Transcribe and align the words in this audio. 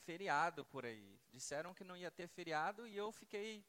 feriado 0.00 0.64
por 0.64 0.84
aí. 0.84 1.18
Disseram 1.30 1.74
que 1.74 1.84
não 1.84 1.96
ia 1.96 2.10
ter 2.10 2.28
feriado 2.28 2.86
e 2.86 2.96
eu 2.96 3.12
fiquei 3.12 3.64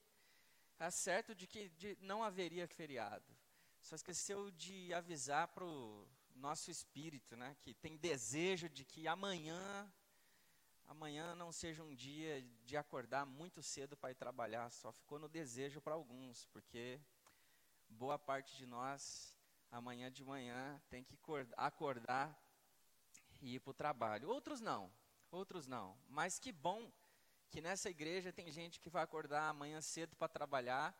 certo 0.89 1.35
de 1.35 1.45
que 1.45 1.69
de, 1.69 1.97
não 2.01 2.23
haveria 2.23 2.67
feriado. 2.67 3.35
Só 3.81 3.95
esqueceu 3.95 4.49
de 4.51 4.93
avisar 4.93 5.47
para 5.49 5.65
o 5.65 6.07
nosso 6.35 6.71
espírito, 6.71 7.35
né, 7.35 7.55
que 7.61 7.73
tem 7.75 7.97
desejo 7.97 8.67
de 8.69 8.83
que 8.83 9.07
amanhã 9.07 9.91
amanhã 10.87 11.35
não 11.35 11.51
seja 11.51 11.83
um 11.83 11.95
dia 11.95 12.41
de 12.65 12.75
acordar 12.75 13.25
muito 13.25 13.61
cedo 13.63 13.95
para 13.95 14.11
ir 14.11 14.15
trabalhar, 14.15 14.69
só 14.71 14.91
ficou 14.91 15.17
no 15.17 15.29
desejo 15.29 15.79
para 15.79 15.93
alguns, 15.93 16.45
porque 16.47 16.99
boa 17.87 18.19
parte 18.19 18.57
de 18.57 18.65
nós 18.65 19.33
amanhã 19.71 20.11
de 20.11 20.23
manhã 20.23 20.81
tem 20.89 21.01
que 21.03 21.17
acordar 21.55 22.37
e 23.39 23.55
ir 23.55 23.59
para 23.61 23.71
o 23.71 23.73
trabalho. 23.73 24.29
Outros 24.29 24.59
não, 24.59 24.91
outros 25.31 25.65
não. 25.67 25.97
Mas 26.07 26.37
que 26.37 26.51
bom 26.51 26.91
que 27.49 27.61
nessa 27.61 27.89
igreja 27.89 28.31
tem 28.31 28.51
gente 28.51 28.79
que 28.79 28.89
vai 28.89 29.03
acordar 29.03 29.49
amanhã 29.49 29.81
cedo 29.81 30.15
para 30.15 30.27
trabalhar 30.27 30.95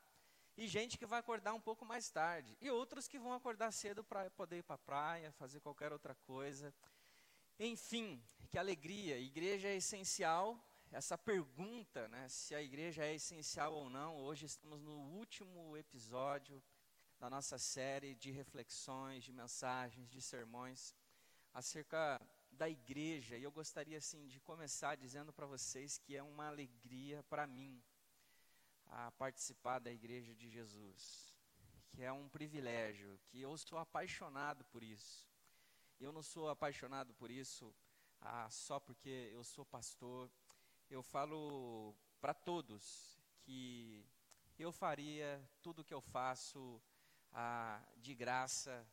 e 0.57 0.67
gente 0.67 0.97
que 0.97 1.05
vai 1.05 1.19
acordar 1.19 1.53
um 1.53 1.61
pouco 1.61 1.85
mais 1.85 2.09
tarde 2.09 2.57
e 2.59 2.69
outros 2.69 3.07
que 3.07 3.19
vão 3.19 3.33
acordar 3.33 3.71
cedo 3.71 4.03
para 4.03 4.29
poder 4.31 4.57
ir 4.59 4.63
para 4.63 4.75
a 4.75 4.79
praia, 4.79 5.31
fazer 5.31 5.59
qualquer 5.59 5.91
outra 5.93 6.13
coisa. 6.15 6.73
Enfim, 7.59 8.21
que 8.49 8.57
alegria! 8.57 9.17
Igreja 9.17 9.69
é 9.69 9.75
essencial. 9.75 10.59
Essa 10.91 11.17
pergunta, 11.17 12.09
né, 12.09 12.27
se 12.27 12.53
a 12.53 12.61
igreja 12.61 13.05
é 13.05 13.15
essencial 13.15 13.73
ou 13.73 13.89
não, 13.89 14.17
hoje 14.17 14.45
estamos 14.45 14.81
no 14.81 14.91
último 14.91 15.77
episódio 15.77 16.61
da 17.17 17.29
nossa 17.29 17.57
série 17.57 18.13
de 18.15 18.29
reflexões, 18.29 19.23
de 19.23 19.31
mensagens, 19.31 20.09
de 20.09 20.21
sermões 20.21 20.93
acerca 21.53 22.19
da 22.51 22.69
igreja. 22.69 23.37
E 23.37 23.43
eu 23.43 23.51
gostaria 23.51 23.97
assim 23.97 24.27
de 24.27 24.39
começar 24.39 24.95
dizendo 24.95 25.31
para 25.33 25.45
vocês 25.45 25.97
que 25.97 26.15
é 26.15 26.23
uma 26.23 26.47
alegria 26.47 27.23
para 27.23 27.47
mim 27.47 27.81
a 28.85 29.11
participar 29.11 29.79
da 29.79 29.91
igreja 29.91 30.35
de 30.35 30.49
Jesus, 30.49 31.33
que 31.89 32.03
é 32.03 32.11
um 32.11 32.27
privilégio, 32.27 33.19
que 33.25 33.41
eu 33.41 33.57
sou 33.57 33.79
apaixonado 33.79 34.65
por 34.65 34.83
isso. 34.83 35.27
Eu 35.99 36.11
não 36.11 36.21
sou 36.21 36.49
apaixonado 36.49 37.13
por 37.13 37.31
isso 37.31 37.73
ah, 38.21 38.49
só 38.49 38.79
porque 38.79 39.31
eu 39.33 39.43
sou 39.43 39.65
pastor. 39.65 40.29
Eu 40.89 41.01
falo 41.01 41.95
para 42.19 42.33
todos 42.33 43.19
que 43.41 44.05
eu 44.59 44.71
faria 44.71 45.41
tudo 45.61 45.79
o 45.79 45.85
que 45.85 45.93
eu 45.93 46.01
faço 46.01 46.81
ah, 47.31 47.81
de 47.97 48.13
graça. 48.13 48.85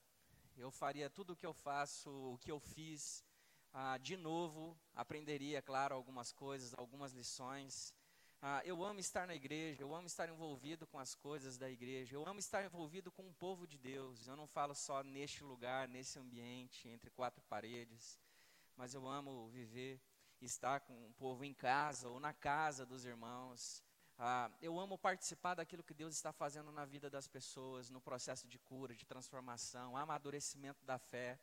Eu 0.57 0.71
faria 0.71 1.11
tudo 1.11 1.33
o 1.33 1.37
que 1.37 1.47
eu 1.47 1.53
faço, 1.53 2.11
o 2.11 2.39
que 2.39 2.51
eu 2.51 2.59
fiz, 2.59 3.25
ah, 3.73 3.99
de 3.99 4.17
novo. 4.17 4.77
Aprenderia, 4.95 5.63
claro, 5.63 5.95
algumas 5.95 6.33
coisas, 6.33 6.75
algumas 6.77 7.13
lições. 7.13 7.95
Ah, 8.41 8.63
eu 8.65 8.85
amo 8.85 9.01
estar 9.01 9.27
na 9.27 9.35
igreja, 9.35 9.83
eu 9.83 9.93
amo 9.93 10.07
estar 10.07 10.29
envolvido 10.29 10.87
com 10.87 10.99
as 10.99 11.15
coisas 11.15 11.59
da 11.59 11.69
igreja, 11.69 12.15
eu 12.15 12.25
amo 12.25 12.39
estar 12.39 12.65
envolvido 12.65 13.11
com 13.11 13.27
o 13.29 13.35
povo 13.35 13.67
de 13.67 13.77
Deus. 13.77 14.29
Eu 14.29 14.37
não 14.37 14.47
falo 14.47 14.75
só 14.75 15.03
neste 15.03 15.43
lugar, 15.43 15.89
nesse 15.89 16.19
ambiente, 16.21 16.89
entre 16.89 17.11
quatro 17.11 17.43
paredes, 17.49 18.17
mas 18.77 18.95
eu 18.95 19.09
amo 19.09 19.49
viver, 19.49 20.01
estar 20.41 20.81
com 20.81 20.95
o 21.07 21.13
povo 21.15 21.45
em 21.45 21.53
casa 21.53 22.09
ou 22.09 22.21
na 22.21 22.33
casa 22.33 22.87
dos 22.87 23.05
irmãos. 23.05 23.83
Ah, 24.17 24.51
eu 24.61 24.79
amo 24.79 24.97
participar 24.97 25.55
daquilo 25.55 25.83
que 25.83 25.95
Deus 25.95 26.15
está 26.15 26.33
fazendo 26.33 26.71
na 26.71 26.85
vida 26.85 27.11
das 27.11 27.27
pessoas, 27.27 27.91
no 27.91 28.01
processo 28.01 28.47
de 28.47 28.59
cura, 28.59 28.95
de 28.95 29.05
transformação, 29.05 29.97
amadurecimento 29.97 30.85
da 30.85 30.99
fé. 30.99 31.39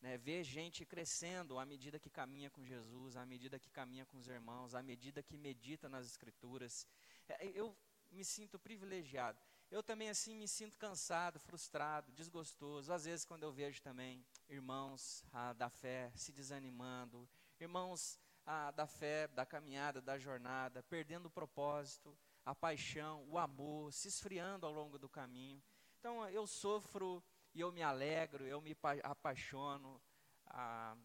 Né, 0.00 0.16
ver 0.16 0.44
gente 0.44 0.86
crescendo 0.86 1.58
à 1.58 1.66
medida 1.66 1.98
que 1.98 2.08
caminha 2.08 2.48
com 2.50 2.64
Jesus, 2.64 3.16
à 3.16 3.26
medida 3.26 3.58
que 3.58 3.68
caminha 3.68 4.06
com 4.06 4.16
os 4.16 4.28
irmãos, 4.28 4.74
à 4.74 4.82
medida 4.82 5.22
que 5.24 5.36
medita 5.36 5.88
nas 5.88 6.06
Escrituras. 6.06 6.86
É, 7.28 7.46
eu 7.48 7.76
me 8.10 8.24
sinto 8.24 8.58
privilegiado. 8.58 9.40
Eu 9.70 9.82
também, 9.82 10.08
assim, 10.08 10.34
me 10.34 10.48
sinto 10.48 10.78
cansado, 10.78 11.38
frustrado, 11.38 12.10
desgostoso. 12.12 12.92
Às 12.92 13.04
vezes, 13.04 13.24
quando 13.24 13.42
eu 13.42 13.52
vejo 13.52 13.82
também 13.82 14.24
irmãos 14.48 15.22
ah, 15.30 15.52
da 15.52 15.68
fé 15.68 16.10
se 16.16 16.32
desanimando, 16.32 17.28
irmãos 17.60 18.18
ah, 18.46 18.70
da 18.70 18.86
fé, 18.86 19.28
da 19.28 19.44
caminhada, 19.44 20.00
da 20.00 20.18
jornada, 20.18 20.82
perdendo 20.84 21.26
o 21.26 21.30
propósito, 21.30 22.16
a 22.46 22.54
paixão, 22.54 23.26
o 23.28 23.36
amor, 23.36 23.92
se 23.92 24.08
esfriando 24.08 24.64
ao 24.64 24.72
longo 24.72 24.98
do 24.98 25.08
caminho. 25.08 25.62
Então, 25.98 26.26
eu 26.30 26.46
sofro 26.46 27.22
e 27.58 27.60
eu 27.60 27.72
me 27.72 27.82
alegro, 27.82 28.46
eu 28.46 28.60
me 28.60 28.76
apaixono 29.02 30.00
ah, 30.46 30.96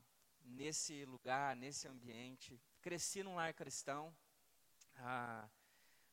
nesse 0.46 1.04
lugar, 1.04 1.56
nesse 1.56 1.88
ambiente. 1.88 2.62
Cresci 2.80 3.24
num 3.24 3.34
lar 3.34 3.56
cristão, 3.56 4.16
ah, 4.98 5.50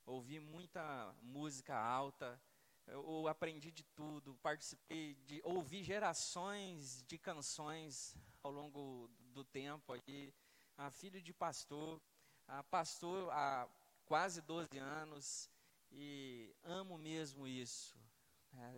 ouvi 0.06 0.40
muita 0.40 1.14
música 1.20 1.76
alta, 1.76 2.40
eu 2.86 3.28
aprendi 3.28 3.70
de 3.70 3.84
tudo, 3.84 4.34
participei 4.36 5.14
de, 5.26 5.42
ouvi 5.44 5.82
gerações 5.82 7.04
de 7.06 7.18
canções 7.18 8.16
ao 8.42 8.50
longo 8.50 9.10
do 9.34 9.44
tempo 9.44 9.92
aí, 9.92 10.32
ah, 10.78 10.90
filho 10.90 11.20
de 11.20 11.34
pastor, 11.34 12.00
ah, 12.48 12.62
pastor 12.62 13.28
há 13.30 13.68
quase 14.06 14.40
12 14.40 14.78
anos 14.78 15.50
e 15.92 16.56
amo 16.64 16.96
mesmo 16.96 17.46
isso, 17.46 17.94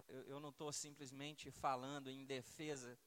eu, 0.09 0.23
eu 0.25 0.41
não 0.41 0.51
estou 0.51 0.73
simplesmente 0.73 1.51
falando 1.51 2.11
em 2.11 2.25
defesa 2.25 2.99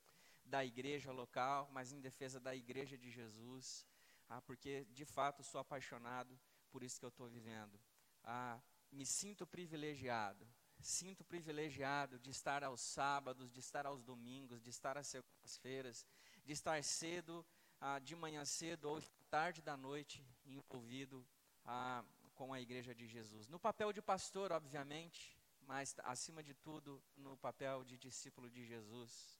da 0.44 0.64
igreja 0.64 1.12
local, 1.12 1.70
mas 1.72 1.92
em 1.92 2.00
defesa 2.00 2.40
da 2.40 2.56
igreja 2.56 2.98
de 2.98 3.10
Jesus, 3.10 3.86
ah, 4.30 4.42
porque 4.42 4.86
de 4.86 5.06
fato 5.06 5.44
sou 5.44 5.60
apaixonado 5.60 6.40
por 6.72 6.84
isso 6.84 7.00
que 7.00 7.06
eu 7.06 7.10
estou 7.10 7.28
vivendo. 7.28 7.80
Ah, 8.24 8.60
me 8.92 9.06
sinto 9.06 9.46
privilegiado, 9.46 10.48
sinto 10.80 11.24
privilegiado 11.24 12.20
de 12.20 12.30
estar 12.30 12.64
aos 12.64 12.82
sábados, 12.82 13.52
de 13.52 13.60
estar 13.60 13.86
aos 13.86 14.04
domingos, 14.04 14.62
de 14.62 14.70
estar 14.70 14.98
às 14.98 15.08
segundas-feiras, 15.08 16.06
de 16.44 16.54
estar 16.54 16.84
cedo, 16.84 17.46
ah, 17.80 18.00
de 18.00 18.16
manhã 18.16 18.46
cedo 18.46 18.90
ou 18.90 19.02
tarde 19.30 19.62
da 19.62 19.76
noite 19.76 20.26
envolvido 20.46 21.26
ah, 21.66 22.04
com 22.34 22.54
a 22.54 22.62
igreja 22.62 22.94
de 22.94 23.08
Jesus. 23.08 23.48
No 23.48 23.60
papel 23.60 23.92
de 23.92 24.02
pastor, 24.02 24.52
obviamente, 24.52 25.35
mas 25.68 25.96
acima 26.04 26.44
de 26.44 26.54
tudo 26.54 27.02
no 27.16 27.38
papel 27.38 27.84
de 27.84 27.98
discípulo 27.98 28.50
de 28.50 28.66
Jesus. 28.66 29.40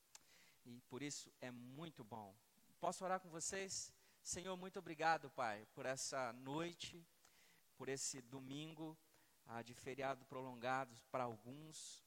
E 0.66 0.82
por 0.82 1.02
isso 1.02 1.32
é 1.40 1.52
muito 1.52 2.04
bom. 2.04 2.36
Posso 2.80 3.04
orar 3.04 3.20
com 3.20 3.30
vocês? 3.30 3.94
Senhor, 4.22 4.58
muito 4.58 4.80
obrigado, 4.80 5.30
Pai, 5.30 5.66
por 5.74 5.86
essa 5.86 6.34
noite, 6.34 7.06
por 7.78 7.88
esse 7.88 8.22
domingo 8.22 8.98
ah, 9.46 9.62
de 9.62 9.74
feriado 9.74 10.26
prolongado 10.26 10.96
para 11.12 11.24
alguns. 11.24 12.04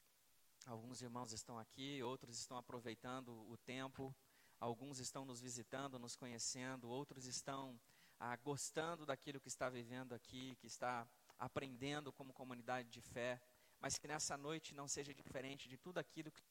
Alguns 0.66 1.00
irmãos 1.00 1.32
estão 1.32 1.58
aqui, 1.58 2.02
outros 2.02 2.38
estão 2.38 2.58
aproveitando 2.58 3.32
o 3.48 3.56
tempo, 3.56 4.14
alguns 4.58 4.98
estão 4.98 5.24
nos 5.24 5.40
visitando, 5.40 5.98
nos 5.98 6.16
conhecendo, 6.16 6.88
outros 6.88 7.24
estão 7.26 7.80
ah, 8.18 8.36
gostando 8.36 9.06
daquilo 9.06 9.40
que 9.40 9.48
está 9.48 9.70
vivendo 9.70 10.12
aqui, 10.12 10.56
que 10.56 10.66
está 10.66 11.08
aprendendo 11.38 12.12
como 12.12 12.32
comunidade 12.32 12.90
de 12.90 13.00
fé 13.00 13.40
mas 13.80 13.98
que 13.98 14.08
nessa 14.08 14.36
noite 14.36 14.74
não 14.74 14.88
seja 14.88 15.14
diferente 15.14 15.68
de 15.68 15.76
tudo 15.76 15.98
aquilo 15.98 16.30
que 16.30 16.42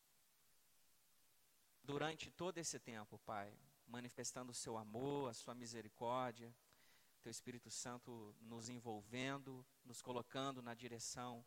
durante 1.83 2.29
todo 2.29 2.57
esse 2.57 2.77
tempo, 2.79 3.17
Pai, 3.19 3.57
manifestando 3.87 4.51
o 4.51 4.55
seu 4.55 4.77
amor, 4.77 5.29
a 5.29 5.33
sua 5.33 5.55
misericórdia, 5.55 6.53
teu 7.21 7.31
Espírito 7.31 7.69
Santo 7.69 8.35
nos 8.41 8.67
envolvendo, 8.67 9.65
nos 9.85 10.01
colocando 10.01 10.61
na 10.61 10.73
direção 10.73 11.45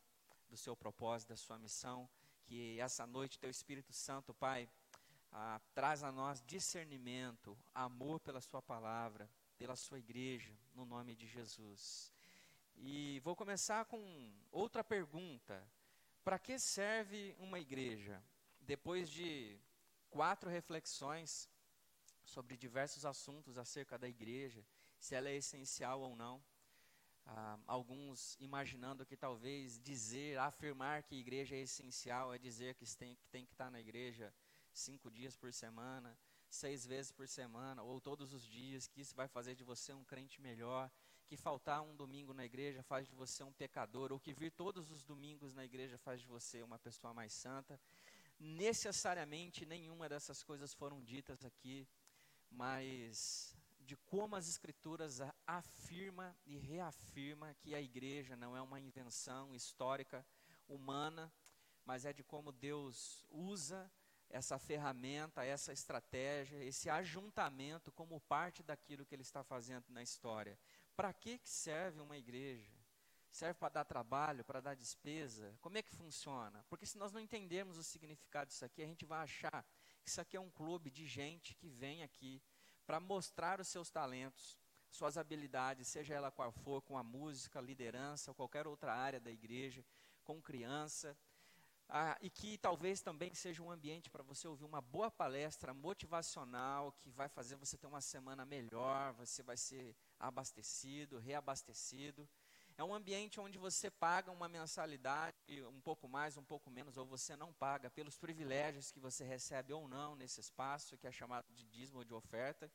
do 0.48 0.56
seu 0.56 0.74
propósito, 0.74 1.28
da 1.28 1.36
sua 1.36 1.58
missão, 1.58 2.08
que 2.44 2.80
essa 2.80 3.06
noite 3.06 3.38
teu 3.38 3.50
Espírito 3.50 3.92
Santo, 3.92 4.32
Pai, 4.32 4.69
ah, 5.30 5.60
traz 5.74 6.02
a 6.02 6.10
nós 6.10 6.42
discernimento, 6.42 7.56
amor 7.74 8.19
pela 8.20 8.40
sua 8.40 8.62
palavra, 8.62 9.30
pela 9.58 9.76
sua 9.76 9.98
igreja, 9.98 10.52
no 10.75 10.84
nome 10.84 11.14
de 11.14 11.26
Jesus. 11.26 12.12
E 12.82 13.21
vou 13.21 13.37
começar 13.37 13.85
com 13.85 14.32
outra 14.50 14.82
pergunta. 14.82 15.62
Para 16.25 16.38
que 16.38 16.59
serve 16.59 17.37
uma 17.38 17.61
igreja? 17.61 18.23
Depois 18.59 19.11
de 19.11 19.61
quatro 20.09 20.49
reflexões 20.49 21.47
sobre 22.25 22.56
diversos 22.56 23.05
assuntos 23.05 23.59
acerca 23.59 23.99
da 23.99 24.09
igreja, 24.09 24.65
se 24.99 25.15
ela 25.15 25.29
é 25.29 25.37
essencial 25.37 26.00
ou 26.00 26.17
não, 26.17 26.43
ah, 27.27 27.59
alguns 27.67 28.35
imaginando 28.41 29.05
que 29.05 29.17
talvez 29.17 29.79
dizer, 29.79 30.38
afirmar 30.38 31.03
que 31.03 31.17
igreja 31.17 31.55
é 31.55 31.61
essencial 31.61 32.32
é 32.32 32.38
dizer 32.38 32.77
que 32.77 32.87
tem, 32.97 33.15
que 33.15 33.29
tem 33.29 33.44
que 33.44 33.53
estar 33.53 33.71
na 33.71 33.79
igreja 33.79 34.32
cinco 34.73 35.11
dias 35.11 35.37
por 35.37 35.53
semana, 35.53 36.19
seis 36.49 36.87
vezes 36.87 37.12
por 37.12 37.29
semana, 37.29 37.82
ou 37.82 38.00
todos 38.00 38.32
os 38.32 38.47
dias, 38.47 38.87
que 38.87 39.03
isso 39.03 39.15
vai 39.15 39.29
fazer 39.29 39.55
de 39.55 39.65
você 39.65 39.93
um 39.93 40.05
crente 40.05 40.41
melhor 40.41 40.91
que 41.31 41.37
faltar 41.37 41.81
um 41.81 41.94
domingo 41.94 42.35
na 42.35 42.44
igreja 42.44 42.82
faz 42.82 43.06
de 43.06 43.15
você 43.15 43.44
um 43.44 43.53
pecador, 43.53 44.11
ou 44.11 44.19
que 44.19 44.32
vir 44.32 44.50
todos 44.50 44.91
os 44.91 45.05
domingos 45.05 45.55
na 45.55 45.65
igreja 45.65 45.97
faz 45.97 46.21
de 46.21 46.27
você 46.27 46.61
uma 46.61 46.77
pessoa 46.77 47.15
mais 47.15 47.32
santa. 47.32 47.81
Necessariamente 48.37 49.65
nenhuma 49.65 50.09
dessas 50.09 50.43
coisas 50.43 50.75
foram 50.75 51.00
ditas 51.05 51.44
aqui, 51.44 51.87
mas 52.50 53.56
de 53.79 53.97
como 53.97 54.35
as 54.35 54.49
escrituras 54.49 55.21
afirma 55.47 56.37
e 56.44 56.59
reafirma 56.59 57.55
que 57.61 57.77
a 57.77 57.81
igreja 57.81 58.35
não 58.35 58.56
é 58.56 58.61
uma 58.61 58.81
invenção 58.81 59.55
histórica 59.55 60.27
humana, 60.69 61.32
mas 61.85 62.05
é 62.05 62.12
de 62.12 62.25
como 62.25 62.50
Deus 62.50 63.25
usa 63.31 63.88
essa 64.29 64.59
ferramenta, 64.59 65.44
essa 65.44 65.73
estratégia, 65.73 66.56
esse 66.65 66.88
ajuntamento 66.88 67.93
como 67.93 68.21
parte 68.21 68.65
daquilo 68.65 69.05
que 69.05 69.15
ele 69.15 69.23
está 69.23 69.44
fazendo 69.44 69.85
na 69.91 70.03
história. 70.03 70.59
Para 71.00 71.14
que, 71.14 71.38
que 71.38 71.49
serve 71.49 71.99
uma 72.02 72.19
igreja? 72.19 72.70
Serve 73.31 73.55
para 73.55 73.70
dar 73.70 73.85
trabalho, 73.87 74.44
para 74.44 74.61
dar 74.61 74.76
despesa? 74.76 75.56
Como 75.62 75.79
é 75.79 75.82
que 75.82 75.97
funciona? 75.97 76.62
Porque 76.69 76.85
se 76.85 76.99
nós 76.99 77.11
não 77.11 77.19
entendermos 77.19 77.79
o 77.79 77.82
significado 77.82 78.49
disso 78.50 78.67
aqui, 78.67 78.82
a 78.82 78.87
gente 78.87 79.06
vai 79.06 79.23
achar 79.23 79.64
que 80.02 80.11
isso 80.11 80.20
aqui 80.20 80.37
é 80.37 80.41
um 80.41 80.50
clube 80.50 80.91
de 80.91 81.06
gente 81.06 81.55
que 81.55 81.70
vem 81.70 82.02
aqui 82.02 82.43
para 82.85 83.00
mostrar 83.00 83.62
os 83.62 83.69
seus 83.69 83.88
talentos, 83.88 84.58
suas 84.91 85.17
habilidades, 85.17 85.88
seja 85.88 86.12
ela 86.12 86.31
qual 86.31 86.52
for, 86.52 86.82
com 86.82 86.99
a 86.99 87.03
música, 87.03 87.62
liderança, 87.62 88.31
ou 88.31 88.35
qualquer 88.35 88.67
outra 88.67 88.93
área 88.93 89.19
da 89.19 89.31
igreja, 89.31 89.82
com 90.23 90.38
criança, 90.43 91.17
ah, 91.88 92.19
e 92.20 92.29
que 92.29 92.58
talvez 92.58 93.00
também 93.00 93.32
seja 93.32 93.62
um 93.62 93.70
ambiente 93.70 94.11
para 94.11 94.23
você 94.23 94.46
ouvir 94.46 94.64
uma 94.64 94.82
boa 94.82 95.11
palestra 95.11 95.73
motivacional 95.73 96.93
que 96.93 97.11
vai 97.11 97.31
fazer 97.31 97.56
você 97.56 97.79
ter 97.79 97.87
uma 97.87 98.03
semana 98.03 98.44
melhor, 98.44 99.14
você 99.14 99.43
vai 99.43 99.56
ser 99.56 99.96
abastecido, 100.20 101.19
reabastecido. 101.19 102.28
É 102.76 102.84
um 102.84 102.94
ambiente 102.94 103.40
onde 103.40 103.58
você 103.58 103.90
paga 103.90 104.31
uma 104.31 104.49
mensalidade, 104.49 105.37
um 105.69 105.81
pouco 105.81 106.08
mais, 106.08 106.37
um 106.37 106.44
pouco 106.44 106.70
menos, 106.70 106.96
ou 106.96 107.05
você 107.05 107.37
não 107.37 107.52
paga 107.52 107.90
pelos 107.90 108.17
privilégios 108.17 108.90
que 108.90 109.00
você 109.00 109.25
recebe 109.25 109.72
ou 109.72 109.88
não 109.88 110.14
nesse 110.14 110.40
espaço, 110.40 110.96
que 110.96 111.06
é 111.06 111.12
chamado 111.12 111.46
de 111.52 111.64
dízimo 111.64 111.99
ou 111.99 112.05
de 112.05 112.14
oferta. 112.14 112.70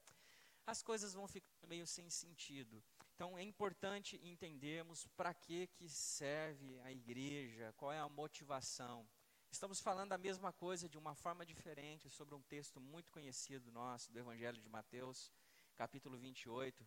As 0.67 0.81
coisas 0.81 1.13
vão 1.13 1.27
ficando 1.27 1.67
meio 1.67 1.87
sem 1.87 2.09
sentido. 2.09 2.83
Então 3.15 3.37
é 3.37 3.43
importante 3.43 4.19
entendermos 4.23 5.07
para 5.15 5.33
que, 5.33 5.67
que 5.67 5.87
serve 5.87 6.79
a 6.81 6.91
igreja, 6.91 7.73
qual 7.77 7.91
é 7.91 7.99
a 7.99 8.09
motivação. 8.09 9.07
Estamos 9.51 9.79
falando 9.79 10.11
a 10.11 10.17
mesma 10.17 10.51
coisa 10.51 10.89
de 10.89 10.97
uma 10.97 11.15
forma 11.15 11.45
diferente 11.45 12.09
sobre 12.09 12.35
um 12.35 12.41
texto 12.41 12.79
muito 12.79 13.11
conhecido 13.11 13.71
nosso, 13.71 14.11
do 14.11 14.19
Evangelho 14.19 14.61
de 14.61 14.67
Mateus, 14.67 15.31
capítulo 15.75 16.17
28, 16.17 16.85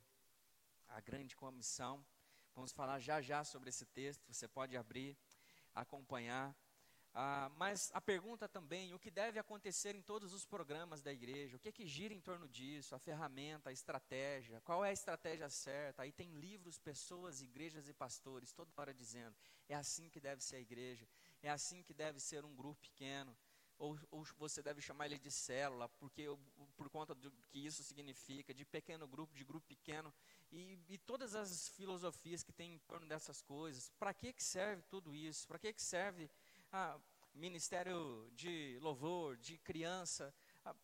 a 0.88 1.00
grande 1.00 1.36
comissão. 1.36 2.04
Vamos 2.54 2.72
falar 2.72 2.98
já 2.98 3.20
já 3.20 3.44
sobre 3.44 3.68
esse 3.68 3.86
texto, 3.86 4.24
você 4.32 4.48
pode 4.48 4.76
abrir, 4.76 5.16
acompanhar. 5.74 6.56
Ah, 7.14 7.50
mas 7.56 7.90
a 7.94 8.00
pergunta 8.00 8.48
também, 8.48 8.94
o 8.94 8.98
que 8.98 9.10
deve 9.10 9.38
acontecer 9.38 9.94
em 9.94 10.02
todos 10.02 10.32
os 10.32 10.44
programas 10.44 11.02
da 11.02 11.12
igreja? 11.12 11.56
O 11.56 11.58
que, 11.58 11.68
é 11.68 11.72
que 11.72 11.86
gira 11.86 12.12
em 12.14 12.20
torno 12.20 12.48
disso? 12.48 12.94
A 12.94 12.98
ferramenta, 12.98 13.70
a 13.70 13.72
estratégia, 13.72 14.60
qual 14.60 14.84
é 14.84 14.90
a 14.90 14.92
estratégia 14.92 15.48
certa? 15.48 16.02
Aí 16.02 16.12
tem 16.12 16.30
livros, 16.32 16.78
pessoas, 16.78 17.40
igrejas 17.40 17.88
e 17.88 17.94
pastores, 17.94 18.52
toda 18.52 18.70
hora 18.76 18.94
dizendo, 18.94 19.34
é 19.68 19.74
assim 19.74 20.08
que 20.08 20.20
deve 20.20 20.42
ser 20.42 20.56
a 20.56 20.60
igreja, 20.60 21.08
é 21.42 21.50
assim 21.50 21.82
que 21.82 21.94
deve 21.94 22.20
ser 22.20 22.44
um 22.44 22.54
grupo 22.54 22.80
pequeno, 22.80 23.36
ou, 23.78 23.98
ou 24.10 24.24
você 24.36 24.62
deve 24.62 24.80
chamar 24.80 25.06
ele 25.06 25.18
de 25.18 25.30
célula, 25.30 25.88
porque 25.88 26.28
por 26.78 26.88
conta 26.88 27.12
do 27.12 27.30
que 27.50 27.58
isso 27.66 27.82
significa, 27.82 28.54
de 28.54 28.64
pequeno 28.64 29.06
grupo, 29.08 29.34
de 29.34 29.44
grupo 29.44 29.66
pequeno, 29.66 30.14
e, 30.52 30.78
e 30.88 30.96
todas 30.96 31.34
as 31.34 31.68
filosofias 31.70 32.44
que 32.44 32.52
tem 32.52 32.74
em 32.74 32.78
torno 32.78 33.06
dessas 33.06 33.42
coisas. 33.42 33.90
Para 33.98 34.14
que, 34.14 34.32
que 34.32 34.42
serve 34.42 34.82
tudo 34.88 35.14
isso? 35.14 35.46
Para 35.48 35.58
que, 35.58 35.72
que 35.72 35.82
serve 35.82 36.30
ah, 36.72 36.98
ministério 37.34 38.30
de 38.32 38.78
louvor, 38.80 39.36
de 39.36 39.58
criança. 39.58 40.32
Ah, 40.64 40.74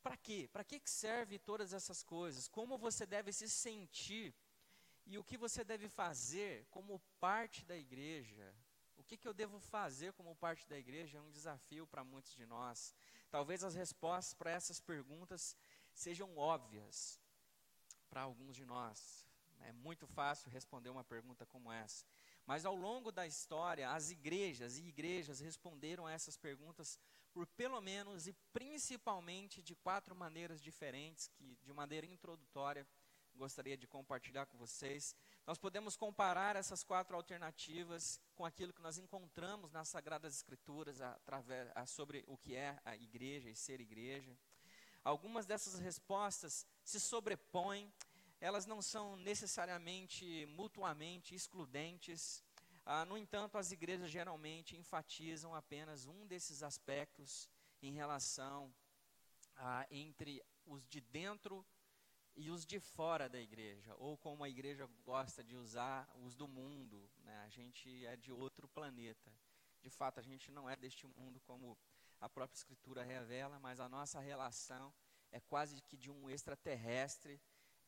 Para 0.00 0.16
quê? 0.16 0.48
Para 0.52 0.64
que 0.64 0.80
serve 0.84 1.38
todas 1.40 1.72
essas 1.72 2.02
coisas? 2.04 2.46
Como 2.46 2.78
você 2.78 3.04
deve 3.04 3.32
se 3.32 3.48
sentir 3.48 4.32
e 5.04 5.18
o 5.18 5.24
que 5.24 5.36
você 5.36 5.64
deve 5.64 5.88
fazer 5.88 6.66
como 6.70 7.00
parte 7.18 7.64
da 7.64 7.76
igreja? 7.76 8.54
O 8.96 9.04
que, 9.04 9.16
que 9.16 9.26
eu 9.26 9.34
devo 9.34 9.58
fazer 9.58 10.12
como 10.12 10.36
parte 10.36 10.68
da 10.68 10.78
igreja 10.78 11.18
é 11.18 11.20
um 11.20 11.30
desafio 11.30 11.86
para 11.86 12.04
muitos 12.04 12.34
de 12.34 12.46
nós. 12.46 12.94
Talvez 13.30 13.64
as 13.64 13.74
respostas 13.74 14.34
para 14.34 14.50
essas 14.50 14.80
perguntas 14.80 15.56
sejam 15.92 16.36
óbvias 16.36 17.20
para 18.08 18.22
alguns 18.22 18.56
de 18.56 18.64
nós. 18.64 19.26
É 19.60 19.72
muito 19.72 20.06
fácil 20.06 20.50
responder 20.50 20.90
uma 20.90 21.04
pergunta 21.04 21.46
como 21.46 21.70
essa. 21.72 22.04
Mas 22.44 22.64
ao 22.64 22.74
longo 22.74 23.12
da 23.12 23.26
história, 23.26 23.90
as 23.90 24.10
igrejas 24.10 24.78
e 24.78 24.84
igrejas 24.84 25.40
responderam 25.40 26.06
a 26.06 26.12
essas 26.12 26.36
perguntas 26.36 26.98
por 27.32 27.46
pelo 27.46 27.80
menos 27.80 28.26
e 28.26 28.32
principalmente 28.52 29.62
de 29.62 29.74
quatro 29.74 30.14
maneiras 30.14 30.60
diferentes, 30.60 31.28
que 31.28 31.56
de 31.62 31.72
maneira 31.72 32.06
introdutória 32.06 32.86
gostaria 33.34 33.76
de 33.76 33.86
compartilhar 33.86 34.46
com 34.46 34.58
vocês. 34.58 35.16
Nós 35.46 35.58
podemos 35.58 35.96
comparar 35.96 36.54
essas 36.54 36.84
quatro 36.84 37.16
alternativas 37.16 38.20
com 38.36 38.44
aquilo 38.44 38.72
que 38.72 38.80
nós 38.80 38.96
encontramos 38.96 39.72
nas 39.72 39.88
Sagradas 39.88 40.36
Escrituras 40.36 41.00
através, 41.00 41.68
sobre 41.88 42.24
o 42.28 42.36
que 42.36 42.54
é 42.54 42.80
a 42.84 42.94
igreja 42.96 43.50
e 43.50 43.56
ser 43.56 43.80
igreja. 43.80 44.36
Algumas 45.02 45.44
dessas 45.44 45.80
respostas 45.80 46.64
se 46.84 47.00
sobrepõem 47.00 47.92
elas 48.42 48.66
não 48.66 48.82
são 48.82 49.16
necessariamente 49.18 50.46
mutuamente 50.46 51.32
excludentes. 51.32 52.42
Ah, 52.84 53.04
no 53.04 53.16
entanto, 53.16 53.56
as 53.56 53.70
igrejas 53.70 54.10
geralmente 54.10 54.76
enfatizam 54.76 55.54
apenas 55.54 56.06
um 56.06 56.26
desses 56.26 56.60
aspectos 56.60 57.48
em 57.80 57.92
relação 57.92 58.74
a, 59.54 59.86
entre 59.92 60.42
os 60.66 60.84
de 60.88 61.00
dentro 61.00 61.64
e 62.34 62.50
os 62.50 62.64
de 62.64 62.80
fora 62.80 63.28
da 63.28 63.40
igreja, 63.40 63.94
ou 63.98 64.16
como 64.16 64.42
a 64.42 64.48
igreja 64.48 64.88
gosta 65.04 65.44
de 65.44 65.56
usar, 65.56 66.08
os 66.22 66.34
do 66.34 66.48
mundo. 66.48 67.10
Né? 67.24 67.36
A 67.44 67.48
gente 67.48 68.06
é 68.06 68.16
de 68.16 68.32
outro 68.32 68.66
planeta. 68.68 69.32
De 69.82 69.90
fato, 69.90 70.20
a 70.20 70.22
gente 70.22 70.50
não 70.50 70.68
é 70.68 70.76
deste 70.76 71.06
mundo, 71.06 71.40
como 71.40 71.76
a 72.20 72.28
própria 72.28 72.56
Escritura 72.56 73.02
revela, 73.02 73.58
mas 73.58 73.80
a 73.80 73.88
nossa 73.88 74.20
relação 74.20 74.92
é 75.30 75.40
quase 75.40 75.80
que 75.82 75.96
de 75.96 76.10
um 76.10 76.30
extraterrestre 76.30 77.40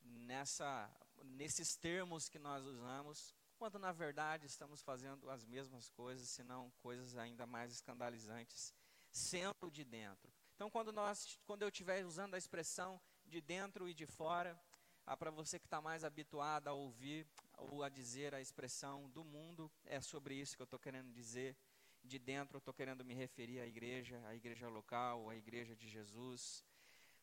nessa, 0.02 0.90
nesses 1.22 1.76
termos 1.76 2.28
que 2.28 2.38
nós 2.38 2.64
usamos, 2.64 3.34
quando 3.56 3.78
na 3.78 3.92
verdade 3.92 4.46
estamos 4.46 4.82
fazendo 4.82 5.30
as 5.30 5.44
mesmas 5.44 5.88
coisas, 5.88 6.28
se 6.28 6.42
não 6.42 6.70
coisas 6.78 7.16
ainda 7.16 7.46
mais 7.46 7.72
escandalizantes, 7.72 8.74
sendo 9.10 9.70
de 9.70 9.84
dentro. 9.84 10.32
Então, 10.54 10.70
quando, 10.70 10.92
nós, 10.92 11.38
quando 11.46 11.62
eu 11.62 11.68
estiver 11.68 12.04
usando 12.04 12.34
a 12.34 12.38
expressão 12.38 13.00
de 13.34 13.40
dentro 13.40 13.88
e 13.88 13.94
de 13.94 14.06
fora, 14.06 14.56
ah, 15.04 15.16
para 15.16 15.28
você 15.28 15.58
que 15.58 15.66
está 15.66 15.80
mais 15.80 16.04
habituado 16.04 16.68
a 16.68 16.72
ouvir 16.72 17.26
ou 17.58 17.82
a 17.82 17.88
dizer 17.88 18.32
a 18.32 18.40
expressão 18.40 19.10
do 19.10 19.24
mundo, 19.24 19.68
é 19.84 20.00
sobre 20.00 20.36
isso 20.36 20.54
que 20.54 20.62
eu 20.62 20.70
estou 20.70 20.78
querendo 20.78 21.12
dizer. 21.12 21.56
De 22.04 22.16
dentro, 22.16 22.56
eu 22.56 22.58
estou 22.58 22.72
querendo 22.72 23.04
me 23.04 23.12
referir 23.12 23.58
à 23.58 23.66
igreja, 23.66 24.22
à 24.28 24.36
igreja 24.36 24.68
local, 24.68 25.28
à 25.28 25.34
igreja 25.34 25.74
de 25.74 25.88
Jesus, 25.88 26.64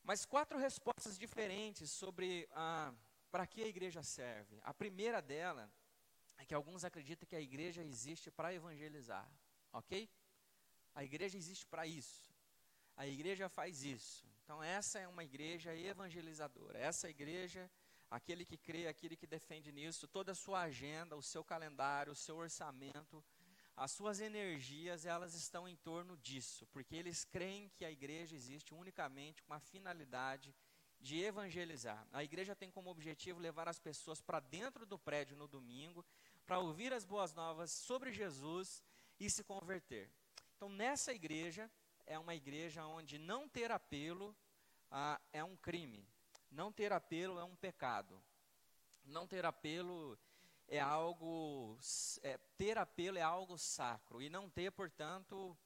mas 0.04 0.26
quatro 0.26 0.58
respostas 0.58 1.18
diferentes 1.18 1.90
sobre 1.90 2.46
ah, 2.52 2.94
para 3.32 3.48
que 3.48 3.64
a 3.64 3.68
igreja 3.68 4.04
serve. 4.04 4.60
A 4.64 4.74
primeira 4.74 5.22
dela 5.22 5.72
é 6.38 6.44
que 6.44 6.54
alguns 6.54 6.84
acreditam 6.84 7.26
que 7.26 7.38
a 7.38 7.42
igreja 7.42 7.82
existe 7.82 8.30
para 8.30 8.54
evangelizar, 8.54 9.32
ok? 9.72 10.10
A 10.94 11.06
igreja 11.06 11.38
existe 11.38 11.66
para 11.66 11.88
isso. 11.88 12.30
A 12.98 13.08
igreja 13.08 13.48
faz 13.48 13.86
isso. 13.86 14.31
Então 14.44 14.62
essa 14.62 15.00
é 15.00 15.08
uma 15.08 15.24
igreja 15.24 15.76
evangelizadora. 15.76 16.78
Essa 16.78 17.10
igreja, 17.10 17.70
aquele 18.10 18.46
que 18.46 18.58
crê, 18.58 18.88
aquele 18.88 19.16
que 19.16 19.28
defende 19.28 19.72
nisso, 19.72 20.08
toda 20.08 20.32
a 20.34 20.36
sua 20.36 20.62
agenda, 20.62 21.16
o 21.16 21.22
seu 21.22 21.44
calendário, 21.44 22.14
o 22.14 22.16
seu 22.16 22.38
orçamento, 22.38 23.24
as 23.76 23.92
suas 23.92 24.20
energias 24.20 25.06
elas 25.06 25.34
estão 25.34 25.68
em 25.68 25.76
torno 25.76 26.18
disso, 26.18 26.68
porque 26.68 26.96
eles 26.96 27.24
creem 27.24 27.70
que 27.70 27.86
a 27.86 27.92
igreja 27.92 28.36
existe 28.36 28.74
unicamente 28.74 29.42
com 29.44 29.54
a 29.54 29.60
finalidade 29.60 30.54
de 31.00 31.20
evangelizar. 31.20 32.08
A 32.12 32.24
igreja 32.24 32.56
tem 32.56 32.70
como 32.70 32.90
objetivo 32.90 33.40
levar 33.40 33.68
as 33.68 33.80
pessoas 33.80 34.22
para 34.22 34.40
dentro 34.40 34.86
do 34.86 35.00
prédio 35.00 35.36
no 35.36 35.48
domingo, 35.48 36.06
para 36.46 36.60
ouvir 36.60 36.94
as 36.94 37.06
boas 37.06 37.34
novas 37.34 37.72
sobre 37.72 38.12
Jesus 38.12 38.84
e 39.20 39.30
se 39.30 39.44
converter. 39.44 40.12
Então, 40.56 40.70
nessa 40.70 41.12
igreja, 41.12 41.72
é 42.12 42.20
uma 42.20 42.36
igreja 42.36 42.86
onde 42.86 43.18
não 43.18 43.48
ter 43.48 43.72
apelo 43.72 44.36
ah, 44.92 45.20
é 45.32 45.42
um 45.42 45.56
crime, 45.56 46.06
não 46.52 46.70
ter 46.70 46.92
apelo 46.92 47.40
é 47.40 47.44
um 47.44 47.56
pecado, 47.56 48.22
não 49.06 49.26
ter 49.26 49.46
apelo 49.46 50.20
é 50.68 50.80
algo, 50.80 51.78
é, 52.22 52.38
ter 52.58 52.78
apelo 52.78 53.18
é 53.18 53.22
algo 53.22 53.58
sacro, 53.58 54.22
e 54.22 54.30
não 54.30 54.50
ter, 54.50 54.72
portanto, 54.72 55.58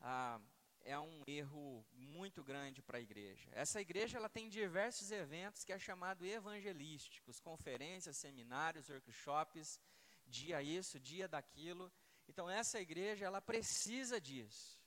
ah, 0.00 0.40
é 0.82 0.98
um 0.98 1.22
erro 1.28 1.86
muito 1.92 2.42
grande 2.42 2.82
para 2.82 2.98
a 2.98 3.00
igreja. 3.00 3.48
Essa 3.52 3.80
igreja 3.80 4.18
ela 4.18 4.28
tem 4.28 4.48
diversos 4.48 5.12
eventos 5.12 5.62
que 5.64 5.72
é 5.72 5.78
chamado 5.78 6.26
evangelísticos, 6.26 7.38
conferências, 7.38 8.16
seminários, 8.16 8.90
workshops, 8.90 9.80
dia 10.26 10.60
isso, 10.60 10.98
dia 10.98 11.28
daquilo. 11.28 11.90
Então 12.28 12.50
essa 12.50 12.80
igreja 12.80 13.24
ela 13.24 13.40
precisa 13.40 14.20
disso. 14.20 14.83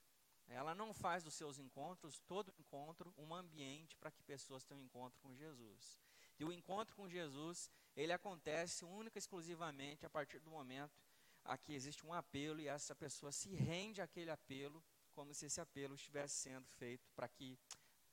Ela 0.48 0.74
não 0.74 0.94
faz 0.94 1.22
dos 1.22 1.34
seus 1.34 1.58
encontros, 1.58 2.20
todo 2.26 2.52
encontro, 2.58 3.14
um 3.18 3.34
ambiente 3.34 3.96
para 3.96 4.10
que 4.10 4.22
pessoas 4.22 4.64
tenham 4.64 4.80
um 4.80 4.84
encontro 4.84 5.20
com 5.20 5.34
Jesus. 5.34 5.98
E 6.38 6.44
o 6.44 6.52
encontro 6.52 6.96
com 6.96 7.08
Jesus, 7.08 7.70
ele 7.94 8.12
acontece 8.12 8.84
única 8.84 9.18
e 9.18 9.20
exclusivamente 9.20 10.06
a 10.06 10.10
partir 10.10 10.38
do 10.38 10.50
momento 10.50 11.02
aqui 11.44 11.74
existe 11.74 12.06
um 12.06 12.12
apelo 12.12 12.60
e 12.60 12.68
essa 12.68 12.94
pessoa 12.94 13.32
se 13.32 13.54
rende 13.54 14.00
àquele 14.00 14.30
apelo, 14.30 14.82
como 15.14 15.34
se 15.34 15.46
esse 15.46 15.60
apelo 15.60 15.94
estivesse 15.94 16.36
sendo 16.36 16.68
feito 16.68 17.10
para 17.16 17.28
que 17.28 17.58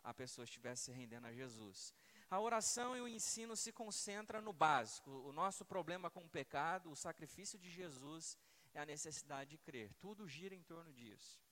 a 0.04 0.14
pessoa 0.14 0.46
estivesse 0.46 0.86
se 0.86 0.92
rendendo 0.92 1.28
a 1.28 1.34
Jesus. 1.34 1.94
A 2.30 2.40
oração 2.40 2.96
e 2.98 3.02
o 3.02 3.08
ensino 3.08 3.56
se 3.56 3.72
concentram 3.72 4.42
no 4.42 4.54
básico. 4.54 5.12
O 5.12 5.32
nosso 5.32 5.64
problema 5.66 6.10
com 6.10 6.22
o 6.22 6.30
pecado, 6.30 6.90
o 6.90 6.96
sacrifício 6.96 7.60
de 7.60 7.70
Jesus, 7.70 8.38
é 8.74 8.80
a 8.80 8.86
necessidade 8.86 9.52
de 9.52 9.58
crer. 9.58 9.94
Tudo 10.00 10.28
gira 10.28 10.56
em 10.56 10.64
torno 10.64 10.92
disso. 10.94 11.45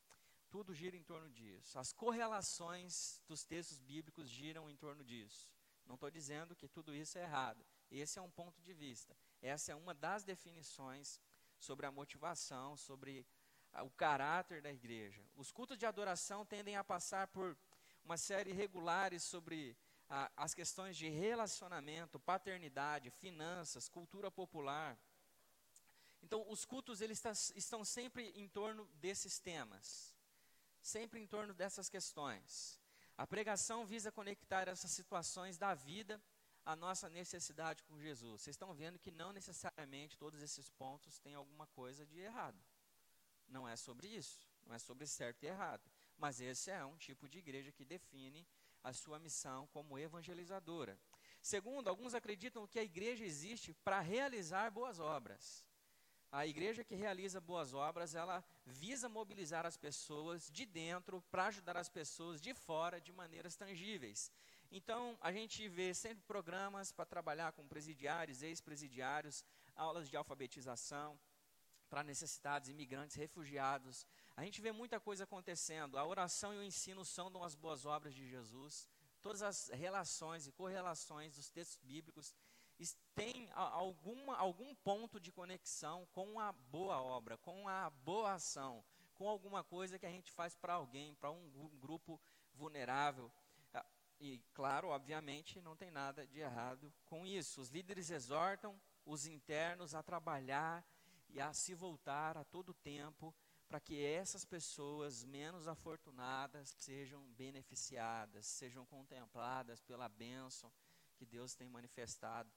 Tudo 0.53 0.71
gira 0.71 0.95
em 0.95 1.01
torno 1.01 1.31
disso. 1.31 1.79
As 1.79 1.91
correlações 1.91 3.19
dos 3.27 3.43
textos 3.43 3.79
bíblicos 3.79 4.29
giram 4.29 4.69
em 4.69 4.75
torno 4.75 5.03
disso. 5.03 5.49
Não 5.83 5.95
estou 5.95 6.11
dizendo 6.11 6.55
que 6.55 6.67
tudo 6.67 6.93
isso 6.93 7.17
é 7.17 7.23
errado. 7.23 7.65
Esse 7.89 8.19
é 8.19 8.21
um 8.21 8.29
ponto 8.29 8.61
de 8.61 8.71
vista. 8.71 9.17
Essa 9.41 9.71
é 9.71 9.75
uma 9.75 9.95
das 9.95 10.23
definições 10.23 11.19
sobre 11.57 11.87
a 11.87 11.91
motivação, 11.91 12.77
sobre 12.77 13.25
o 13.81 13.89
caráter 13.89 14.61
da 14.61 14.71
igreja. 14.71 15.25
Os 15.35 15.51
cultos 15.51 15.75
de 15.75 15.87
adoração 15.87 16.45
tendem 16.45 16.75
a 16.75 16.83
passar 16.83 17.25
por 17.29 17.57
uma 18.05 18.15
série 18.15 18.51
regulares 18.53 19.23
sobre 19.23 19.75
a, 20.07 20.31
as 20.37 20.53
questões 20.53 20.95
de 20.95 21.09
relacionamento, 21.09 22.19
paternidade, 22.19 23.09
finanças, 23.09 23.89
cultura 23.89 24.29
popular. 24.29 24.99
Então, 26.21 26.45
os 26.47 26.63
cultos 26.63 27.01
eles 27.01 27.17
está, 27.17 27.31
estão 27.55 27.83
sempre 27.83 28.29
em 28.35 28.47
torno 28.47 28.85
desses 29.01 29.39
temas, 29.39 30.12
sempre 30.83 31.21
em 31.21 31.25
torno 31.25 31.53
dessas 31.53 31.89
questões. 31.89 32.79
A 33.17 33.25
pregação 33.25 33.85
visa 33.85 34.11
conectar 34.11 34.67
essas 34.67 34.91
situações 34.91 35.57
da 35.57 35.73
vida 35.73 36.21
à 36.65 36.75
nossa 36.75 37.09
necessidade 37.09 37.83
com 37.83 37.99
Jesus. 37.99 38.41
Vocês 38.41 38.53
estão 38.55 38.73
vendo 38.73 38.99
que 38.99 39.09
não 39.09 39.31
necessariamente 39.31 40.17
todos 40.17 40.41
esses 40.41 40.69
pontos 40.69 41.19
têm 41.19 41.35
alguma 41.35 41.65
coisa 41.67 42.05
de 42.05 42.19
errado. 42.19 42.61
Não 43.47 43.67
é 43.67 43.75
sobre 43.77 44.07
isso, 44.07 44.49
não 44.65 44.75
é 44.75 44.79
sobre 44.79 45.07
certo 45.07 45.43
e 45.43 45.47
errado. 45.47 45.89
Mas 46.17 46.41
esse 46.41 46.69
é 46.69 46.83
um 46.83 46.97
tipo 46.97 47.29
de 47.29 47.37
igreja 47.37 47.71
que 47.71 47.85
define 47.85 48.45
a 48.83 48.91
sua 48.91 49.19
missão 49.19 49.67
como 49.67 49.97
evangelizadora. 49.97 50.99
Segundo, 51.41 51.87
alguns 51.87 52.13
acreditam 52.13 52.67
que 52.67 52.79
a 52.79 52.83
igreja 52.83 53.23
existe 53.23 53.73
para 53.85 54.01
realizar 54.01 54.69
boas 54.69 54.99
obras. 54.99 55.63
A 56.35 56.47
igreja 56.47 56.83
que 56.83 56.95
realiza 56.95 57.39
boas 57.39 57.75
obras, 57.75 58.15
ela 58.15 58.43
visa 58.65 59.07
mobilizar 59.07 59.67
as 59.67 59.77
pessoas 59.77 60.49
de 60.49 60.65
dentro 60.65 61.21
para 61.29 61.45
ajudar 61.45 61.77
as 61.77 61.89
pessoas 61.89 62.41
de 62.41 62.55
fora 62.55 62.99
de 62.99 63.13
maneiras 63.13 63.55
tangíveis. 63.55 64.31
Então, 64.71 65.15
a 65.21 65.31
gente 65.31 65.69
vê 65.69 65.93
sempre 65.93 66.23
programas 66.23 66.91
para 66.91 67.05
trabalhar 67.05 67.51
com 67.51 67.67
presidiários, 67.67 68.41
ex-presidiários, 68.41 69.45
aulas 69.75 70.09
de 70.09 70.17
alfabetização 70.17 71.19
para 71.87 72.03
necessitados, 72.03 72.67
imigrantes, 72.67 73.15
refugiados. 73.15 74.03
A 74.35 74.43
gente 74.43 74.59
vê 74.59 74.71
muita 74.71 74.99
coisa 74.99 75.25
acontecendo. 75.25 75.99
A 75.99 76.03
oração 76.03 76.51
e 76.51 76.57
o 76.57 76.63
ensino 76.63 77.05
são 77.05 77.43
as 77.43 77.53
boas 77.53 77.85
obras 77.85 78.15
de 78.15 78.27
Jesus. 78.27 78.89
Todas 79.21 79.43
as 79.43 79.69
relações 79.69 80.47
e 80.47 80.51
correlações 80.51 81.35
dos 81.35 81.51
textos 81.51 81.77
bíblicos 81.83 82.33
têm 83.15 83.49
alguma, 83.53 84.35
algum 84.37 84.73
ponto 84.75 85.19
de 85.19 85.31
conexão 85.31 86.05
com 86.11 86.39
a 86.39 86.51
boa 86.51 87.01
obra, 87.01 87.37
com 87.37 87.67
a 87.67 87.89
boa 87.89 88.33
ação, 88.33 88.83
com 89.13 89.29
alguma 89.29 89.63
coisa 89.63 89.99
que 89.99 90.05
a 90.05 90.11
gente 90.11 90.31
faz 90.31 90.55
para 90.55 90.73
alguém, 90.73 91.15
para 91.15 91.31
um, 91.31 91.51
um 91.55 91.79
grupo 91.79 92.19
vulnerável. 92.53 93.31
Ah, 93.73 93.85
e, 94.19 94.39
claro, 94.53 94.89
obviamente, 94.89 95.61
não 95.61 95.75
tem 95.75 95.91
nada 95.91 96.25
de 96.25 96.39
errado 96.39 96.93
com 97.05 97.25
isso. 97.25 97.61
Os 97.61 97.69
líderes 97.69 98.09
exortam 98.09 98.79
os 99.05 99.25
internos 99.25 99.93
a 99.93 100.01
trabalhar 100.01 100.83
e 101.29 101.39
a 101.39 101.53
se 101.53 101.73
voltar 101.73 102.37
a 102.37 102.43
todo 102.43 102.73
tempo 102.73 103.33
para 103.67 103.79
que 103.79 104.05
essas 104.05 104.45
pessoas 104.45 105.23
menos 105.23 105.67
afortunadas 105.67 106.75
sejam 106.77 107.23
beneficiadas, 107.31 108.45
sejam 108.45 108.85
contempladas 108.85 109.81
pela 109.81 110.07
bênção 110.07 110.71
que 111.15 111.25
Deus 111.25 111.55
tem 111.55 111.67
manifestado 111.67 112.51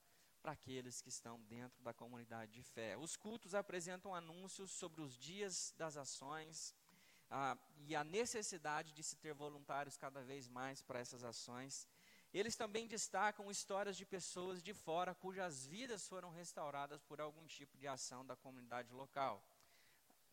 para 0.47 0.53
aqueles 0.53 1.01
que 1.01 1.09
estão 1.09 1.41
dentro 1.49 1.83
da 1.83 1.93
comunidade 1.93 2.53
de 2.53 2.63
fé. 2.63 2.97
Os 2.97 3.17
cultos 3.17 3.53
apresentam 3.53 4.15
anúncios 4.15 4.71
sobre 4.71 5.01
os 5.01 5.19
dias 5.19 5.75
das 5.77 5.97
ações 5.97 6.73
ah, 7.29 7.59
e 7.81 7.97
a 7.97 8.05
necessidade 8.05 8.93
de 8.93 9.03
se 9.03 9.17
ter 9.17 9.35
voluntários 9.35 9.97
cada 9.97 10.23
vez 10.23 10.47
mais 10.47 10.81
para 10.81 11.01
essas 11.01 11.25
ações. 11.25 11.89
Eles 12.33 12.55
também 12.55 12.87
destacam 12.87 13.51
histórias 13.51 13.97
de 13.97 14.07
pessoas 14.07 14.63
de 14.63 14.73
fora 14.73 15.17
cujas 15.17 15.67
vidas 15.67 16.07
foram 16.07 16.31
restauradas 16.31 17.03
por 17.03 17.21
algum 17.21 17.45
tipo 17.49 17.77
de 17.77 17.89
ação 17.89 18.25
da 18.25 18.37
comunidade 18.37 18.93
local. 18.93 19.45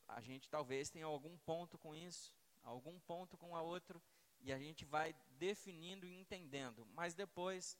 A 0.08 0.22
gente 0.22 0.48
talvez 0.48 0.92
tenha 0.92 1.08
algum 1.08 1.36
ponto 1.40 1.76
com 1.76 1.96
isso, 1.96 2.36
algum 2.62 3.00
ponto 3.00 3.36
com 3.36 3.56
a 3.56 3.64
outro, 3.64 4.00
e 4.42 4.54
a 4.54 4.60
gente 4.60 4.86
vai 4.86 5.16
definindo 5.40 6.06
e 6.06 6.14
entendendo. 6.14 6.86
Mas 6.94 7.16
depois, 7.16 7.76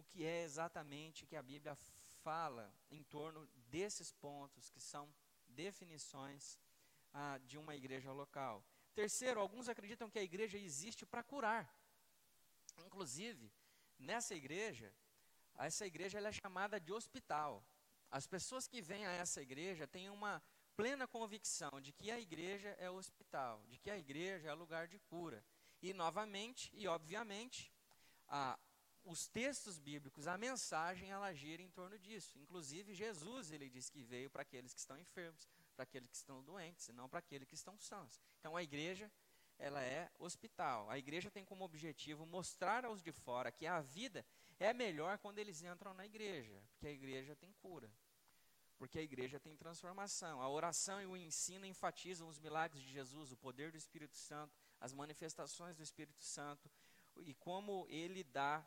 o 0.00 0.04
que 0.04 0.24
é 0.24 0.42
exatamente 0.42 1.26
que 1.26 1.36
a 1.36 1.42
Bíblia 1.42 1.76
fala 2.24 2.72
em 2.90 3.02
torno 3.04 3.46
desses 3.68 4.12
pontos, 4.12 4.70
que 4.70 4.80
são 4.80 5.12
definições 5.46 6.58
ah, 7.12 7.38
de 7.44 7.58
uma 7.58 7.76
igreja 7.76 8.10
local. 8.12 8.64
Terceiro, 8.94 9.40
alguns 9.40 9.68
acreditam 9.68 10.10
que 10.10 10.18
a 10.18 10.22
igreja 10.22 10.58
existe 10.58 11.04
para 11.04 11.22
curar. 11.22 11.72
Inclusive, 12.86 13.52
nessa 13.98 14.34
igreja, 14.34 14.92
essa 15.58 15.86
igreja 15.86 16.18
é 16.18 16.32
chamada 16.32 16.80
de 16.80 16.92
hospital. 16.92 17.62
As 18.10 18.26
pessoas 18.26 18.66
que 18.66 18.80
vêm 18.80 19.06
a 19.06 19.12
essa 19.12 19.42
igreja 19.42 19.86
têm 19.86 20.08
uma 20.08 20.42
plena 20.74 21.06
convicção 21.06 21.78
de 21.80 21.92
que 21.92 22.10
a 22.10 22.18
igreja 22.18 22.70
é 22.78 22.90
hospital, 22.90 23.62
de 23.68 23.78
que 23.78 23.90
a 23.90 23.98
igreja 23.98 24.48
é 24.48 24.54
lugar 24.54 24.88
de 24.88 24.98
cura. 24.98 25.44
E 25.82 25.92
novamente, 25.92 26.70
e 26.72 26.88
obviamente, 26.88 27.70
a, 28.28 28.58
os 29.10 29.26
textos 29.26 29.78
bíblicos, 29.78 30.26
a 30.26 30.38
mensagem, 30.38 31.10
ela 31.10 31.32
gira 31.32 31.62
em 31.62 31.70
torno 31.70 31.98
disso. 31.98 32.38
Inclusive, 32.38 32.94
Jesus, 32.94 33.50
ele 33.50 33.68
diz 33.68 33.90
que 33.90 34.02
veio 34.02 34.30
para 34.30 34.42
aqueles 34.42 34.72
que 34.72 34.80
estão 34.80 34.98
enfermos, 34.98 35.48
para 35.74 35.82
aqueles 35.82 36.08
que 36.08 36.16
estão 36.16 36.42
doentes, 36.42 36.88
e 36.88 36.92
não 36.92 37.08
para 37.08 37.18
aqueles 37.18 37.48
que 37.48 37.54
estão 37.54 37.78
sãos. 37.78 38.20
Então, 38.38 38.56
a 38.56 38.62
igreja 38.62 39.10
ela 39.58 39.82
é 39.82 40.10
hospital. 40.18 40.88
A 40.88 40.98
igreja 40.98 41.30
tem 41.30 41.44
como 41.44 41.64
objetivo 41.64 42.24
mostrar 42.24 42.84
aos 42.84 43.02
de 43.02 43.12
fora 43.12 43.52
que 43.52 43.66
a 43.66 43.80
vida 43.80 44.24
é 44.58 44.72
melhor 44.72 45.18
quando 45.18 45.38
eles 45.38 45.62
entram 45.62 45.92
na 45.92 46.06
igreja, 46.06 46.62
porque 46.72 46.86
a 46.86 46.90
igreja 46.90 47.36
tem 47.36 47.52
cura, 47.54 47.90
porque 48.78 48.98
a 48.98 49.02
igreja 49.02 49.38
tem 49.38 49.56
transformação. 49.56 50.40
A 50.40 50.48
oração 50.48 51.02
e 51.02 51.06
o 51.06 51.16
ensino 51.16 51.66
enfatizam 51.66 52.28
os 52.28 52.38
milagres 52.38 52.82
de 52.82 52.90
Jesus, 52.90 53.32
o 53.32 53.36
poder 53.36 53.70
do 53.70 53.76
Espírito 53.76 54.16
Santo, 54.16 54.56
as 54.80 54.94
manifestações 54.94 55.76
do 55.76 55.82
Espírito 55.82 56.22
Santo 56.22 56.70
e 57.18 57.34
como 57.34 57.86
ele 57.88 58.24
dá 58.24 58.66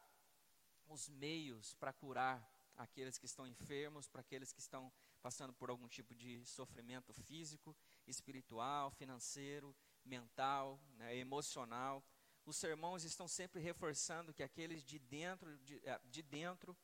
os 0.87 1.09
meios 1.09 1.73
para 1.75 1.93
curar 1.93 2.47
aqueles 2.75 3.17
que 3.17 3.25
estão 3.25 3.47
enfermos, 3.47 4.07
para 4.07 4.21
aqueles 4.21 4.51
que 4.51 4.59
estão 4.59 4.91
passando 5.21 5.53
por 5.53 5.69
algum 5.69 5.87
tipo 5.87 6.13
de 6.13 6.43
sofrimento 6.45 7.13
físico, 7.13 7.75
espiritual, 8.07 8.91
financeiro 8.91 9.75
mental, 10.03 10.79
né, 10.95 11.15
emocional. 11.15 12.03
Os 12.45 12.57
sermões 12.57 13.03
estão 13.03 13.27
sempre 13.27 13.61
reforçando 13.61 14.33
que 14.33 14.43
aqueles 14.43 14.83
de 14.83 14.99
dentro, 14.99 15.57
de, 15.59 15.79
eh, 15.87 16.01
de 16.05 16.21
dentro 16.21 16.75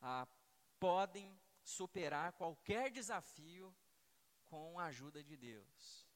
ah, 0.00 0.28
podem 0.78 1.36
superar 1.64 2.32
qualquer 2.32 2.90
desafio 2.90 3.74
com 4.44 4.78
a 4.78 4.84
ajuda 4.84 5.22
de 5.22 5.36
Deus. 5.36 6.06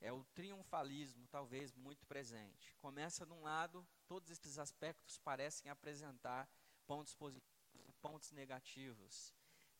É 0.00 0.12
o 0.12 0.24
triunfalismo, 0.34 1.28
talvez 1.28 1.72
muito 1.76 2.04
presente. 2.06 2.74
Começa 2.74 3.24
de 3.24 3.32
um 3.32 3.42
lado, 3.42 3.86
todos 4.08 4.30
esses 4.30 4.58
aspectos 4.58 5.18
parecem 5.18 5.70
apresentar 5.70 6.50
pontos 6.86 7.14
positivos 7.14 7.88
e 7.88 7.92
pontos 7.94 8.30
negativos. 8.32 9.34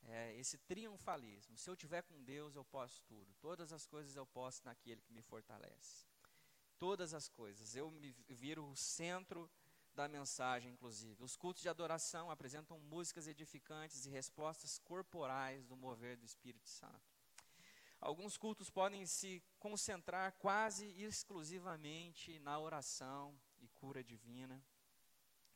É, 0.04 0.35
esse 0.37 0.59
triunfalismo. 0.59 1.56
Se 1.56 1.71
eu 1.71 1.76
tiver 1.76 2.02
com 2.02 2.23
Deus, 2.25 2.56
eu 2.56 2.64
posso 2.64 3.02
tudo. 3.04 3.32
Todas 3.40 3.73
as 3.73 3.87
coisas 3.87 4.16
eu 4.16 4.26
posso 4.26 4.64
naquele 4.64 5.00
que 5.00 5.12
me 5.12 5.23
fortalece 5.23 6.06
todas 6.82 7.14
as 7.14 7.28
coisas. 7.28 7.76
Eu 7.76 7.92
me 7.92 8.11
viro 8.28 8.68
o 8.68 8.75
centro 8.75 9.49
da 9.94 10.09
mensagem, 10.09 10.73
inclusive. 10.73 11.23
Os 11.23 11.37
cultos 11.37 11.62
de 11.62 11.68
adoração 11.68 12.28
apresentam 12.28 12.76
músicas 12.80 13.28
edificantes 13.28 14.04
e 14.04 14.11
respostas 14.11 14.80
corporais 14.80 15.64
do 15.64 15.76
mover 15.76 16.16
do 16.16 16.26
Espírito 16.26 16.68
Santo. 16.68 17.09
Alguns 18.00 18.37
cultos 18.37 18.68
podem 18.68 19.06
se 19.06 19.40
concentrar 19.61 20.32
quase 20.40 20.87
exclusivamente 21.00 22.40
na 22.40 22.59
oração 22.59 23.40
e 23.61 23.68
cura 23.68 24.02
divina. 24.02 24.61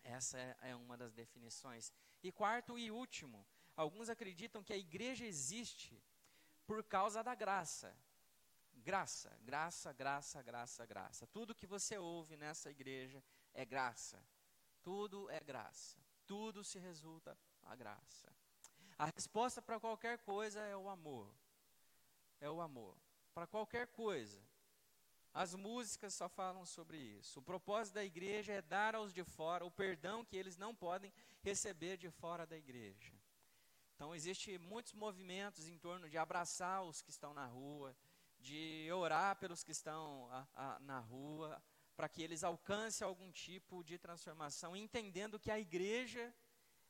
Essa 0.07 0.39
é, 0.39 0.57
é 0.71 0.77
uma 0.77 0.97
das 0.97 1.13
definições. 1.13 1.93
E 2.23 2.31
quarto 2.31 2.79
e 2.79 2.91
último, 2.91 3.47
alguns 3.77 4.09
acreditam 4.09 4.63
que 4.63 4.73
a 4.73 4.77
igreja 4.77 5.25
existe 5.25 6.01
por 6.67 6.83
causa 6.85 7.23
da 7.23 7.35
graça. 7.35 7.97
Graça, 8.73 9.37
graça, 9.43 9.93
graça, 9.93 10.43
graça, 10.43 10.87
graça. 10.87 11.27
Tudo 11.27 11.55
que 11.55 11.67
você 11.67 11.99
ouve 11.99 12.37
nessa 12.37 12.71
igreja 12.71 13.23
é 13.53 13.65
graça. 13.65 14.23
Tudo 14.83 15.29
é 15.31 15.41
graça. 15.41 15.99
tudo 16.27 16.65
se 16.65 16.79
resulta 16.79 17.39
a 17.63 17.77
graça. 17.77 18.33
A 18.99 19.07
resposta 19.07 19.61
para 19.63 19.79
qualquer 19.79 20.19
coisa 20.19 20.61
é 20.61 20.77
o 20.77 20.89
amor. 20.89 21.33
É 22.41 22.51
o 22.51 22.61
amor. 22.61 22.97
Para 23.35 23.47
qualquer 23.47 23.87
coisa. 23.89 24.41
As 25.37 25.55
músicas 25.55 26.15
só 26.15 26.31
falam 26.31 26.65
sobre 26.65 26.97
isso. 26.97 27.41
O 27.41 27.43
propósito 27.43 27.97
da 27.97 28.03
igreja 28.03 28.55
é 28.55 28.63
dar 28.63 28.95
aos 28.95 29.13
de 29.13 29.23
fora 29.23 29.67
o 29.67 29.71
perdão 29.71 30.25
que 30.25 30.35
eles 30.35 30.57
não 30.57 30.75
podem 30.75 31.13
receber 31.43 31.99
de 31.99 32.09
fora 32.11 32.47
da 32.47 32.57
igreja. 32.57 33.13
Então, 33.95 34.15
existem 34.15 34.57
muitos 34.57 34.95
movimentos 34.95 35.69
em 35.69 35.77
torno 35.77 36.09
de 36.09 36.17
abraçar 36.17 36.83
os 36.85 37.03
que 37.03 37.11
estão 37.11 37.35
na 37.35 37.45
rua, 37.45 37.95
de 38.41 38.89
orar 38.91 39.37
pelos 39.37 39.63
que 39.63 39.73
estão 39.73 40.27
a, 40.31 40.47
a, 40.55 40.81
na 40.81 41.01
rua, 41.01 41.63
para 41.95 42.09
que 42.09 42.23
eles 42.23 42.43
alcancem 42.43 43.07
algum 43.07 43.31
tipo 43.31 43.85
de 43.85 43.99
transformação, 43.99 44.75
entendendo 44.75 45.39
que 45.39 45.51
a 45.51 45.61
igreja 45.61 46.35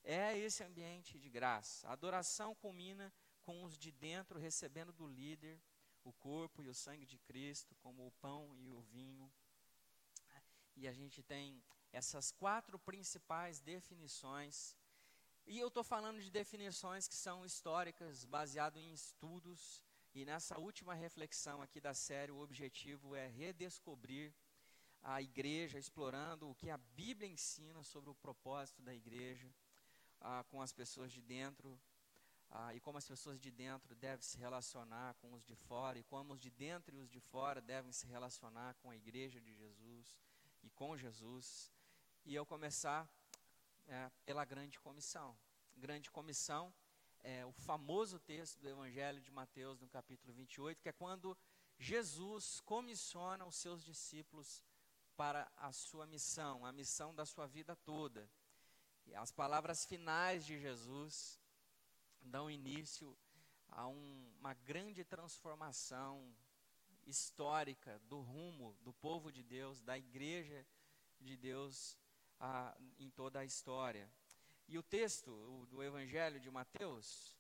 é 0.05 0.39
esse 0.39 0.63
ambiente 0.63 1.19
de 1.19 1.29
graça. 1.29 1.89
A 1.89 1.95
adoração 1.95 2.55
culmina 2.55 3.13
com 3.43 3.65
os 3.65 3.77
de 3.77 3.91
dentro 3.91 4.39
recebendo 4.39 4.93
do 4.93 5.09
líder 5.09 5.61
o 6.09 6.13
corpo 6.13 6.63
e 6.63 6.69
o 6.69 6.75
sangue 6.75 7.05
de 7.05 7.19
Cristo, 7.19 7.75
como 7.83 8.07
o 8.07 8.13
pão 8.13 8.55
e 8.57 8.71
o 8.71 8.81
vinho. 8.81 9.31
E 10.77 10.87
a 10.87 10.93
gente 10.93 11.23
tem 11.23 11.63
essas 11.93 12.31
quatro 12.31 12.79
principais 12.79 13.61
definições. 13.61 14.77
E 15.47 15.59
eu 15.59 15.69
estou 15.69 15.83
falando 15.83 16.21
de 16.21 16.31
definições 16.31 17.09
que 17.09 17.15
são 17.15 17.45
históricas, 17.45 18.25
baseado 18.25 18.79
em 18.79 18.93
estudos. 18.93 19.83
E 20.15 20.25
nessa 20.25 20.59
última 20.59 20.95
reflexão 20.95 21.61
aqui 21.61 21.81
da 21.81 21.95
série, 21.95 22.33
o 22.33 22.41
objetivo 22.41 23.15
é 23.15 23.27
redescobrir 23.27 24.33
a 25.03 25.21
igreja, 25.21 25.79
explorando 25.79 26.49
o 26.49 26.55
que 26.55 26.71
a 26.71 26.79
Bíblia 26.79 27.29
ensina 27.29 27.83
sobre 27.83 28.11
o 28.11 28.15
propósito 28.15 28.83
da 28.83 28.95
igreja 28.95 29.53
ah, 30.21 30.45
com 30.51 30.61
as 30.61 30.73
pessoas 30.73 31.13
de 31.13 31.21
dentro 31.21 31.79
ah, 32.51 32.75
e 32.75 32.81
como 32.81 32.99
as 32.99 33.07
pessoas 33.07 33.41
de 33.41 33.51
dentro 33.51 33.95
devem 33.95 34.23
se 34.23 34.39
relacionar 34.39 35.15
com 35.15 35.33
os 35.35 35.45
de 35.45 35.55
fora 35.55 35.99
e 35.99 36.05
como 36.05 36.35
os 36.35 36.41
de 36.41 36.51
dentro 36.51 36.95
e 36.95 36.99
os 36.99 37.11
de 37.11 37.21
fora 37.21 37.61
devem 37.61 37.93
se 37.93 38.07
relacionar 38.07 38.75
com 38.77 38.91
a 38.91 38.97
igreja 38.97 39.41
de 39.41 39.53
Jesus 39.55 40.19
e 40.63 40.71
com 40.71 40.97
Jesus. 40.97 41.73
E 42.25 42.35
eu 42.35 42.47
começar 42.47 43.09
é, 43.87 44.11
pela 44.25 44.45
grande 44.45 44.79
comissão. 44.81 45.37
Grande 45.77 46.11
comissão 46.11 46.73
é 47.21 47.45
o 47.45 47.53
famoso 47.53 48.19
texto 48.21 48.59
do 48.61 48.69
Evangelho 48.69 49.21
de 49.21 49.31
Mateus, 49.31 49.81
no 49.81 49.89
capítulo 49.89 50.33
28, 50.33 50.81
que 50.81 50.89
é 50.89 50.93
quando 50.93 51.37
Jesus 51.79 52.61
comissiona 52.61 53.45
os 53.45 53.57
seus 53.57 53.85
discípulos 53.85 54.63
para 55.17 55.51
a 55.57 55.73
sua 55.73 56.07
missão, 56.07 56.65
a 56.65 56.73
missão 56.73 57.15
da 57.15 57.27
sua 57.27 57.47
vida 57.47 57.75
toda. 57.77 58.29
E 59.07 59.15
as 59.15 59.31
palavras 59.31 59.85
finais 59.85 60.45
de 60.45 60.59
Jesus 60.59 61.41
dão 62.27 62.51
início 62.51 63.17
a 63.69 63.87
um, 63.87 64.33
uma 64.39 64.55
grande 64.55 65.05
transformação 65.05 66.35
histórica 67.07 67.99
do 68.09 68.21
rumo 68.21 68.77
do 68.81 68.93
povo 68.93 69.31
de 69.31 69.43
Deus, 69.43 69.81
da 69.83 69.97
igreja 69.97 70.67
de 71.21 71.37
Deus 71.37 71.97
a, 72.39 72.77
em 72.99 73.11
toda 73.11 73.41
a 73.41 73.45
história. 73.45 74.11
E 74.69 74.77
o 74.77 74.83
texto 74.83 75.31
o, 75.31 75.67
do 75.67 75.83
Evangelho 75.83 76.41
de 76.41 76.51
Mateus 76.51 77.37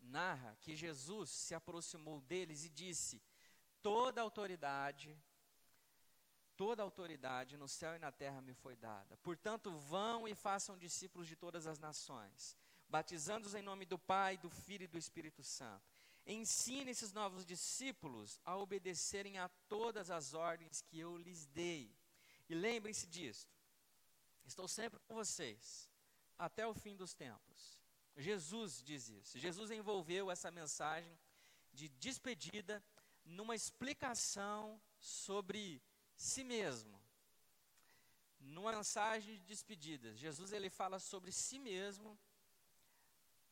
narra 0.00 0.56
que 0.60 0.76
Jesus 0.76 1.30
se 1.30 1.54
aproximou 1.54 2.20
deles 2.20 2.64
e 2.64 2.70
disse: 2.70 3.22
Toda 3.82 4.20
autoridade 4.20 5.16
Toda 6.54 6.82
autoridade 6.82 7.56
no 7.56 7.66
céu 7.66 7.96
e 7.96 7.98
na 7.98 8.12
terra 8.12 8.40
me 8.40 8.54
foi 8.54 8.76
dada. 8.76 9.16
Portanto, 9.16 9.70
vão 9.78 10.28
e 10.28 10.34
façam 10.34 10.76
discípulos 10.76 11.26
de 11.26 11.34
todas 11.34 11.66
as 11.66 11.78
nações, 11.78 12.56
batizando-os 12.92 13.54
em 13.54 13.62
nome 13.62 13.86
do 13.86 13.98
Pai, 13.98 14.36
do 14.36 14.50
Filho 14.50 14.84
e 14.84 14.86
do 14.86 14.98
Espírito 14.98 15.42
Santo. 15.42 15.90
Ensine 16.26 16.90
esses 16.90 17.10
novos 17.10 17.42
discípulos 17.46 18.38
a 18.44 18.54
obedecerem 18.54 19.38
a 19.38 19.48
todas 19.66 20.10
as 20.10 20.34
ordens 20.34 20.82
que 20.82 21.00
eu 21.00 21.16
lhes 21.16 21.46
dei. 21.46 21.90
E 22.50 22.54
lembrem-se 22.54 23.06
disto: 23.06 23.50
estou 24.44 24.68
sempre 24.68 25.00
com 25.06 25.14
vocês, 25.14 25.88
até 26.38 26.66
o 26.66 26.74
fim 26.74 26.94
dos 26.94 27.14
tempos. 27.14 27.80
Jesus 28.14 28.82
diz 28.84 29.08
isso. 29.08 29.38
Jesus 29.38 29.70
envolveu 29.70 30.30
essa 30.30 30.50
mensagem 30.50 31.18
de 31.72 31.88
despedida 31.88 32.84
numa 33.24 33.54
explicação 33.54 34.78
sobre 35.00 35.82
si 36.14 36.44
mesmo. 36.44 37.00
Numa 38.38 38.70
mensagem 38.72 39.38
de 39.38 39.44
despedida, 39.46 40.14
Jesus 40.14 40.52
ele 40.52 40.68
fala 40.68 40.98
sobre 40.98 41.32
si 41.32 41.58
mesmo 41.58 42.18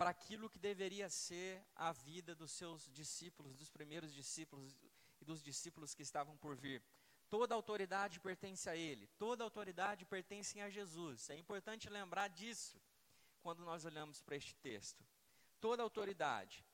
para 0.01 0.09
aquilo 0.09 0.49
que 0.49 0.59
deveria 0.59 1.11
ser 1.11 1.63
a 1.77 1.93
vida 1.93 2.35
dos 2.35 2.53
seus 2.53 2.91
discípulos, 2.91 3.55
dos 3.55 3.69
primeiros 3.69 4.15
discípulos 4.15 4.75
e 5.21 5.27
dos 5.27 5.43
discípulos 5.43 5.93
que 5.93 6.03
estavam 6.03 6.39
por 6.39 6.57
vir. 6.57 6.83
Toda 7.29 7.55
autoridade 7.55 8.19
pertence 8.19 8.67
a 8.71 8.75
Ele, 8.75 9.07
toda 9.19 9.45
autoridade 9.45 10.07
pertence 10.07 10.59
a 10.59 10.71
Jesus. 10.71 11.29
É 11.29 11.37
importante 11.37 11.91
lembrar 11.91 12.29
disso 12.29 12.81
quando 13.43 13.63
nós 13.63 13.85
olhamos 13.85 14.23
para 14.23 14.37
este 14.37 14.55
texto. 14.55 15.05
Toda 15.61 15.83
autoridade. 15.83 16.65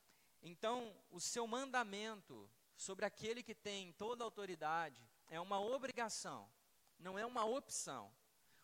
Então, 0.41 0.97
o 1.11 1.19
seu 1.19 1.49
mandamento 1.49 2.49
sobre 2.77 3.05
aquele 3.05 3.43
que 3.43 3.57
tem 3.57 3.91
toda 3.95 4.23
autoridade 4.23 5.05
é 5.27 5.41
uma 5.41 5.59
obrigação, 5.59 6.49
não 6.97 7.19
é 7.19 7.27
uma 7.27 7.45
opção. 7.45 8.09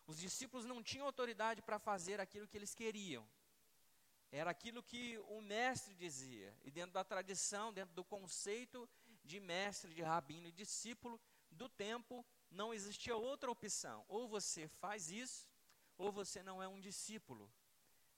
Os 0.07 0.17
discípulos 0.17 0.65
não 0.65 0.81
tinham 0.81 1.05
autoridade 1.05 1.61
para 1.61 1.77
fazer 1.79 2.21
aquilo 2.21 2.47
que 2.47 2.55
eles 2.55 2.73
queriam. 2.73 3.27
Era 4.35 4.49
aquilo 4.49 4.81
que 4.81 5.19
o 5.27 5.39
mestre 5.41 5.93
dizia. 5.93 6.51
E 6.63 6.71
dentro 6.71 6.91
da 6.91 7.03
tradição, 7.03 7.71
dentro 7.71 7.93
do 7.93 8.03
conceito 8.03 8.89
de 9.23 9.39
mestre, 9.39 9.93
de 9.93 10.01
rabino 10.01 10.47
e 10.47 10.51
discípulo 10.51 11.21
do 11.51 11.69
tempo, 11.69 12.25
não 12.49 12.73
existia 12.73 13.15
outra 13.15 13.51
opção. 13.51 14.03
Ou 14.07 14.27
você 14.27 14.67
faz 14.67 15.11
isso, 15.11 15.47
ou 15.99 16.11
você 16.11 16.41
não 16.41 16.63
é 16.63 16.67
um 16.67 16.79
discípulo. 16.79 17.47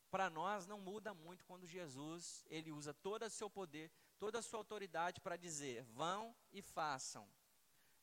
Para 0.10 0.30
nós 0.30 0.66
não 0.66 0.80
muda 0.80 1.14
muito 1.14 1.44
quando 1.44 1.68
Jesus, 1.68 2.46
ele 2.48 2.72
usa 2.72 2.94
todo 2.94 3.26
o 3.26 3.30
seu 3.30 3.50
poder, 3.50 3.92
toda 4.18 4.40
a 4.40 4.42
sua 4.42 4.60
autoridade 4.60 5.20
para 5.20 5.36
dizer: 5.36 5.84
"Vão 5.84 6.34
e 6.54 6.62
façam". 6.62 7.28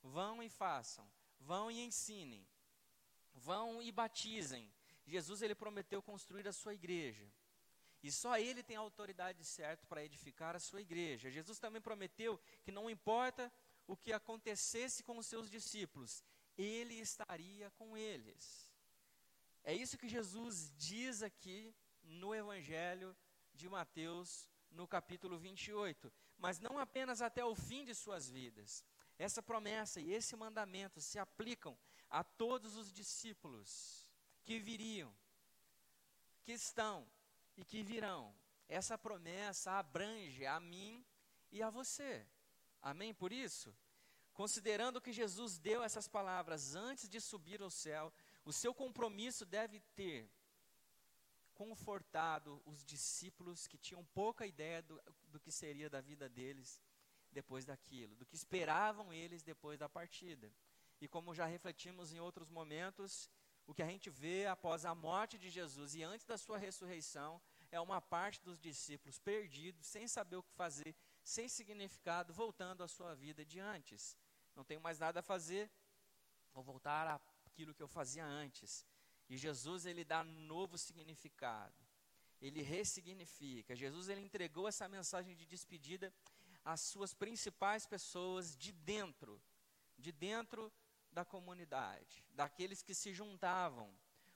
Vão 0.03 0.43
e 0.43 0.51
façam, 0.51 1.09
vão 1.39 1.71
e 1.71 1.81
ensinem, 1.81 2.45
vão 3.33 3.81
e 3.81 3.93
batizem. 3.93 4.69
Jesus 5.07 5.43
ele 5.43 5.55
prometeu 5.55 6.03
construir 6.03 6.47
a 6.49 6.53
sua 6.53 6.75
igreja. 6.75 7.33
E 8.03 8.11
só 8.11 8.37
ele 8.37 8.63
tem 8.63 8.77
a 8.77 8.81
autoridade 8.81 9.45
certa 9.45 9.87
para 9.87 10.05
edificar 10.05 10.57
a 10.57 10.61
sua 10.61 10.81
igreja. 10.81 11.31
Jesus 11.31 11.59
também 11.59 11.81
prometeu 11.81 12.39
que 12.63 12.73
não 12.73 12.91
importa 12.91 13.53
o 13.87 13.97
que 13.97 14.13
acontecesse 14.13 15.03
com 15.03 15.19
os 15.19 15.27
seus 15.27 15.51
discípulos, 15.51 16.25
ele 16.57 16.95
estaria 16.95 17.71
com 17.73 17.97
eles. 17.97 18.73
É 19.65 19.73
isso 19.73 19.99
que 19.99 20.09
Jesus 20.09 20.73
diz 20.77 21.23
aqui 21.23 21.75
no 22.03 22.35
Evangelho 22.35 23.17
de 23.55 23.69
Mateus, 23.69 24.49
no 24.71 24.89
capítulo 24.89 25.39
28. 25.39 26.13
Mas 26.37 26.59
não 26.59 26.79
apenas 26.79 27.23
até 27.23 27.45
o 27.45 27.55
fim 27.55 27.85
de 27.85 27.95
suas 27.95 28.29
vidas, 28.29 28.85
essa 29.19 29.43
promessa 29.43 30.01
e 30.01 30.13
esse 30.13 30.35
mandamento 30.35 31.01
se 31.01 31.19
aplicam 31.19 31.79
a 32.11 32.25
todos 32.25 32.77
os 32.77 32.93
discípulos 32.93 34.11
que 34.45 34.59
viriam, 34.59 35.15
que 36.43 36.53
estão 36.53 37.07
e 37.57 37.65
que 37.65 37.83
virão. 37.83 38.35
Essa 38.69 38.97
promessa 38.97 39.73
abrange 39.73 40.47
a 40.47 40.59
mim 40.59 41.05
e 41.51 41.63
a 41.63 41.71
você. 41.71 42.27
Amém? 42.81 43.13
Por 43.13 43.33
isso, 43.33 43.75
considerando 44.33 45.01
que 45.01 45.13
Jesus 45.13 45.59
deu 45.59 45.83
essas 45.83 46.09
palavras 46.09 46.75
antes 46.75 47.09
de 47.09 47.21
subir 47.21 47.63
ao 47.63 47.71
céu, 47.71 48.13
o 48.45 48.53
seu 48.53 48.75
compromisso 48.75 49.45
deve 49.45 49.81
ter 49.95 50.31
confortado 51.55 52.61
os 52.65 52.85
discípulos 52.85 53.67
que 53.67 53.79
tinham 53.79 54.05
pouca 54.07 54.47
ideia 54.47 54.83
do, 54.83 55.01
do 55.29 55.39
que 55.39 55.53
seria 55.53 55.89
da 55.89 56.01
vida 56.01 56.29
deles 56.29 56.81
depois 57.31 57.65
daquilo, 57.65 58.17
do 58.17 58.27
que 58.27 58.35
esperavam 58.35 59.13
eles 59.13 59.43
depois 59.43 59.79
da 59.79 59.89
partida. 59.89 60.53
E 61.01 61.09
como 61.09 61.35
já 61.35 61.47
refletimos 61.47 62.13
em 62.13 62.21
outros 62.21 62.49
momentos, 62.49 63.31
o 63.73 63.75
que 63.75 63.83
a 63.83 63.89
gente 63.89 64.11
vê 64.11 64.45
após 64.45 64.85
a 64.85 64.95
morte 64.95 65.39
de 65.39 65.49
Jesus 65.49 65.95
e 65.95 66.03
antes 66.03 66.27
da 66.27 66.37
sua 66.37 66.59
ressurreição 66.59 67.41
é 67.71 67.81
uma 67.81 68.03
parte 68.03 68.39
dos 68.43 68.61
discípulos 68.61 69.19
perdidos, 69.19 69.87
sem 69.87 70.07
saber 70.07 70.37
o 70.37 70.43
que 70.43 70.53
fazer, 70.53 70.95
sem 71.25 71.49
significado, 71.49 72.35
voltando 72.35 72.85
à 72.85 72.89
sua 72.89 73.15
vida 73.15 73.47
de 73.47 73.59
antes. 73.59 74.15
Não 74.55 74.63
tenho 74.63 74.83
mais 74.83 74.99
nada 74.99 75.21
a 75.21 75.23
fazer, 75.23 75.71
vou 76.53 76.63
voltar 76.63 77.19
àquilo 77.47 77.75
que 77.75 77.83
eu 77.83 77.89
fazia 77.89 78.27
antes. 78.27 78.85
E 79.27 79.39
Jesus 79.39 79.87
ele 79.87 80.05
dá 80.05 80.23
novo 80.23 80.77
significado. 80.77 81.83
Ele 82.43 82.61
ressignifica. 82.61 83.75
Jesus 83.75 84.11
ele 84.11 84.21
entregou 84.21 84.69
essa 84.69 84.87
mensagem 84.87 85.35
de 85.35 85.47
despedida 85.47 86.13
as 86.63 86.83
suas 86.83 87.15
principais 87.15 87.87
pessoas 87.87 88.55
de 88.55 88.71
dentro, 88.71 89.43
de 89.97 90.13
dentro 90.13 90.71
da 91.13 91.25
comunidade, 91.25 92.25
daqueles 92.35 92.83
que 92.83 92.95
se 92.95 93.13
juntavam. 93.13 93.93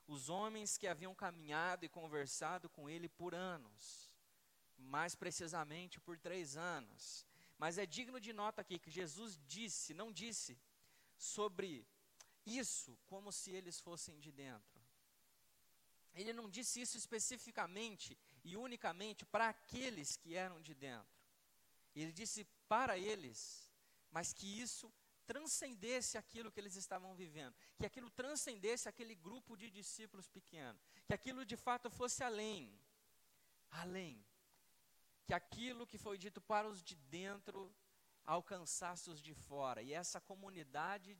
os 0.08 0.28
homens 0.28 0.78
que 0.78 0.86
haviam 0.86 1.14
caminhado 1.14 1.84
e 1.84 1.88
conversado 1.88 2.68
com 2.68 2.88
ele 2.88 3.08
por 3.08 3.34
anos, 3.34 4.12
mais 4.78 5.14
precisamente 5.14 5.98
por 6.00 6.16
três 6.16 6.56
anos. 6.56 7.26
Mas 7.58 7.78
é 7.78 7.86
digno 7.86 8.20
de 8.20 8.32
nota 8.32 8.60
aqui 8.60 8.78
que 8.78 8.90
Jesus 8.90 9.40
disse, 9.46 9.94
não 9.94 10.12
disse, 10.12 10.58
sobre 11.16 11.86
isso 12.44 12.96
como 13.06 13.32
se 13.32 13.50
eles 13.50 13.80
fossem 13.80 14.18
de 14.20 14.30
dentro. 14.30 14.80
Ele 16.14 16.32
não 16.32 16.48
disse 16.48 16.80
isso 16.80 16.96
especificamente 16.96 18.16
e 18.44 18.56
unicamente 18.56 19.24
para 19.24 19.48
aqueles 19.48 20.16
que 20.16 20.34
eram 20.34 20.60
de 20.62 20.74
dentro. 20.74 21.16
Ele 21.94 22.12
disse 22.12 22.44
para 22.68 22.96
eles, 22.96 23.70
mas 24.10 24.32
que 24.32 24.60
isso 24.60 24.92
transcendesse 25.26 26.16
aquilo 26.16 26.50
que 26.50 26.60
eles 26.60 26.76
estavam 26.76 27.14
vivendo, 27.14 27.54
que 27.78 27.86
aquilo 27.86 28.10
transcendesse 28.10 28.88
aquele 28.88 29.14
grupo 29.14 29.56
de 29.56 29.70
discípulos 29.70 30.28
pequenos, 30.28 30.80
que 31.06 31.14
aquilo 31.14 31.44
de 31.44 31.56
fato 31.56 31.90
fosse 31.90 32.22
além, 32.22 32.78
além, 33.70 34.24
que 35.26 35.34
aquilo 35.34 35.86
que 35.86 35.98
foi 35.98 36.16
dito 36.16 36.40
para 36.40 36.68
os 36.68 36.82
de 36.82 36.94
dentro 36.94 37.74
alcançasse 38.24 39.10
os 39.10 39.20
de 39.20 39.34
fora, 39.34 39.82
e 39.82 39.92
essa 39.92 40.20
comunidade 40.20 41.18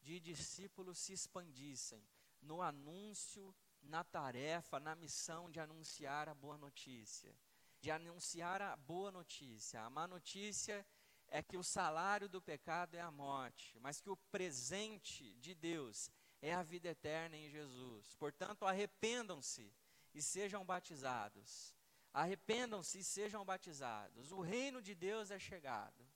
de 0.00 0.20
discípulos 0.20 0.98
se 0.98 1.12
expandissem 1.12 2.02
no 2.40 2.62
anúncio, 2.62 3.54
na 3.82 4.04
tarefa, 4.04 4.78
na 4.80 4.94
missão 4.94 5.50
de 5.50 5.60
anunciar 5.60 6.28
a 6.28 6.34
boa 6.34 6.58
notícia, 6.58 7.34
de 7.80 7.90
anunciar 7.90 8.60
a 8.60 8.76
boa 8.76 9.10
notícia, 9.10 9.82
a 9.82 9.90
má 9.90 10.06
notícia 10.06 10.84
é 11.30 11.42
que 11.42 11.56
o 11.56 11.62
salário 11.62 12.28
do 12.28 12.40
pecado 12.40 12.94
é 12.94 13.00
a 13.00 13.10
morte, 13.10 13.78
mas 13.80 14.00
que 14.00 14.10
o 14.10 14.16
presente 14.16 15.34
de 15.34 15.54
Deus 15.54 16.10
é 16.40 16.54
a 16.54 16.62
vida 16.62 16.88
eterna 16.88 17.36
em 17.36 17.48
Jesus. 17.48 18.14
Portanto, 18.16 18.64
arrependam-se 18.64 19.72
e 20.14 20.22
sejam 20.22 20.64
batizados. 20.64 21.74
Arrependam-se 22.12 23.00
e 23.00 23.04
sejam 23.04 23.44
batizados. 23.44 24.32
O 24.32 24.40
reino 24.40 24.80
de 24.80 24.94
Deus 24.94 25.30
é 25.30 25.38
chegado. 25.38 26.06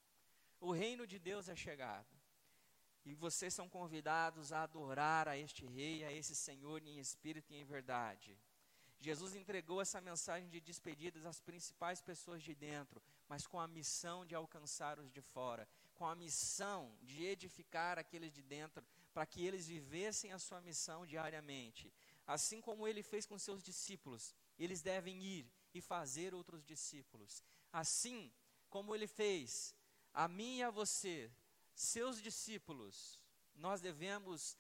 O 0.61 0.73
reino 0.73 1.07
de 1.07 1.19
Deus 1.19 1.49
é 1.49 1.57
chegado. 1.57 2.23
E 3.05 3.15
vocês 3.15 3.53
são 3.53 3.69
convidados 3.69 4.53
a 4.53 4.63
adorar 4.63 5.27
a 5.27 5.37
este 5.37 5.67
Rei, 5.67 6.05
a 6.05 6.13
esse 6.13 6.37
Senhor 6.37 6.81
em 6.83 6.99
espírito 6.99 7.53
e 7.53 7.57
em 7.57 7.65
verdade. 7.65 8.39
Jesus 9.01 9.35
entregou 9.35 9.81
essa 9.81 10.01
mensagem 10.01 10.49
de 10.49 10.61
despedidas 10.61 11.27
às 11.27 11.41
principais 11.41 12.01
pessoas 12.01 12.41
de 12.41 12.55
dentro, 12.55 13.03
mas 13.33 13.47
com 13.47 13.59
a 13.59 13.67
missão 13.67 14.27
de 14.27 14.35
alcançar 14.35 14.99
os 14.99 15.11
de 15.11 15.23
fora, 15.23 15.67
com 15.95 16.07
a 16.07 16.15
missão 16.15 16.95
de 17.01 17.25
edificar 17.25 17.99
aqueles 17.99 18.31
de 18.31 18.43
dentro, 18.43 18.85
para 19.11 19.25
que 19.25 19.43
eles 19.47 19.67
vivessem 19.67 20.35
a 20.35 20.39
sua 20.39 20.61
missão 20.61 21.07
diariamente. 21.07 21.91
Assim 22.27 22.61
como 22.61 22.87
ele 22.87 23.03
fez 23.03 23.25
com 23.25 23.39
seus 23.39 23.63
discípulos, 23.63 24.35
eles 24.59 24.83
devem 24.83 25.17
ir 25.23 25.51
e 25.73 25.81
fazer 25.81 26.35
outros 26.35 26.63
discípulos. 26.63 27.43
Assim 27.73 28.31
como 28.69 28.95
ele 28.95 29.07
fez 29.07 29.75
a 30.13 30.29
mim 30.29 30.59
e 30.59 30.63
a 30.63 30.69
você, 30.71 31.33
seus 31.75 32.21
discípulos, 32.21 33.19
nós 33.55 33.81
devemos 33.81 34.59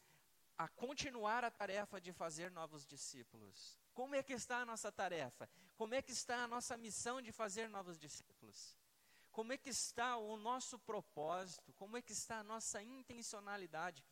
a 0.56 0.66
continuar 0.66 1.44
a 1.44 1.50
tarefa 1.50 2.00
de 2.00 2.11
fazer 2.11 2.50
novos 2.50 2.87
discípulos. 2.87 3.78
Como 3.92 4.14
é 4.14 4.22
que 4.22 4.32
está 4.32 4.62
a 4.62 4.64
nossa 4.64 4.90
tarefa? 4.90 5.46
Como 5.83 5.97
é 5.97 6.01
que 6.01 6.12
está 6.12 6.45
a 6.45 6.47
nossa 6.47 6.77
missão 6.77 7.21
de 7.21 7.33
fazer 7.33 7.68
novos 7.68 7.99
discípulos? 7.99 8.79
Como 9.33 9.53
é 9.53 9.59
que 9.59 9.68
está 9.68 10.16
o 10.16 10.37
nosso 10.37 10.79
propósito? 10.79 11.73
Como 11.73 11.97
é 11.97 12.01
que 12.01 12.12
está 12.12 12.38
a 12.38 12.45
nossa 12.45 12.81
intencionalidade? 12.81 14.07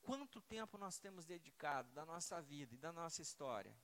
Quanto 0.00 0.40
tempo 0.40 0.78
nós 0.78 0.96
temos 0.96 1.26
dedicado 1.26 1.90
da 1.90 2.06
nossa 2.06 2.40
vida 2.40 2.72
e 2.72 2.78
da 2.78 2.92
nossa 2.92 3.20
história 3.20 3.76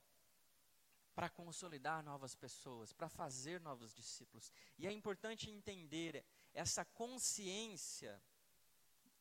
para 1.13 1.29
consolidar 1.29 2.05
novas 2.05 2.37
pessoas, 2.37 2.93
para 2.93 3.09
fazer 3.09 3.61
novos 3.61 3.93
discípulos? 3.93 4.53
E 4.79 4.87
é 4.87 4.93
importante 4.93 5.51
entender 5.51 6.25
essa 6.55 6.85
consciência, 6.85 8.23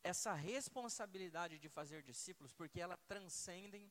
essa 0.04 0.34
responsabilidade 0.34 1.58
de 1.58 1.68
fazer 1.68 2.00
discípulos, 2.04 2.52
porque 2.52 2.80
ela 2.80 2.96
transcendem 3.08 3.90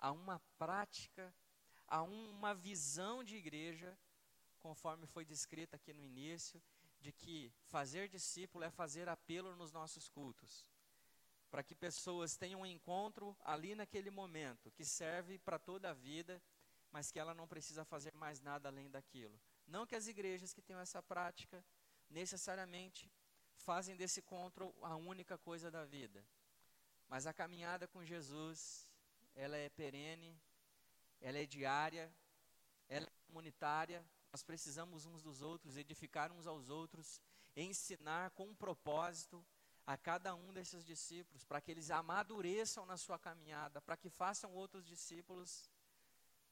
a 0.00 0.10
uma 0.10 0.40
prática, 0.58 1.32
a 1.86 2.02
uma 2.02 2.54
visão 2.54 3.22
de 3.22 3.36
igreja, 3.36 3.96
conforme 4.58 5.06
foi 5.06 5.24
descrita 5.24 5.76
aqui 5.76 5.92
no 5.92 6.02
início, 6.02 6.62
de 7.00 7.12
que 7.12 7.52
fazer 7.66 8.08
discípulo 8.08 8.64
é 8.64 8.70
fazer 8.70 9.08
apelo 9.08 9.54
nos 9.56 9.70
nossos 9.70 10.08
cultos, 10.08 10.66
para 11.50 11.62
que 11.62 11.74
pessoas 11.74 12.36
tenham 12.36 12.62
um 12.62 12.66
encontro 12.66 13.36
ali 13.44 13.74
naquele 13.74 14.10
momento, 14.10 14.70
que 14.70 14.84
serve 14.84 15.38
para 15.38 15.58
toda 15.58 15.90
a 15.90 15.94
vida, 15.94 16.42
mas 16.90 17.10
que 17.10 17.18
ela 17.18 17.34
não 17.34 17.46
precisa 17.46 17.84
fazer 17.84 18.14
mais 18.14 18.40
nada 18.40 18.68
além 18.68 18.90
daquilo. 18.90 19.38
Não 19.66 19.86
que 19.86 19.94
as 19.94 20.06
igrejas 20.06 20.54
que 20.54 20.62
tenham 20.62 20.80
essa 20.80 21.02
prática 21.02 21.64
necessariamente 22.08 23.10
fazem 23.56 23.96
desse 23.96 24.20
encontro 24.20 24.74
a 24.82 24.96
única 24.96 25.36
coisa 25.38 25.70
da 25.70 25.84
vida, 25.84 26.24
mas 27.08 27.26
a 27.26 27.32
caminhada 27.32 27.86
com 27.86 28.04
Jesus 28.04 28.88
ela 29.34 29.56
é 29.56 29.68
perene, 29.68 30.40
ela 31.24 31.38
é 31.38 31.46
diária, 31.46 32.14
ela 32.86 33.06
é 33.06 33.26
comunitária. 33.26 34.04
Nós 34.30 34.42
precisamos 34.42 35.06
uns 35.06 35.22
dos 35.22 35.40
outros, 35.40 35.78
edificar 35.78 36.30
uns 36.30 36.46
aos 36.46 36.68
outros, 36.68 37.18
ensinar 37.56 38.30
com 38.32 38.46
um 38.48 38.54
propósito 38.54 39.42
a 39.86 39.96
cada 39.96 40.34
um 40.34 40.52
desses 40.52 40.84
discípulos, 40.84 41.42
para 41.42 41.62
que 41.62 41.70
eles 41.70 41.90
amadureçam 41.90 42.84
na 42.84 42.98
sua 42.98 43.18
caminhada, 43.18 43.80
para 43.80 43.96
que 43.96 44.10
façam 44.10 44.52
outros 44.52 44.84
discípulos. 44.84 45.70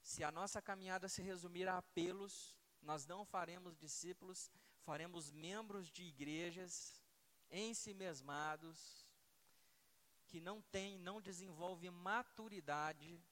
Se 0.03 0.25
a 0.25 0.33
nossa 0.33 0.63
caminhada 0.63 1.07
se 1.07 1.21
resumir 1.21 1.69
a 1.69 1.77
apelos, 1.77 2.57
nós 2.81 3.07
não 3.07 3.27
faremos 3.27 3.77
discípulos, 3.77 4.51
faremos 4.85 5.31
membros 5.31 5.91
de 5.91 6.03
igrejas 6.03 7.03
ensimesmados, 7.51 9.07
que 10.29 10.41
não 10.41 10.63
tem, 10.63 10.99
não 10.99 11.21
desenvolve 11.21 11.91
maturidade, 11.91 13.23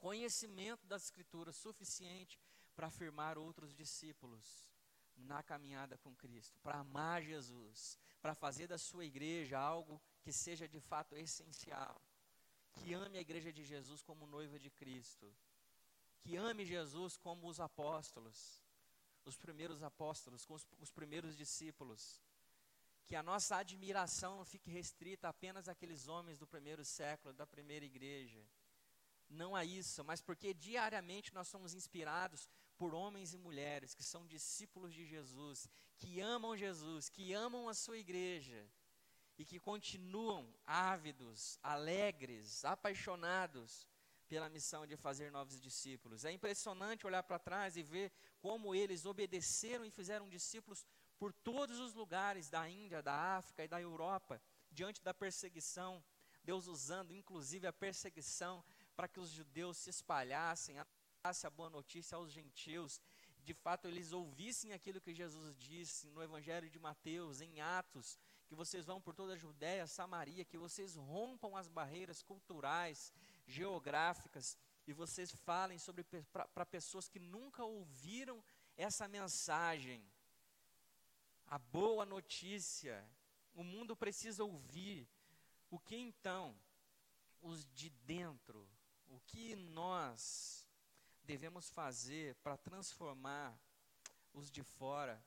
conhecimento 0.00 0.86
das 0.86 1.04
Escrituras 1.04 1.56
suficiente 1.56 2.40
para 2.74 2.88
afirmar 2.88 3.38
outros 3.38 3.74
discípulos 3.74 4.68
na 5.14 5.42
caminhada 5.42 5.98
com 5.98 6.14
Cristo, 6.16 6.58
para 6.62 6.78
amar 6.78 7.22
Jesus, 7.22 7.98
para 8.22 8.34
fazer 8.34 8.66
da 8.66 8.78
sua 8.78 9.04
igreja 9.04 9.58
algo 9.58 10.00
que 10.22 10.32
seja 10.32 10.66
de 10.66 10.80
fato 10.80 11.14
essencial, 11.14 12.00
que 12.72 12.94
ame 12.94 13.18
a 13.18 13.20
igreja 13.20 13.52
de 13.52 13.62
Jesus 13.62 14.02
como 14.02 14.26
noiva 14.26 14.58
de 14.58 14.70
Cristo, 14.70 15.32
que 16.22 16.36
ame 16.36 16.64
Jesus 16.64 17.18
como 17.18 17.46
os 17.48 17.60
apóstolos, 17.60 18.62
os 19.24 19.36
primeiros 19.36 19.82
apóstolos, 19.82 20.46
com 20.46 20.54
os, 20.54 20.66
os 20.78 20.90
primeiros 20.90 21.36
discípulos, 21.36 22.22
que 23.06 23.16
a 23.16 23.22
nossa 23.22 23.56
admiração 23.56 24.36
não 24.36 24.44
fique 24.44 24.70
restrita 24.70 25.28
apenas 25.28 25.68
àqueles 25.68 26.08
homens 26.08 26.38
do 26.38 26.46
primeiro 26.46 26.84
século, 26.84 27.34
da 27.34 27.46
primeira 27.46 27.84
igreja. 27.84 28.42
Não 29.30 29.54
a 29.54 29.64
isso, 29.64 30.02
mas 30.04 30.20
porque 30.20 30.52
diariamente 30.52 31.32
nós 31.32 31.46
somos 31.46 31.72
inspirados 31.72 32.50
por 32.76 32.94
homens 32.94 33.32
e 33.32 33.38
mulheres 33.38 33.94
que 33.94 34.02
são 34.02 34.26
discípulos 34.26 34.92
de 34.92 35.06
Jesus, 35.06 35.68
que 35.96 36.20
amam 36.20 36.56
Jesus, 36.56 37.08
que 37.08 37.32
amam 37.32 37.68
a 37.68 37.74
sua 37.74 37.96
igreja 37.96 38.68
e 39.38 39.44
que 39.44 39.60
continuam 39.60 40.52
ávidos, 40.66 41.56
alegres, 41.62 42.64
apaixonados 42.64 43.86
pela 44.28 44.48
missão 44.48 44.86
de 44.86 44.96
fazer 44.96 45.30
novos 45.30 45.60
discípulos. 45.60 46.24
É 46.24 46.32
impressionante 46.32 47.06
olhar 47.06 47.22
para 47.22 47.38
trás 47.38 47.76
e 47.76 47.82
ver 47.82 48.12
como 48.40 48.74
eles 48.74 49.06
obedeceram 49.06 49.84
e 49.84 49.90
fizeram 49.90 50.28
discípulos 50.28 50.84
por 51.18 51.32
todos 51.32 51.78
os 51.78 51.94
lugares 51.94 52.48
da 52.48 52.68
Índia, 52.68 53.02
da 53.02 53.36
África 53.36 53.64
e 53.64 53.68
da 53.68 53.80
Europa, 53.80 54.40
diante 54.70 55.02
da 55.02 55.12
perseguição, 55.12 56.02
Deus 56.42 56.66
usando 56.66 57.14
inclusive 57.14 57.66
a 57.66 57.72
perseguição 57.72 58.64
para 59.00 59.08
que 59.08 59.18
os 59.18 59.30
judeus 59.30 59.78
se 59.78 59.88
espalhassem, 59.88 60.76
anunciassem 60.78 61.48
a 61.48 61.50
boa 61.50 61.70
notícia 61.70 62.16
aos 62.16 62.30
gentios, 62.30 63.00
de 63.42 63.54
fato 63.54 63.88
eles 63.88 64.12
ouvissem 64.12 64.74
aquilo 64.74 65.00
que 65.00 65.14
Jesus 65.14 65.56
disse 65.56 66.10
no 66.10 66.22
Evangelho 66.22 66.68
de 66.68 66.78
Mateus, 66.78 67.40
em 67.40 67.62
Atos, 67.62 68.18
que 68.46 68.54
vocês 68.54 68.84
vão 68.84 69.00
por 69.00 69.14
toda 69.14 69.32
a 69.32 69.38
Judéia, 69.38 69.86
Samaria, 69.86 70.44
que 70.44 70.58
vocês 70.58 70.96
rompam 70.96 71.56
as 71.56 71.66
barreiras 71.66 72.22
culturais, 72.22 73.10
geográficas, 73.46 74.54
e 74.86 74.92
vocês 74.92 75.34
falem 75.34 75.78
sobre 75.78 76.04
para 76.04 76.66
pessoas 76.66 77.08
que 77.08 77.18
nunca 77.18 77.64
ouviram 77.64 78.44
essa 78.76 79.08
mensagem 79.08 80.06
a 81.46 81.58
boa 81.58 82.04
notícia. 82.04 83.02
O 83.54 83.64
mundo 83.64 83.96
precisa 83.96 84.44
ouvir. 84.44 85.08
O 85.70 85.78
que 85.78 85.96
então 85.96 86.54
os 87.42 87.64
de 87.72 87.90
dentro, 87.90 88.59
que 89.30 89.54
nós 89.54 90.66
devemos 91.22 91.70
fazer 91.70 92.34
para 92.36 92.56
transformar 92.56 93.56
os 94.32 94.50
de 94.50 94.62
fora 94.62 95.22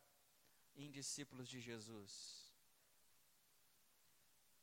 em 0.75 0.91
discípulos 0.91 1.47
de 1.47 1.59
Jesus? 1.59 2.51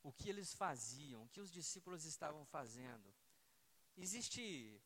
O 0.03 0.12
que 0.12 0.29
eles 0.29 0.55
faziam, 0.55 1.22
o 1.22 1.29
que 1.29 1.40
os 1.40 1.50
discípulos 1.50 2.05
estavam 2.05 2.44
fazendo? 2.44 3.14
Existe 3.96 4.81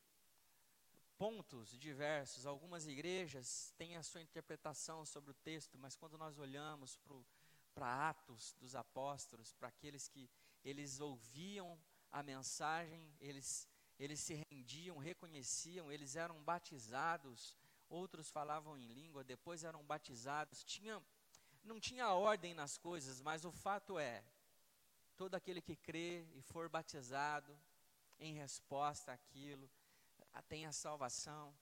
pontos 1.16 1.76
diversos, 1.78 2.46
algumas 2.46 2.86
igrejas 2.86 3.72
têm 3.76 3.96
a 3.96 4.02
sua 4.02 4.22
interpretação 4.22 5.04
sobre 5.04 5.30
o 5.30 5.34
texto, 5.34 5.78
mas 5.78 5.96
quando 5.96 6.16
nós 6.18 6.38
olhamos 6.38 6.98
para 7.74 8.08
Atos 8.08 8.54
dos 8.60 8.74
Apóstolos, 8.74 9.52
para 9.52 9.68
aqueles 9.68 10.08
que 10.08 10.30
eles 10.64 11.00
ouviam 11.00 11.78
a 12.10 12.22
mensagem, 12.22 13.12
eles, 13.20 13.68
eles 13.98 14.20
se 14.20 14.34
rendiam, 14.50 14.98
reconheciam, 14.98 15.90
eles 15.90 16.16
eram 16.16 16.42
batizados, 16.42 17.56
outros 17.88 18.30
falavam 18.30 18.76
em 18.76 18.86
língua, 18.86 19.22
depois 19.22 19.62
eram 19.62 19.84
batizados, 19.84 20.64
tinha, 20.64 21.02
não 21.62 21.78
tinha 21.78 22.08
ordem 22.10 22.54
nas 22.54 22.76
coisas, 22.76 23.20
mas 23.20 23.44
o 23.44 23.52
fato 23.52 23.98
é, 23.98 24.24
todo 25.16 25.34
aquele 25.34 25.60
que 25.60 25.76
crê 25.76 26.26
e 26.34 26.42
for 26.42 26.68
batizado 26.68 27.56
em 28.18 28.34
resposta 28.34 29.12
àquilo, 29.12 29.70
tem 30.48 30.66
a 30.66 30.72
salvação. 30.72 31.54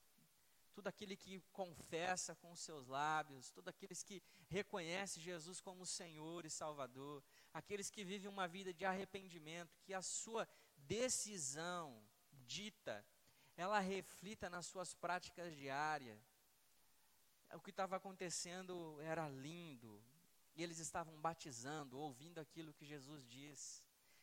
Todo 0.75 0.87
aquele 0.87 1.16
que 1.16 1.40
confessa 1.53 2.35
com 2.37 2.51
os 2.51 2.61
seus 2.61 2.87
lábios, 2.87 3.51
todos 3.51 3.68
aqueles 3.68 4.03
que 4.03 4.23
reconhecem 4.49 5.23
Jesus 5.23 5.61
como 5.61 5.85
Senhor 5.85 6.47
e 6.47 6.51
Salvador, 6.51 7.23
aqueles 7.53 7.90
que 7.90 8.03
vivem 8.03 8.29
uma 8.29 8.49
vida 8.49 8.73
de 8.73 8.85
arrependimento, 8.85 9.79
que 9.83 9.92
a 9.92 10.01
sua 10.01 10.49
decisão 10.79 12.03
dita, 12.52 13.04
ela 13.56 13.78
reflita 13.78 14.50
nas 14.50 14.66
suas 14.66 14.94
práticas 14.94 15.54
diárias. 15.56 16.18
O 17.54 17.60
que 17.60 17.70
estava 17.70 17.96
acontecendo 17.96 18.98
era 19.02 19.28
lindo, 19.28 20.02
e 20.54 20.62
eles 20.62 20.78
estavam 20.78 21.14
batizando, 21.20 21.98
ouvindo 21.98 22.38
aquilo 22.38 22.74
que 22.74 22.86
Jesus 22.86 23.26
diz. 23.26 23.82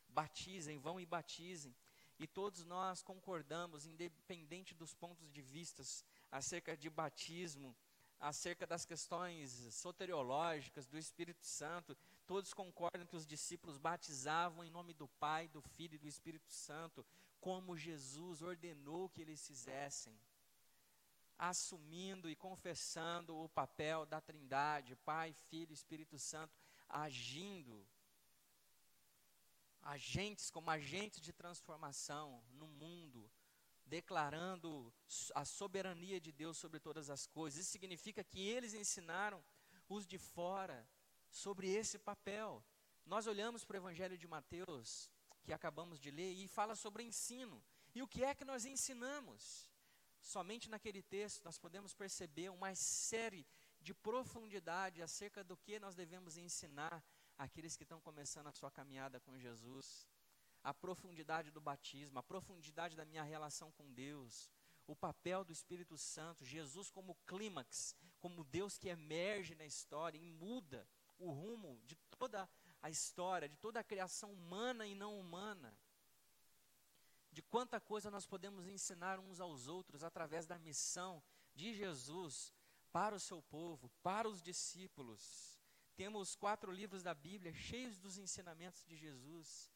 Batizem, 0.10 0.80
vão 0.80 1.00
e 1.00 1.06
batizem. 1.06 1.76
E 2.18 2.28
todos 2.28 2.66
nós 2.66 3.02
concordamos, 3.02 3.86
independente 3.86 4.76
dos 4.76 4.94
pontos 4.94 5.32
de 5.32 5.42
vistas, 5.42 6.04
acerca 6.32 6.76
de 6.76 6.90
batismo, 6.90 7.76
acerca 8.20 8.68
das 8.68 8.84
questões 8.84 9.52
soteriológicas 9.74 10.86
do 10.86 10.98
Espírito 10.98 11.46
Santo, 11.46 11.96
todos 12.28 12.54
concordam 12.54 13.08
que 13.08 13.16
os 13.16 13.26
discípulos 13.26 13.78
batizavam 13.78 14.64
em 14.64 14.70
nome 14.70 14.94
do 14.94 15.08
Pai, 15.08 15.48
do 15.48 15.62
Filho 15.62 15.96
e 15.96 16.00
do 16.00 16.08
Espírito 16.08 16.52
Santo, 16.52 17.06
como 17.40 17.78
Jesus 17.78 18.42
ordenou 18.42 19.10
que 19.10 19.22
eles 19.22 19.46
fizessem 19.46 20.20
assumindo 21.40 22.30
e 22.30 22.36
confessando 22.36 23.34
o 23.38 23.48
papel 23.48 24.06
da 24.06 24.20
Trindade, 24.20 24.98
Pai, 24.98 25.32
Filho 25.32 25.72
Espírito 25.72 26.20
Santo, 26.20 26.54
agindo, 26.90 27.88
agentes 29.82 30.52
como 30.52 30.70
agentes 30.70 31.22
de 31.22 31.32
transformação 31.32 32.44
no 32.52 32.68
mundo, 32.68 33.32
declarando 33.86 34.94
a 35.34 35.46
soberania 35.46 36.20
de 36.20 36.34
Deus 36.34 36.58
sobre 36.58 36.78
todas 36.78 37.10
as 37.10 37.26
coisas. 37.26 37.62
Isso 37.62 37.72
significa 37.72 38.22
que 38.22 38.42
eles 38.46 38.74
ensinaram 38.74 39.42
os 39.88 40.06
de 40.06 40.18
fora 40.18 40.86
sobre 41.32 41.70
esse 41.70 41.98
papel. 41.98 42.62
Nós 43.06 43.28
olhamos 43.28 43.64
para 43.64 43.76
o 43.76 43.80
Evangelho 43.80 44.18
de 44.18 44.28
Mateus, 44.28 45.10
que 45.44 45.54
acabamos 45.54 46.00
de 46.00 46.12
ler, 46.12 46.34
e 46.34 46.48
fala 46.48 46.76
sobre 46.76 47.04
ensino. 47.04 47.64
E 47.94 48.02
o 48.02 48.08
que 48.08 48.24
é 48.24 48.36
que 48.36 48.46
nós 48.46 48.66
ensinamos? 48.66 49.70
Somente 50.22 50.70
naquele 50.70 51.02
texto 51.02 51.44
nós 51.44 51.58
podemos 51.58 51.94
perceber 51.94 52.50
uma 52.50 52.74
série 52.76 53.48
de 53.82 53.94
profundidade 53.94 55.02
acerca 55.02 55.44
do 55.44 55.56
que 55.58 55.80
nós 55.80 55.96
devemos 55.96 56.38
ensinar 56.38 57.04
àqueles 57.38 57.76
que 57.76 57.84
estão 57.84 58.02
começando 58.02 58.48
a 58.48 58.52
sua 58.52 58.70
caminhada 58.70 59.20
com 59.20 59.38
Jesus. 59.38 60.08
A 60.62 60.74
profundidade 60.74 61.52
do 61.52 61.62
batismo, 61.62 62.20
a 62.20 62.24
profundidade 62.24 62.96
da 62.96 63.06
minha 63.06 63.24
relação 63.24 63.72
com 63.72 63.92
Deus, 63.94 64.50
o 64.86 64.96
papel 64.96 65.46
do 65.46 65.54
Espírito 65.54 65.98
Santo, 65.98 66.44
Jesus 66.44 66.90
como 66.90 67.16
clímax, 67.26 67.96
como 68.20 68.44
Deus 68.44 68.78
que 68.78 68.90
emerge 68.90 69.56
na 69.56 69.66
história 69.66 70.18
e 70.18 70.22
muda 70.22 70.86
o 71.18 71.32
rumo 71.32 71.80
de 71.86 71.96
toda 72.18 72.50
a 72.82 72.90
história, 72.90 73.50
de 73.50 73.58
toda 73.58 73.80
a 73.80 73.84
criação 73.84 74.32
humana 74.32 74.88
e 74.88 74.96
não 74.96 75.20
humana 75.20 75.78
de 77.32 77.42
quanta 77.44 77.80
coisa 77.80 78.10
nós 78.10 78.26
podemos 78.26 78.68
ensinar 78.68 79.20
uns 79.20 79.40
aos 79.40 79.68
outros 79.68 80.04
através 80.04 80.46
da 80.46 80.58
missão 80.58 81.22
de 81.56 81.74
Jesus 81.74 82.54
para 82.92 83.16
o 83.16 83.20
seu 83.20 83.42
povo, 83.42 83.90
para 84.02 84.28
os 84.28 84.42
discípulos. 84.42 85.60
Temos 85.96 86.36
quatro 86.36 86.72
livros 86.72 87.04
da 87.04 87.14
Bíblia 87.14 87.54
cheios 87.54 88.00
dos 88.00 88.18
ensinamentos 88.18 88.84
de 88.84 88.96
Jesus, 88.96 89.72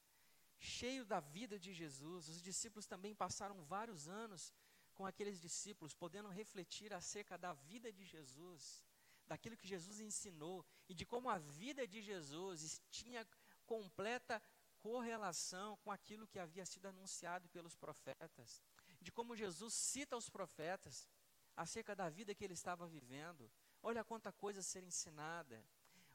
cheio 0.57 1.05
da 1.05 1.19
vida 1.19 1.59
de 1.59 1.73
Jesus. 1.73 2.27
Os 2.27 2.41
discípulos 2.41 2.87
também 2.87 3.13
passaram 3.13 3.63
vários 3.63 4.07
anos 4.07 4.51
com 4.95 5.05
aqueles 5.05 5.39
discípulos, 5.39 5.93
podendo 5.93 6.29
refletir 6.29 6.93
acerca 6.93 7.37
da 7.37 7.53
vida 7.53 7.91
de 7.91 8.03
Jesus, 8.03 8.83
daquilo 9.27 9.57
que 9.57 9.67
Jesus 9.67 9.99
ensinou 9.99 10.65
e 10.88 10.93
de 10.93 11.06
como 11.06 11.30
a 11.30 11.38
vida 11.38 11.88
de 11.88 12.02
Jesus 12.02 12.82
tinha 12.89 13.28
completa 13.65 14.41
correlação 14.80 15.78
com 15.78 15.91
aquilo 15.91 16.28
que 16.28 16.38
havia 16.38 16.65
sido 16.65 16.88
anunciado 16.88 17.48
pelos 17.50 17.76
profetas, 17.76 18.62
de 19.02 19.12
como 19.12 19.36
Jesus 19.36 19.74
cita 19.74 20.17
os 20.17 20.30
profetas 20.30 21.08
acerca 21.56 21.96
da 21.96 22.10
vida 22.10 22.36
que 22.36 22.43
ele 22.43 22.54
estava 22.54 22.86
vivendo. 22.86 23.50
Olha 23.82 24.04
quanta 24.04 24.32
coisa 24.32 24.60
a 24.60 24.63
ser 24.63 24.84
ensinada. 24.84 25.63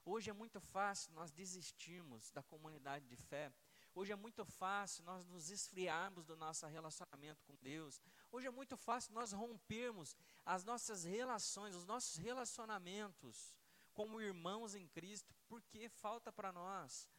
Hoje 0.05 0.29
é 0.29 0.33
muito 0.33 0.59
fácil 0.59 1.13
nós 1.13 1.31
desistirmos 1.31 2.31
da 2.31 2.43
comunidade 2.43 3.07
de 3.07 3.15
fé. 3.15 3.51
Hoje 3.93 4.11
é 4.11 4.15
muito 4.15 4.45
fácil 4.45 5.03
nós 5.03 5.25
nos 5.25 5.49
esfriarmos 5.49 6.23
do 6.25 6.35
nosso 6.35 6.65
relacionamento 6.67 7.43
com 7.45 7.55
Deus. 7.61 8.01
Hoje 8.31 8.47
é 8.47 8.51
muito 8.51 8.77
fácil 8.77 9.13
nós 9.13 9.31
rompermos 9.31 10.15
as 10.45 10.63
nossas 10.63 11.03
relações, 11.03 11.75
os 11.75 11.85
nossos 11.85 12.15
relacionamentos 12.17 13.58
como 13.99 14.21
irmãos 14.21 14.75
em 14.75 14.87
Cristo, 14.87 15.35
porque 15.49 15.89
falta 15.89 16.31
para 16.31 16.53
nós 16.53 17.09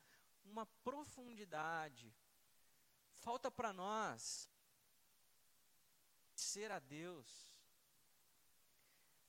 uma 0.43 0.65
profundidade. 0.83 2.11
Falta 3.17 3.51
para 3.51 3.71
nós 3.71 4.49
ser 6.35 6.71
a 6.73 6.79
Deus, 6.79 7.55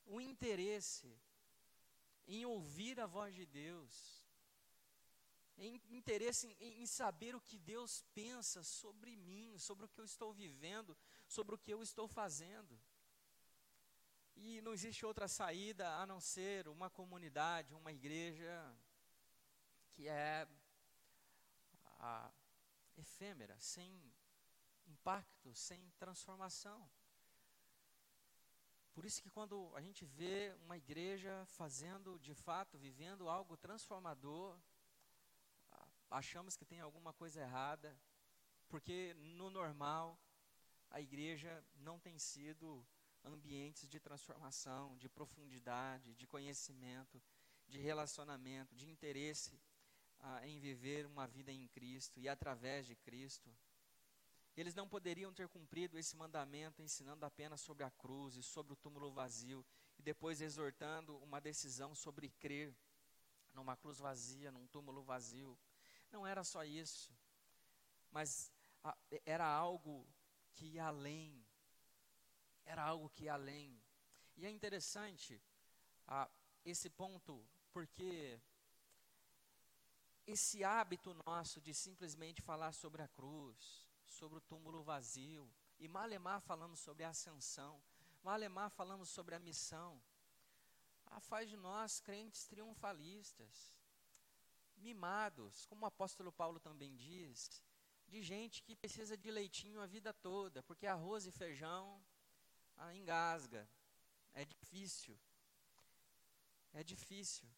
o 0.06 0.18
interesse 0.18 1.14
em 2.26 2.46
ouvir 2.46 2.98
a 2.98 3.04
voz 3.04 3.34
de 3.34 3.44
Deus, 3.44 4.24
em 5.58 5.78
interesse 5.90 6.56
em, 6.58 6.80
em, 6.80 6.86
saber 6.86 7.34
o 7.34 7.40
que 7.42 7.58
Deus 7.58 8.02
pensa 8.14 8.64
sobre 8.64 9.14
mim, 9.14 9.58
sobre 9.58 9.84
o 9.84 9.88
que 9.90 10.00
eu 10.00 10.06
estou 10.06 10.32
vivendo, 10.32 10.96
sobre 11.28 11.54
o 11.54 11.58
que 11.58 11.70
eu 11.70 11.82
estou 11.82 12.08
fazendo. 12.08 12.80
E 14.36 14.60
não 14.60 14.72
existe 14.72 15.04
outra 15.06 15.28
saída 15.28 15.88
a 15.96 16.06
não 16.06 16.20
ser 16.20 16.68
uma 16.68 16.90
comunidade, 16.90 17.74
uma 17.74 17.92
igreja 17.92 18.74
que 19.92 20.08
é 20.08 20.48
a, 22.00 22.30
efêmera, 22.96 23.58
sem 23.58 24.12
impacto, 24.86 25.54
sem 25.54 25.90
transformação. 25.98 26.90
Por 28.92 29.04
isso 29.04 29.22
que 29.22 29.30
quando 29.30 29.72
a 29.74 29.80
gente 29.80 30.04
vê 30.04 30.54
uma 30.64 30.76
igreja 30.76 31.44
fazendo, 31.46 32.18
de 32.18 32.34
fato, 32.34 32.76
vivendo 32.76 33.28
algo 33.28 33.56
transformador, 33.56 34.58
achamos 36.10 36.56
que 36.56 36.64
tem 36.66 36.80
alguma 36.80 37.12
coisa 37.12 37.40
errada, 37.40 37.96
porque 38.68 39.14
no 39.14 39.48
normal 39.50 40.18
a 40.90 41.00
igreja 41.00 41.64
não 41.76 41.98
tem 41.98 42.18
sido 42.18 42.86
ambientes 43.24 43.88
de 43.88 44.00
transformação, 44.00 44.96
de 44.96 45.08
profundidade, 45.08 46.14
de 46.14 46.26
conhecimento, 46.26 47.22
de 47.68 47.78
relacionamento, 47.78 48.74
de 48.74 48.88
interesse 48.88 49.60
ah, 50.18 50.46
em 50.46 50.58
viver 50.58 51.06
uma 51.06 51.26
vida 51.26 51.50
em 51.52 51.66
Cristo 51.68 52.20
e 52.20 52.28
através 52.28 52.86
de 52.86 52.94
Cristo. 52.96 53.50
Eles 54.56 54.74
não 54.74 54.86
poderiam 54.88 55.32
ter 55.32 55.48
cumprido 55.48 55.98
esse 55.98 56.14
mandamento 56.14 56.82
ensinando 56.82 57.24
apenas 57.24 57.60
sobre 57.60 57.84
a 57.84 57.90
cruz 57.90 58.36
e 58.36 58.42
sobre 58.42 58.74
o 58.74 58.76
túmulo 58.76 59.10
vazio 59.10 59.64
e 59.98 60.02
depois 60.02 60.40
exortando 60.40 61.16
uma 61.18 61.40
decisão 61.40 61.94
sobre 61.94 62.28
crer 62.28 62.76
numa 63.54 63.76
cruz 63.76 63.98
vazia, 63.98 64.50
num 64.50 64.66
túmulo 64.66 65.02
vazio. 65.02 65.58
Não 66.10 66.26
era 66.26 66.44
só 66.44 66.64
isso, 66.64 67.10
mas 68.10 68.52
a, 68.84 68.96
era 69.24 69.46
algo 69.46 70.06
que 70.54 70.66
ia 70.66 70.84
além. 70.84 71.41
Era 72.64 72.82
algo 72.84 73.10
que 73.10 73.24
ia 73.24 73.34
além. 73.34 73.80
E 74.36 74.46
é 74.46 74.50
interessante 74.50 75.40
a, 76.06 76.28
esse 76.64 76.88
ponto, 76.88 77.44
porque 77.72 78.40
esse 80.26 80.62
hábito 80.62 81.16
nosso 81.26 81.60
de 81.60 81.74
simplesmente 81.74 82.40
falar 82.40 82.72
sobre 82.72 83.02
a 83.02 83.08
cruz, 83.08 83.86
sobre 84.06 84.38
o 84.38 84.42
túmulo 84.42 84.82
vazio, 84.82 85.50
e 85.78 85.88
malemar 85.88 86.40
falamos 86.40 86.78
sobre 86.80 87.02
a 87.04 87.08
ascensão, 87.10 87.82
malemar 88.22 88.70
falamos 88.70 89.08
sobre 89.08 89.34
a 89.34 89.40
missão, 89.40 90.00
ah, 91.06 91.20
faz 91.20 91.48
de 91.50 91.56
nós 91.56 92.00
crentes 92.00 92.46
triunfalistas, 92.46 93.74
mimados, 94.76 95.66
como 95.66 95.84
o 95.84 95.88
apóstolo 95.88 96.32
Paulo 96.32 96.60
também 96.60 96.96
diz, 96.96 97.62
de 98.08 98.22
gente 98.22 98.62
que 98.62 98.76
precisa 98.76 99.16
de 99.16 99.30
leitinho 99.30 99.80
a 99.80 99.86
vida 99.86 100.12
toda, 100.12 100.62
porque 100.62 100.86
arroz 100.86 101.26
e 101.26 101.32
feijão 101.32 102.00
engasga. 102.94 103.68
É 104.34 104.44
difícil. 104.44 105.18
É 106.72 106.82
difícil. 106.82 107.48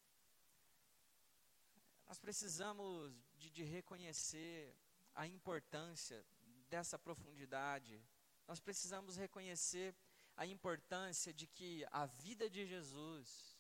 Nós 2.07 2.19
precisamos 2.19 3.13
de, 3.39 3.51
de 3.51 3.63
reconhecer 3.63 4.75
a 5.15 5.27
importância 5.27 6.25
dessa 6.69 6.99
profundidade. 6.99 8.03
Nós 8.47 8.61
precisamos 8.61 9.17
reconhecer 9.17 9.95
a 10.37 10.45
importância 10.47 11.33
de 11.33 11.47
que 11.47 11.87
a 11.91 12.07
vida 12.07 12.51
de 12.51 12.67
Jesus, 12.67 13.57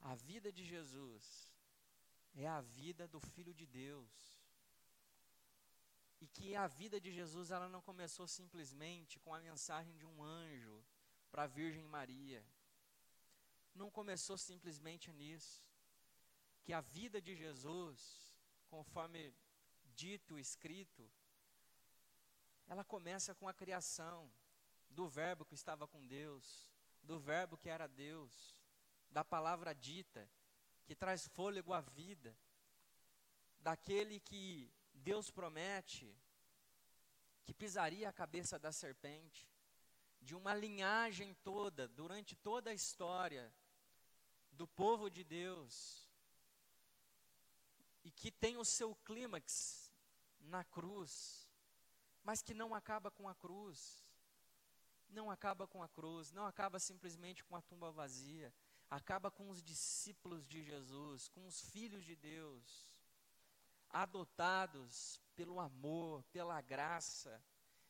a 0.00 0.14
vida 0.14 0.52
de 0.52 0.64
Jesus, 0.64 1.50
é 2.34 2.46
a 2.46 2.60
vida 2.60 3.08
do 3.08 3.18
Filho 3.18 3.54
de 3.54 3.66
Deus. 3.66 4.35
E 6.20 6.26
que 6.26 6.54
a 6.54 6.66
vida 6.66 7.00
de 7.00 7.12
Jesus 7.12 7.50
ela 7.50 7.68
não 7.68 7.82
começou 7.82 8.26
simplesmente 8.26 9.18
com 9.18 9.34
a 9.34 9.40
mensagem 9.40 9.96
de 9.96 10.06
um 10.06 10.22
anjo 10.22 10.84
para 11.30 11.42
a 11.44 11.46
Virgem 11.46 11.86
Maria. 11.86 12.44
Não 13.74 13.90
começou 13.90 14.38
simplesmente 14.38 15.12
nisso. 15.12 15.62
Que 16.64 16.72
a 16.72 16.80
vida 16.80 17.20
de 17.20 17.34
Jesus, 17.36 18.00
conforme 18.68 19.34
dito, 19.94 20.38
escrito, 20.38 21.08
ela 22.66 22.84
começa 22.84 23.34
com 23.34 23.46
a 23.48 23.54
criação 23.54 24.32
do 24.90 25.08
Verbo 25.08 25.44
que 25.44 25.54
estava 25.54 25.86
com 25.86 26.06
Deus, 26.06 26.68
do 27.02 27.18
Verbo 27.18 27.56
que 27.56 27.68
era 27.68 27.86
Deus, 27.86 28.32
da 29.10 29.24
palavra 29.24 29.74
dita, 29.74 30.28
que 30.84 30.94
traz 30.94 31.28
fôlego 31.28 31.72
à 31.72 31.80
vida, 31.80 32.36
daquele 33.60 34.20
que 34.20 34.72
Deus 35.06 35.30
promete 35.30 36.12
que 37.44 37.54
pisaria 37.54 38.08
a 38.08 38.12
cabeça 38.12 38.58
da 38.58 38.72
serpente, 38.72 39.48
de 40.20 40.34
uma 40.34 40.52
linhagem 40.52 41.32
toda, 41.44 41.86
durante 41.86 42.34
toda 42.34 42.70
a 42.70 42.74
história 42.74 43.54
do 44.50 44.66
povo 44.66 45.08
de 45.08 45.22
Deus, 45.22 46.04
e 48.02 48.10
que 48.10 48.32
tem 48.32 48.56
o 48.56 48.64
seu 48.64 48.96
clímax 48.96 49.92
na 50.40 50.64
cruz, 50.64 51.48
mas 52.24 52.42
que 52.42 52.52
não 52.52 52.74
acaba 52.74 53.08
com 53.08 53.28
a 53.28 53.34
cruz. 53.36 54.04
Não 55.08 55.30
acaba 55.30 55.68
com 55.68 55.84
a 55.84 55.88
cruz, 55.88 56.32
não 56.32 56.44
acaba 56.44 56.80
simplesmente 56.80 57.44
com 57.44 57.54
a 57.54 57.62
tumba 57.62 57.92
vazia, 57.92 58.52
acaba 58.90 59.30
com 59.30 59.48
os 59.50 59.62
discípulos 59.62 60.44
de 60.44 60.64
Jesus, 60.64 61.28
com 61.28 61.46
os 61.46 61.60
filhos 61.70 62.04
de 62.04 62.16
Deus, 62.16 62.95
adotados 64.02 65.20
pelo 65.34 65.58
amor, 65.58 66.22
pela 66.24 66.60
graça 66.60 67.42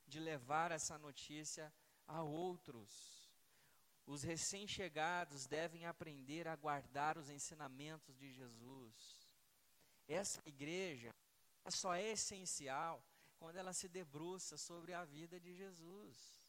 de 0.07 0.21
levar 0.21 0.71
essa 0.71 0.97
notícia 0.99 1.73
a 2.07 2.23
outros. 2.23 3.29
Os 4.07 4.23
recém-chegados 4.23 5.47
devem 5.47 5.85
aprender 5.85 6.47
a 6.47 6.55
guardar 6.55 7.19
os 7.19 7.29
ensinamentos 7.29 8.17
de 8.17 8.31
Jesus. 8.33 9.35
Essa 10.07 10.41
igreja 10.47 11.13
só 11.69 11.95
é 11.95 12.13
essencial 12.13 13.05
quando 13.39 13.57
ela 13.57 13.73
se 13.73 13.89
debruça 13.89 14.57
sobre 14.57 14.93
a 14.95 15.05
vida 15.05 15.41
de 15.41 15.53
Jesus, 15.55 16.41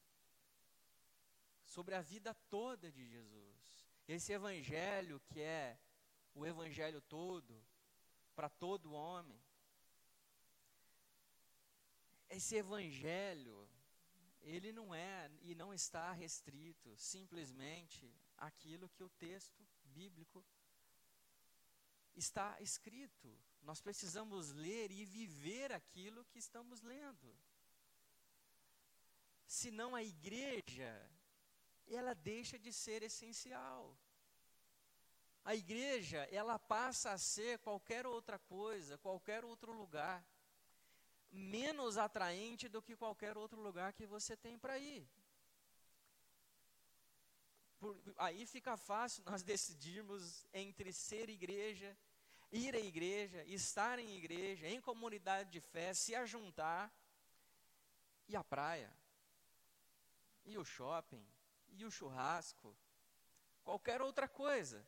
sobre 1.66 1.96
a 1.96 2.02
vida 2.02 2.36
toda 2.48 2.92
de 2.92 3.08
Jesus. 3.08 3.90
Esse 4.08 4.34
evangelho 4.34 5.20
que 5.22 5.42
é 5.42 5.80
o 6.36 6.46
evangelho 6.46 7.02
todo, 7.02 7.60
para 8.36 8.50
todo 8.50 8.94
homem. 8.94 9.42
Esse 12.30 12.56
evangelho, 12.56 13.70
ele 14.42 14.72
não 14.72 14.94
é 14.94 15.32
e 15.42 15.56
não 15.56 15.74
está 15.74 16.12
restrito 16.12 16.96
simplesmente 16.98 18.14
àquilo 18.38 18.90
que 18.90 19.04
o 19.04 19.10
texto 19.10 19.66
bíblico 19.84 20.44
está 22.16 22.60
escrito. 22.62 23.38
Nós 23.62 23.82
precisamos 23.82 24.52
ler 24.52 24.92
e 24.92 25.06
viver 25.06 25.72
aquilo 25.72 26.26
que 26.26 26.40
estamos 26.40 26.82
lendo. 26.82 27.36
Senão 29.46 29.96
a 29.96 30.04
igreja, 30.04 31.10
ela 31.88 32.14
deixa 32.14 32.60
de 32.60 32.72
ser 32.74 33.04
essencial. 33.04 33.98
A 35.44 35.56
igreja, 35.56 36.28
ela 36.30 36.60
passa 36.60 37.12
a 37.12 37.18
ser 37.18 37.60
qualquer 37.60 38.06
outra 38.06 38.38
coisa, 38.38 38.98
qualquer 38.98 39.46
outro 39.46 39.72
lugar, 39.72 40.26
menos 41.38 41.98
atraente 41.98 42.68
do 42.68 42.82
que 42.82 42.96
qualquer 42.96 43.38
outro 43.38 43.62
lugar 43.62 43.94
que 43.94 44.06
você 44.06 44.36
tem 44.36 44.58
para 44.58 44.78
ir. 44.78 45.08
Por, 47.80 47.96
aí 48.18 48.46
fica 48.46 48.76
fácil 48.76 49.24
nós 49.26 49.44
decidirmos 49.44 50.46
entre 50.52 50.92
ser 50.92 51.30
igreja 51.30 51.96
ir 52.52 52.76
à 52.76 52.80
igreja, 52.80 53.44
estar 53.46 54.00
em 54.00 54.16
igreja, 54.18 54.68
em 54.68 54.80
comunidade 54.80 55.50
de 55.50 55.60
fé, 55.60 55.94
se 55.94 56.16
ajuntar, 56.16 56.92
e 58.28 58.36
a 58.36 58.44
praia, 58.44 58.92
e 60.46 60.58
o 60.58 60.64
shopping, 60.64 61.26
e 61.70 61.86
o 61.86 61.92
churrasco, 61.92 62.76
qualquer 63.64 64.02
outra 64.02 64.28
coisa, 64.28 64.86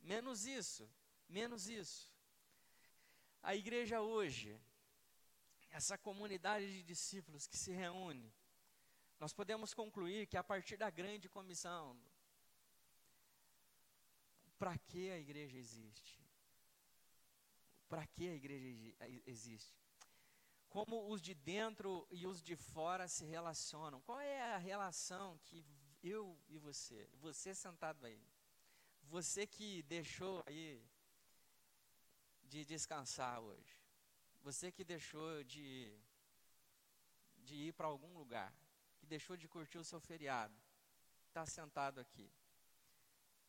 menos 0.00 0.46
isso, 0.46 0.88
menos 1.28 1.68
isso. 1.68 2.12
A 3.42 3.54
igreja 3.54 4.00
hoje, 4.00 4.60
essa 5.76 5.98
comunidade 5.98 6.66
de 6.72 6.82
discípulos 6.82 7.46
que 7.46 7.56
se 7.56 7.70
reúne, 7.70 8.32
nós 9.20 9.34
podemos 9.34 9.74
concluir 9.74 10.26
que 10.26 10.38
a 10.38 10.42
partir 10.42 10.78
da 10.78 10.88
grande 10.88 11.28
comissão, 11.28 11.94
para 14.58 14.78
que 14.78 15.10
a 15.10 15.18
igreja 15.18 15.58
existe? 15.58 16.18
Para 17.90 18.06
que 18.06 18.26
a 18.26 18.34
igreja 18.34 18.96
existe? 19.26 19.78
Como 20.70 21.10
os 21.12 21.20
de 21.20 21.34
dentro 21.34 22.08
e 22.10 22.26
os 22.26 22.42
de 22.42 22.56
fora 22.56 23.06
se 23.06 23.26
relacionam? 23.26 24.00
Qual 24.00 24.18
é 24.18 24.54
a 24.54 24.56
relação 24.56 25.38
que 25.44 25.62
eu 26.02 26.40
e 26.48 26.56
você, 26.56 27.06
você 27.20 27.54
sentado 27.54 28.06
aí, 28.06 28.26
você 29.02 29.46
que 29.46 29.82
deixou 29.82 30.42
aí 30.46 30.82
de 32.44 32.64
descansar 32.64 33.40
hoje, 33.40 33.75
você 34.46 34.70
que 34.70 34.84
deixou 34.84 35.42
de, 35.42 35.92
de 37.38 37.56
ir 37.56 37.72
para 37.72 37.88
algum 37.88 38.16
lugar, 38.16 38.54
que 38.96 39.04
deixou 39.04 39.36
de 39.36 39.48
curtir 39.48 39.76
o 39.76 39.82
seu 39.82 39.98
feriado, 39.98 40.54
está 41.26 41.44
sentado 41.44 41.98
aqui. 41.98 42.30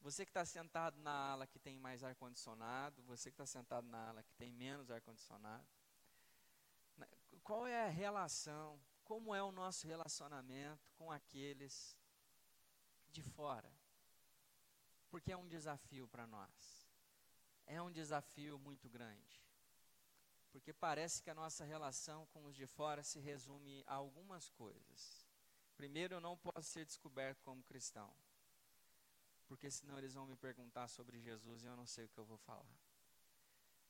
Você 0.01 0.25
que 0.25 0.31
está 0.31 0.43
sentado 0.43 0.99
na 0.99 1.11
ala 1.11 1.45
que 1.45 1.59
tem 1.59 1.77
mais 1.77 2.03
ar-condicionado, 2.03 3.03
você 3.03 3.29
que 3.29 3.35
está 3.35 3.45
sentado 3.45 3.85
na 3.87 4.09
ala 4.09 4.23
que 4.23 4.33
tem 4.33 4.51
menos 4.51 4.89
ar-condicionado. 4.89 5.67
Qual 7.43 7.67
é 7.67 7.85
a 7.85 7.89
relação, 7.89 8.81
como 9.03 9.35
é 9.35 9.43
o 9.43 9.51
nosso 9.51 9.85
relacionamento 9.85 10.91
com 10.95 11.11
aqueles 11.11 11.95
de 13.11 13.21
fora? 13.21 13.71
Porque 15.11 15.31
é 15.31 15.37
um 15.37 15.47
desafio 15.47 16.07
para 16.07 16.25
nós. 16.25 16.89
É 17.67 17.79
um 17.79 17.91
desafio 17.91 18.57
muito 18.57 18.89
grande. 18.89 19.46
Porque 20.51 20.73
parece 20.73 21.21
que 21.21 21.29
a 21.29 21.35
nossa 21.35 21.63
relação 21.65 22.25
com 22.27 22.45
os 22.45 22.55
de 22.55 22.65
fora 22.65 23.03
se 23.03 23.19
resume 23.19 23.83
a 23.85 23.95
algumas 23.95 24.49
coisas. 24.49 25.27
Primeiro, 25.75 26.15
eu 26.15 26.21
não 26.21 26.37
posso 26.37 26.69
ser 26.69 26.85
descoberto 26.85 27.41
como 27.43 27.63
cristão 27.63 28.13
porque 29.47 29.71
senão 29.71 29.97
eles 29.97 30.13
vão 30.13 30.27
me 30.27 30.35
perguntar 30.35 30.87
sobre 30.89 31.19
Jesus 31.19 31.63
e 31.63 31.67
eu 31.67 31.75
não 31.75 31.85
sei 31.85 32.05
o 32.05 32.09
que 32.09 32.17
eu 32.17 32.25
vou 32.25 32.37
falar. 32.37 32.77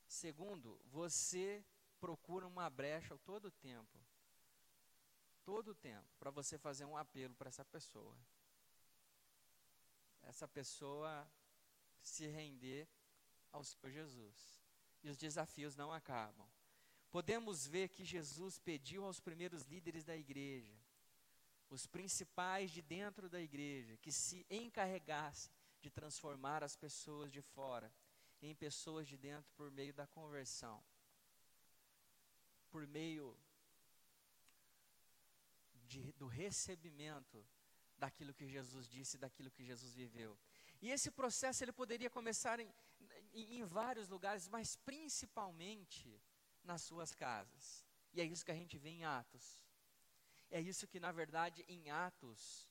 Segundo, 0.08 0.80
você 0.86 1.66
procura 2.00 2.48
uma 2.48 2.70
brecha 2.70 3.18
todo 3.18 3.46
o 3.46 3.52
tempo, 3.52 4.00
todo 5.44 5.70
o 5.70 5.76
tempo, 5.76 6.08
para 6.20 6.30
você 6.30 6.58
fazer 6.58 6.86
um 6.86 6.96
apelo 6.96 7.34
para 7.36 7.50
essa 7.50 7.66
pessoa. 7.66 8.16
Essa 10.22 10.48
pessoa 10.48 11.28
se 12.02 12.28
render 12.28 12.88
ao 13.52 13.64
Senhor 13.64 13.92
Jesus. 13.92 14.62
E 15.04 15.10
os 15.10 15.18
desafios 15.18 15.76
não 15.76 15.92
acabam. 15.92 16.48
Podemos 17.10 17.66
ver 17.66 17.90
que 17.90 18.04
Jesus 18.04 18.60
pediu 18.60 19.06
aos 19.06 19.20
primeiros 19.20 19.64
líderes 19.64 20.04
da 20.04 20.16
igreja 20.16 20.78
os 21.70 21.86
principais 21.86 22.72
de 22.72 22.82
dentro 22.82 23.30
da 23.30 23.42
igreja, 23.42 23.98
que 23.98 24.12
se 24.12 24.46
encarregassem 24.50 25.52
de 25.82 25.90
transformar 25.90 26.64
as 26.64 26.76
pessoas 26.76 27.32
de 27.32 27.42
fora 27.42 27.92
em 28.42 28.56
pessoas 28.56 29.08
de 29.08 29.18
dentro 29.18 29.52
por 29.56 29.72
meio 29.72 29.94
da 29.94 30.08
conversão, 30.08 30.84
por 32.70 32.86
meio 32.88 33.38
de, 35.88 36.12
do 36.14 36.28
recebimento 36.28 37.46
daquilo 37.98 38.34
que 38.34 38.48
Jesus 38.48 38.88
disse, 38.88 39.18
daquilo 39.18 39.52
que 39.52 39.64
Jesus 39.64 39.94
viveu. 39.94 40.38
E 40.82 40.92
esse 40.92 41.10
processo 41.10 41.64
ele 41.64 41.72
poderia 41.72 42.10
começar 42.10 42.60
em, 42.60 42.72
em, 43.34 43.60
em 43.60 43.64
vários 43.64 44.08
lugares, 44.08 44.48
mas 44.48 44.76
principalmente 44.76 46.22
nas 46.68 46.82
suas 46.84 47.14
casas. 47.14 47.86
E 48.14 48.22
é 48.22 48.26
isso 48.26 48.46
que 48.46 48.52
a 48.52 48.56
gente 48.56 48.78
vê 48.78 48.90
em 48.90 49.06
Atos. 49.06 49.62
É 50.50 50.60
isso 50.62 50.88
que, 50.88 51.00
na 51.00 51.12
verdade, 51.12 51.66
em 51.68 51.90
Atos, 51.90 52.68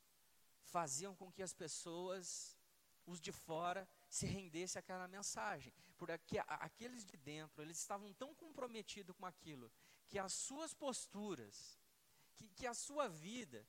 faziam 0.60 1.14
com 1.14 1.30
que 1.32 1.42
as 1.42 1.52
pessoas, 1.52 2.56
os 3.04 3.20
de 3.20 3.32
fora, 3.32 3.88
se 4.08 4.26
rendessem 4.26 4.80
àquela 4.80 5.08
mensagem. 5.08 5.72
Porque 5.96 6.38
aqueles 6.46 7.04
de 7.04 7.16
dentro, 7.16 7.62
eles 7.62 7.78
estavam 7.78 8.12
tão 8.14 8.34
comprometidos 8.34 9.16
com 9.16 9.26
aquilo, 9.26 9.72
que 10.06 10.18
as 10.18 10.32
suas 10.32 10.74
posturas, 10.74 11.78
que, 12.34 12.48
que 12.50 12.66
a 12.66 12.74
sua 12.74 13.08
vida, 13.08 13.66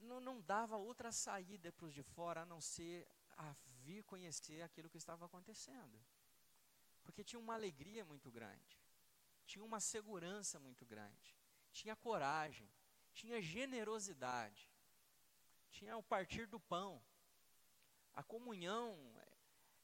não, 0.00 0.20
não 0.20 0.40
dava 0.40 0.76
outra 0.76 1.12
saída 1.12 1.72
para 1.72 1.86
os 1.86 1.94
de 1.94 2.02
fora 2.02 2.42
a 2.42 2.46
não 2.46 2.60
ser 2.60 3.06
a 3.36 3.54
vir 3.84 4.02
conhecer 4.04 4.62
aquilo 4.62 4.90
que 4.90 4.96
estava 4.96 5.26
acontecendo. 5.26 5.98
Porque 7.08 7.24
tinha 7.24 7.40
uma 7.40 7.54
alegria 7.54 8.04
muito 8.04 8.30
grande, 8.30 8.78
tinha 9.46 9.64
uma 9.64 9.80
segurança 9.80 10.60
muito 10.60 10.84
grande, 10.84 11.34
tinha 11.72 11.96
coragem, 11.96 12.70
tinha 13.14 13.40
generosidade, 13.40 14.70
tinha 15.70 15.96
o 15.96 16.02
partir 16.02 16.46
do 16.46 16.60
pão. 16.60 17.02
A 18.12 18.22
comunhão 18.22 18.94
eh, 19.16 19.32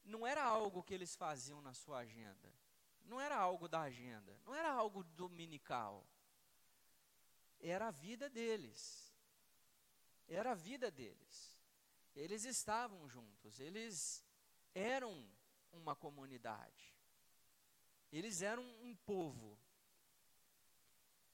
não 0.04 0.26
era 0.26 0.44
algo 0.44 0.82
que 0.82 0.92
eles 0.92 1.16
faziam 1.16 1.62
na 1.62 1.72
sua 1.72 2.00
agenda, 2.00 2.52
não 3.06 3.18
era 3.18 3.38
algo 3.38 3.70
da 3.70 3.80
agenda, 3.80 4.38
não 4.44 4.54
era 4.54 4.70
algo 4.70 5.02
dominical. 5.02 6.06
Era 7.58 7.88
a 7.88 7.90
vida 7.90 8.28
deles. 8.28 9.16
Era 10.28 10.50
a 10.50 10.54
vida 10.54 10.90
deles. 10.90 11.58
Eles 12.14 12.44
estavam 12.44 13.08
juntos, 13.08 13.60
eles 13.60 14.22
eram 14.74 15.26
uma 15.72 15.96
comunidade. 15.96 16.93
Eles 18.12 18.42
eram 18.42 18.62
um 18.82 18.94
povo. 19.04 19.58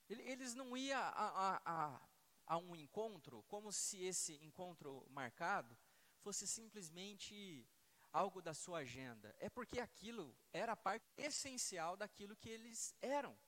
Eles 0.08 0.54
não 0.54 0.76
iam 0.76 1.00
a, 1.00 1.08
a, 1.08 1.62
a, 1.64 2.08
a 2.46 2.58
um 2.58 2.74
encontro 2.74 3.44
como 3.44 3.70
se 3.72 4.02
esse 4.02 4.34
encontro 4.44 5.06
marcado 5.10 5.76
fosse 6.20 6.46
simplesmente 6.48 7.66
algo 8.12 8.42
da 8.42 8.52
sua 8.52 8.78
agenda. 8.80 9.34
É 9.38 9.48
porque 9.48 9.78
aquilo 9.78 10.36
era 10.52 10.76
parte 10.76 11.06
essencial 11.16 11.96
daquilo 11.96 12.36
que 12.36 12.48
eles 12.48 12.94
eram. 13.00 13.38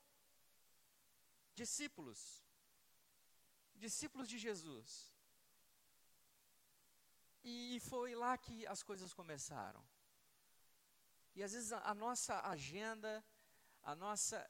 Discípulos. 1.54 2.44
Discípulos 3.74 4.28
de 4.28 4.38
Jesus. 4.38 5.12
E 7.42 7.80
foi 7.80 8.14
lá 8.14 8.38
que 8.38 8.66
as 8.66 8.82
coisas 8.82 9.12
começaram. 9.12 9.84
E 11.34 11.42
às 11.42 11.52
vezes 11.52 11.72
a, 11.72 11.90
a 11.90 11.94
nossa 11.94 12.40
agenda, 12.48 13.24
a 13.82 13.94
nossa 13.94 14.48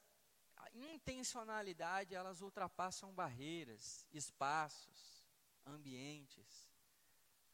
intencionalidade, 0.73 2.15
elas 2.15 2.41
ultrapassam 2.41 3.13
barreiras, 3.13 4.05
espaços, 4.11 5.23
ambientes. 5.65 6.69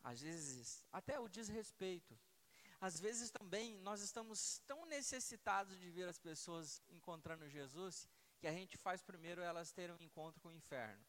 Às 0.03 0.21
vezes 0.21 0.83
até 0.91 1.19
o 1.19 1.27
desrespeito. 1.27 2.17
Às 2.81 2.99
vezes 2.99 3.29
também 3.29 3.77
nós 3.79 4.01
estamos 4.01 4.59
tão 4.65 4.85
necessitados 4.85 5.77
de 5.77 5.89
ver 5.89 6.07
as 6.07 6.17
pessoas 6.17 6.81
encontrando 6.89 7.49
Jesus 7.49 8.07
que 8.39 8.47
a 8.47 8.53
gente 8.53 8.77
faz 8.77 9.01
primeiro 9.03 9.41
elas 9.41 9.73
terem 9.73 9.93
um 9.93 10.01
encontro 10.01 10.39
com 10.39 10.47
o 10.47 10.53
inferno. 10.53 11.05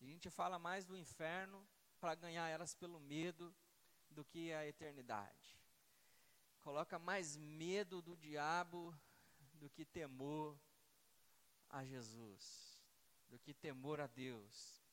A 0.00 0.04
gente 0.04 0.30
fala 0.30 0.58
mais 0.58 0.86
do 0.86 0.96
inferno 0.96 1.66
para 2.00 2.14
ganhar 2.14 2.48
elas 2.48 2.74
pelo 2.74 2.98
medo 3.00 3.54
do 4.10 4.24
que 4.24 4.52
a 4.52 4.66
eternidade. 4.66 5.60
Coloca 6.66 6.98
mais 6.98 7.36
medo 7.36 8.02
do 8.02 8.16
diabo 8.16 8.92
do 9.54 9.70
que 9.70 9.84
temor 9.84 10.58
a 11.70 11.84
Jesus, 11.84 12.82
do 13.28 13.38
que 13.38 13.54
temor 13.54 14.00
a 14.00 14.08
Deus. 14.08 14.84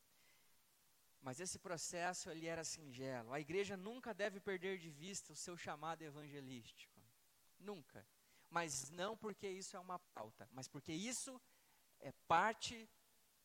Mas 1.20 1.40
esse 1.40 1.58
processo 1.58 2.30
ele 2.30 2.46
era 2.46 2.64
singelo. 2.64 3.34
A 3.34 3.40
igreja 3.40 3.76
nunca 3.76 4.14
deve 4.14 4.40
perder 4.40 4.78
de 4.78 4.92
vista 4.92 5.34
o 5.34 5.36
seu 5.36 5.58
chamado 5.58 6.04
evangelístico. 6.04 7.02
Nunca. 7.60 8.06
Mas 8.52 8.92
não 8.92 9.18
porque 9.18 9.48
isso 9.50 9.76
é 9.76 9.80
uma 9.80 9.98
pauta, 9.98 10.48
mas 10.52 10.68
porque 10.68 10.94
isso 10.94 11.42
é 12.02 12.12
parte 12.28 12.88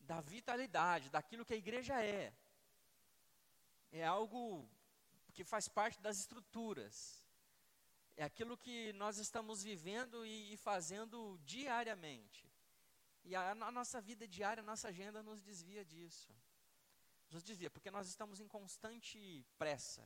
da 0.01 0.21
vitalidade, 0.21 1.09
daquilo 1.09 1.43
que 1.43 1.55
a 1.55 1.63
igreja 1.65 1.99
é 1.99 2.31
é 3.91 4.05
algo 4.05 4.69
que 5.33 5.43
faz 5.43 5.67
parte 5.67 5.99
das 5.99 6.19
estruturas. 6.19 7.18
É 8.19 8.23
aquilo 8.25 8.57
que 8.57 8.91
nós 8.93 9.17
estamos 9.17 9.63
vivendo 9.63 10.25
e, 10.25 10.53
e 10.53 10.57
fazendo 10.57 11.39
diariamente. 11.45 12.45
E 13.23 13.33
a, 13.33 13.51
a, 13.51 13.71
nossa 13.71 14.01
vida 14.01 14.27
diária, 14.27 14.59
a 14.59 14.65
nossa 14.71 14.89
agenda 14.89 15.23
nos 15.23 15.41
desvia 15.41 15.85
disso. 15.85 16.29
Nos 17.31 17.43
desvia, 17.43 17.69
porque 17.69 17.89
nós 17.89 18.09
estamos 18.09 18.41
em 18.41 18.47
constante 18.47 19.45
pressa. 19.57 20.03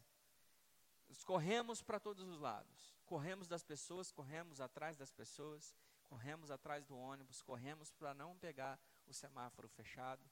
Corremos 1.25 1.81
para 1.81 1.99
todos 1.99 2.27
os 2.29 2.39
lados. 2.39 2.95
Corremos 3.03 3.47
das 3.47 3.63
pessoas, 3.63 4.11
corremos 4.11 4.61
atrás 4.61 4.95
das 4.95 5.11
pessoas, 5.11 5.75
corremos 6.03 6.51
atrás 6.51 6.85
do 6.85 6.95
ônibus, 6.95 7.41
corremos 7.41 7.91
para 7.91 8.13
não 8.13 8.37
pegar 8.37 8.79
o 9.07 9.13
semáforo 9.13 9.67
fechado 9.67 10.23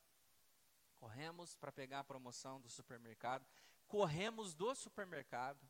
corremos 1.02 1.56
para 1.56 1.72
pegar 1.72 2.02
a 2.02 2.04
promoção 2.04 2.62
do 2.62 2.70
supermercado, 2.70 3.44
corremos 3.88 4.54
do 4.54 4.76
supermercado, 4.76 5.68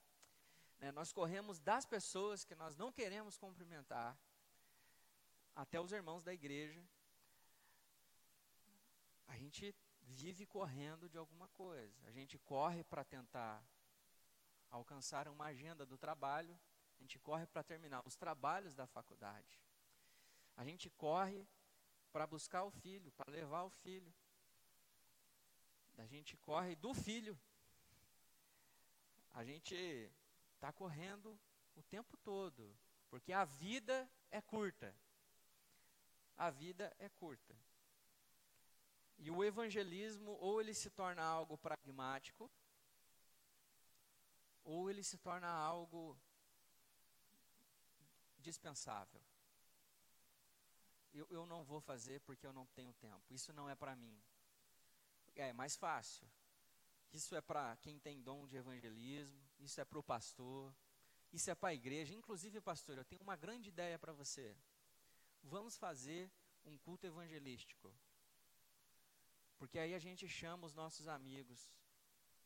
né, 0.82 0.92
nós 0.92 1.14
corremos 1.14 1.60
das 1.60 1.86
pessoas 1.86 2.44
que 2.44 2.56
nós 2.56 2.76
não 2.76 2.92
queremos 2.92 3.38
cumprimentar, 3.38 4.18
até 5.56 5.80
os 5.80 5.92
irmãos 5.92 6.24
da 6.24 6.34
igreja. 6.34 6.84
A 9.28 9.38
gente 9.38 9.76
vive 10.02 10.46
correndo 10.46 11.08
de 11.08 11.18
alguma 11.18 11.48
coisa, 11.50 11.96
a 12.08 12.12
gente 12.12 12.38
corre 12.40 12.84
para 12.84 13.04
tentar 13.04 13.64
alcançar 14.72 15.28
uma 15.28 15.46
agenda 15.46 15.86
do 15.86 15.98
trabalho, 15.98 16.60
a 16.98 17.02
gente 17.02 17.20
corre 17.20 17.46
para 17.46 17.64
terminar 17.64 18.02
os 18.06 18.16
trabalhos 18.16 18.74
da 18.74 18.88
faculdade, 18.88 19.62
a 20.58 20.66
gente 20.66 20.90
corre 20.90 21.48
para 22.12 22.26
buscar 22.26 22.64
o 22.64 22.72
filho, 22.72 23.12
para 23.12 23.32
levar 23.32 23.64
o 23.64 23.70
filho. 23.70 24.14
A 25.98 26.06
gente 26.08 26.36
corre 26.38 26.76
do 26.76 26.94
filho. 26.94 27.40
A 29.34 29.44
gente 29.44 30.12
está 30.62 30.72
correndo 30.72 31.36
o 31.76 31.82
tempo 31.82 32.16
todo, 32.18 32.78
porque 33.10 33.34
a 33.34 33.44
vida 33.44 34.08
é 34.30 34.40
curta. 34.40 34.96
A 36.38 36.52
vida 36.52 36.96
é 37.00 37.10
curta. 37.10 37.56
E 39.18 39.32
o 39.32 39.44
evangelismo, 39.44 40.38
ou 40.40 40.62
ele 40.62 40.76
se 40.76 40.92
torna 40.92 41.24
algo 41.24 41.58
pragmático, 41.58 42.50
ou 44.64 44.88
ele 44.88 45.04
se 45.04 45.18
torna 45.18 45.50
algo 45.50 46.16
dispensável. 48.38 49.22
Eu, 51.12 51.28
eu 51.32 51.46
não 51.48 51.64
vou 51.64 51.82
fazer 51.82 52.22
porque 52.22 52.46
eu 52.46 52.54
não 52.54 52.68
tenho 52.68 52.94
tempo. 52.94 53.34
Isso 53.34 53.52
não 53.52 53.68
é 53.68 53.74
para 53.76 53.96
mim. 53.96 54.16
É 55.36 55.52
mais 55.54 55.76
fácil. 55.76 56.28
Isso 57.12 57.36
é 57.36 57.42
para 57.42 57.76
quem 57.78 58.00
tem 58.00 58.22
dom 58.22 58.48
de 58.48 58.56
evangelismo, 58.56 59.01
isso 59.62 59.80
é 59.80 59.86
para 59.86 60.00
o 60.00 60.04
pastor, 60.04 60.74
isso 61.32 61.50
é 61.50 61.56
para 61.56 61.70
a 61.70 61.74
igreja. 61.74 62.14
Inclusive, 62.14 62.60
pastor, 62.60 62.98
eu 62.98 63.06
tenho 63.06 63.22
uma 63.22 63.36
grande 63.36 63.70
ideia 63.70 63.98
para 63.98 64.12
você. 64.12 64.56
Vamos 65.44 65.78
fazer 65.78 66.30
um 66.66 66.78
culto 66.78 67.08
evangelístico. 67.08 67.94
Porque 69.58 69.80
aí 69.80 69.94
a 69.94 70.00
gente 70.00 70.28
chama 70.28 70.66
os 70.66 70.74
nossos 70.74 71.08
amigos 71.08 71.72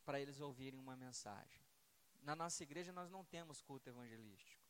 para 0.04 0.20
eles 0.20 0.40
ouvirem 0.40 0.80
uma 0.80 0.96
mensagem. 0.96 1.62
Na 2.22 2.36
nossa 2.36 2.62
igreja 2.62 2.92
nós 2.92 3.10
não 3.10 3.24
temos 3.24 3.62
culto 3.62 3.90
evangelístico. 3.90 4.64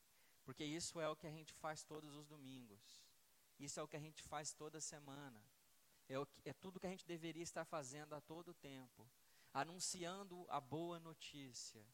Porque 0.43 0.63
isso 0.63 1.01
é 1.01 1.09
o 1.09 1.15
que 1.15 1.27
a 1.27 1.31
gente 1.31 1.53
faz 1.53 1.83
todos 1.83 2.13
os 2.15 2.27
domingos. 2.27 3.03
Isso 3.59 3.79
é 3.79 3.83
o 3.83 3.87
que 3.87 3.97
a 3.97 3.99
gente 3.99 4.21
faz 4.23 4.53
toda 4.53 4.79
semana. 4.79 5.41
É, 6.07 6.19
o, 6.19 6.27
é 6.43 6.53
tudo 6.53 6.79
que 6.79 6.85
a 6.85 6.89
gente 6.89 7.05
deveria 7.05 7.43
estar 7.43 7.65
fazendo 7.65 8.13
a 8.13 8.21
todo 8.21 8.53
tempo. 8.53 9.09
Anunciando 9.53 10.45
a 10.49 10.61
boa 10.61 10.99
notícia. 10.99 11.85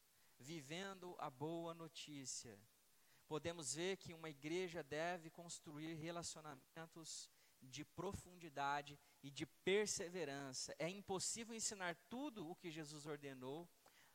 Vivendo 0.41 1.15
a 1.19 1.29
boa 1.29 1.73
notícia. 1.73 2.57
Podemos 3.27 3.75
ver 3.75 3.97
que 3.97 4.13
uma 4.13 4.29
igreja 4.29 4.83
deve 4.83 5.29
construir 5.29 5.93
relacionamentos 5.93 7.29
de 7.61 7.85
profundidade 7.85 8.99
e 9.23 9.29
de 9.29 9.45
perseverança. 9.45 10.75
É 10.79 10.89
impossível 10.89 11.55
ensinar 11.55 11.95
tudo 12.09 12.49
o 12.49 12.55
que 12.55 12.71
Jesus 12.71 13.05
ordenou 13.05 13.69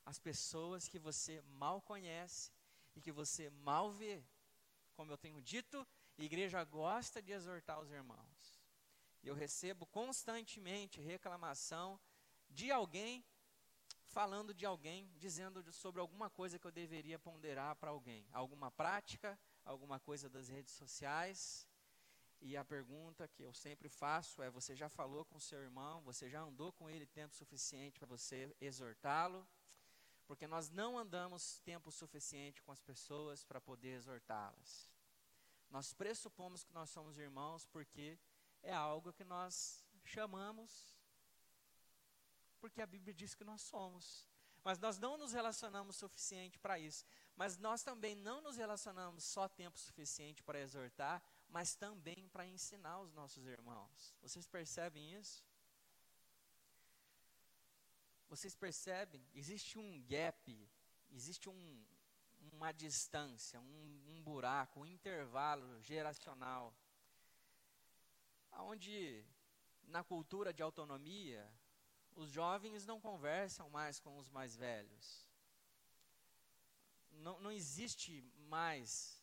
às 0.04 0.18
pessoas 0.18 0.88
que 0.88 0.98
você 0.98 1.40
mal 1.42 1.80
conhece 1.80 2.52
e 2.94 3.00
que 3.00 3.12
você 3.12 3.48
mal 3.50 3.90
vê. 3.90 4.22
Como 4.94 5.12
eu 5.12 5.16
tenho 5.16 5.40
dito, 5.40 5.86
a 6.18 6.22
igreja 6.22 6.62
gosta 6.64 7.22
de 7.22 7.32
exortar 7.32 7.80
os 7.80 7.90
irmãos 7.90 8.56
eu 9.28 9.34
recebo 9.34 9.86
constantemente 9.86 11.00
reclamação 11.00 11.98
de 12.48 12.70
alguém 12.70 13.24
falando 14.16 14.54
de 14.54 14.64
alguém, 14.64 15.12
dizendo 15.18 15.62
sobre 15.74 16.00
alguma 16.00 16.30
coisa 16.30 16.58
que 16.58 16.66
eu 16.66 16.72
deveria 16.72 17.18
ponderar 17.18 17.76
para 17.76 17.90
alguém, 17.90 18.26
alguma 18.32 18.70
prática, 18.70 19.38
alguma 19.62 20.00
coisa 20.00 20.26
das 20.26 20.48
redes 20.48 20.72
sociais. 20.72 21.68
E 22.40 22.56
a 22.56 22.64
pergunta 22.64 23.28
que 23.28 23.42
eu 23.42 23.52
sempre 23.52 23.90
faço 23.90 24.42
é: 24.42 24.48
você 24.48 24.74
já 24.74 24.88
falou 24.88 25.22
com 25.26 25.38
seu 25.38 25.60
irmão? 25.60 26.00
Você 26.00 26.30
já 26.30 26.40
andou 26.40 26.72
com 26.72 26.88
ele 26.88 27.04
tempo 27.04 27.34
suficiente 27.34 27.98
para 27.98 28.06
você 28.06 28.56
exortá-lo? 28.58 29.46
Porque 30.26 30.46
nós 30.46 30.70
não 30.70 30.96
andamos 30.96 31.60
tempo 31.60 31.92
suficiente 31.92 32.62
com 32.62 32.72
as 32.72 32.80
pessoas 32.80 33.44
para 33.44 33.60
poder 33.60 33.96
exortá-las. 33.98 34.90
Nós 35.68 35.92
pressupomos 35.92 36.64
que 36.64 36.72
nós 36.72 36.88
somos 36.88 37.18
irmãos 37.18 37.66
porque 37.66 38.18
é 38.62 38.72
algo 38.72 39.12
que 39.12 39.24
nós 39.24 39.84
chamamos 40.06 40.95
porque 42.68 42.82
a 42.82 42.86
Bíblia 42.86 43.14
diz 43.14 43.34
que 43.34 43.44
nós 43.44 43.62
somos. 43.62 44.26
Mas 44.64 44.78
nós 44.78 44.98
não 44.98 45.16
nos 45.16 45.32
relacionamos 45.32 45.96
suficiente 45.96 46.58
para 46.58 46.78
isso. 46.78 47.04
Mas 47.36 47.56
nós 47.56 47.82
também 47.82 48.16
não 48.16 48.40
nos 48.40 48.56
relacionamos 48.56 49.22
só 49.22 49.48
tempo 49.48 49.78
suficiente 49.78 50.42
para 50.42 50.60
exortar, 50.60 51.22
mas 51.48 51.76
também 51.76 52.28
para 52.28 52.46
ensinar 52.46 53.00
os 53.00 53.12
nossos 53.12 53.46
irmãos. 53.46 54.14
Vocês 54.20 54.46
percebem 54.48 55.14
isso? 55.14 55.44
Vocês 58.28 58.56
percebem? 58.56 59.24
Existe 59.32 59.78
um 59.78 60.02
gap, 60.02 60.68
existe 61.12 61.48
um, 61.48 61.86
uma 62.52 62.72
distância, 62.72 63.60
um, 63.60 64.04
um 64.08 64.22
buraco, 64.22 64.80
um 64.80 64.86
intervalo 64.86 65.80
geracional, 65.80 66.74
onde 68.50 69.24
na 69.84 70.02
cultura 70.02 70.52
de 70.52 70.62
autonomia 70.62 71.48
os 72.16 72.30
jovens 72.30 72.86
não 72.86 73.00
conversam 73.00 73.68
mais 73.70 74.00
com 74.00 74.18
os 74.18 74.28
mais 74.30 74.56
velhos. 74.56 75.26
Não, 77.10 77.38
não 77.40 77.52
existe 77.52 78.22
mais 78.48 79.22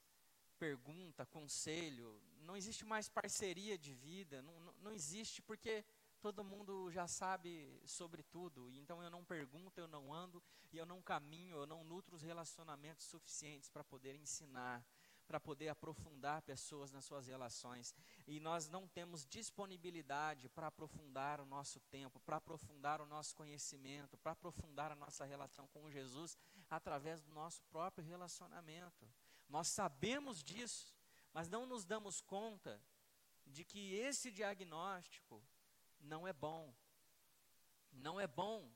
pergunta, 0.57 1.25
conselho, 1.25 2.21
não 2.41 2.55
existe 2.55 2.85
mais 2.85 3.09
parceria 3.09 3.77
de 3.77 3.93
vida, 3.93 4.41
não, 4.41 4.59
não, 4.59 4.73
não 4.73 4.91
existe 4.91 5.41
porque 5.41 5.83
todo 6.21 6.43
mundo 6.43 6.89
já 6.91 7.07
sabe 7.07 7.81
sobre 7.85 8.23
tudo. 8.23 8.71
Então 8.71 9.03
eu 9.03 9.09
não 9.09 9.25
pergunto, 9.25 9.79
eu 9.79 9.87
não 9.87 10.13
ando, 10.13 10.41
e 10.71 10.77
eu 10.77 10.85
não 10.85 11.01
caminho, 11.01 11.57
eu 11.57 11.67
não 11.67 11.83
nutro 11.83 12.15
os 12.15 12.21
relacionamentos 12.21 13.05
suficientes 13.07 13.69
para 13.69 13.83
poder 13.83 14.15
ensinar, 14.15 14.85
para 15.27 15.39
poder 15.39 15.69
aprofundar 15.69 16.41
pessoas 16.41 16.91
nas 16.91 17.05
suas 17.05 17.27
relações. 17.27 17.95
E 18.27 18.39
nós 18.39 18.67
não 18.69 18.87
temos 18.87 19.25
disponibilidade 19.25 20.49
para 20.49 20.67
aprofundar 20.67 21.39
o 21.39 21.45
nosso 21.45 21.79
tempo, 21.81 22.19
para 22.19 22.37
aprofundar 22.37 23.01
o 23.01 23.05
nosso 23.05 23.35
conhecimento, 23.35 24.17
para 24.17 24.33
aprofundar 24.33 24.91
a 24.91 24.95
nossa 24.95 25.25
relação 25.25 25.67
com 25.67 25.89
Jesus 25.89 26.37
através 26.69 27.21
do 27.21 27.31
nosso 27.31 27.63
próprio 27.65 28.05
relacionamento. 28.05 29.07
Nós 29.47 29.67
sabemos 29.67 30.43
disso, 30.43 30.95
mas 31.33 31.47
não 31.49 31.65
nos 31.65 31.85
damos 31.85 32.21
conta 32.21 32.81
de 33.45 33.63
que 33.63 33.93
esse 33.95 34.31
diagnóstico 34.31 35.43
não 35.99 36.27
é 36.27 36.33
bom. 36.33 36.73
Não 37.91 38.19
é 38.19 38.27
bom 38.27 38.71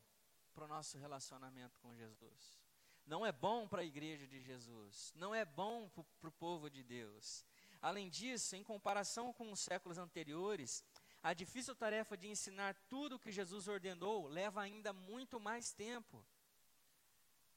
para 0.54 0.66
o 0.66 0.68
nosso 0.68 0.98
relacionamento 0.98 1.80
com 1.80 1.96
Jesus 1.96 2.67
não 3.08 3.26
é 3.26 3.32
bom 3.32 3.68
para 3.68 3.82
a 3.82 3.86
igreja 3.86 4.28
de 4.28 4.40
Jesus, 4.42 5.14
não 5.16 5.34
é 5.34 5.46
bom 5.46 5.90
para 6.20 6.30
o 6.30 6.32
povo 6.32 6.70
de 6.70 6.84
Deus. 6.84 7.46
Além 7.82 8.10
disso, 8.10 8.56
em 8.56 8.64
comparação 8.64 9.32
com 9.32 9.52
os 9.52 9.62
séculos 9.62 9.98
anteriores, 9.98 10.84
a 11.24 11.34
difícil 11.34 11.74
tarefa 11.74 12.18
de 12.18 12.28
ensinar 12.28 12.76
tudo 12.90 13.16
o 13.16 13.20
que 13.20 13.32
Jesus 13.32 13.68
ordenou 13.68 14.28
leva 14.28 14.62
ainda 14.62 14.92
muito 14.92 15.40
mais 15.40 15.74
tempo. 15.74 16.26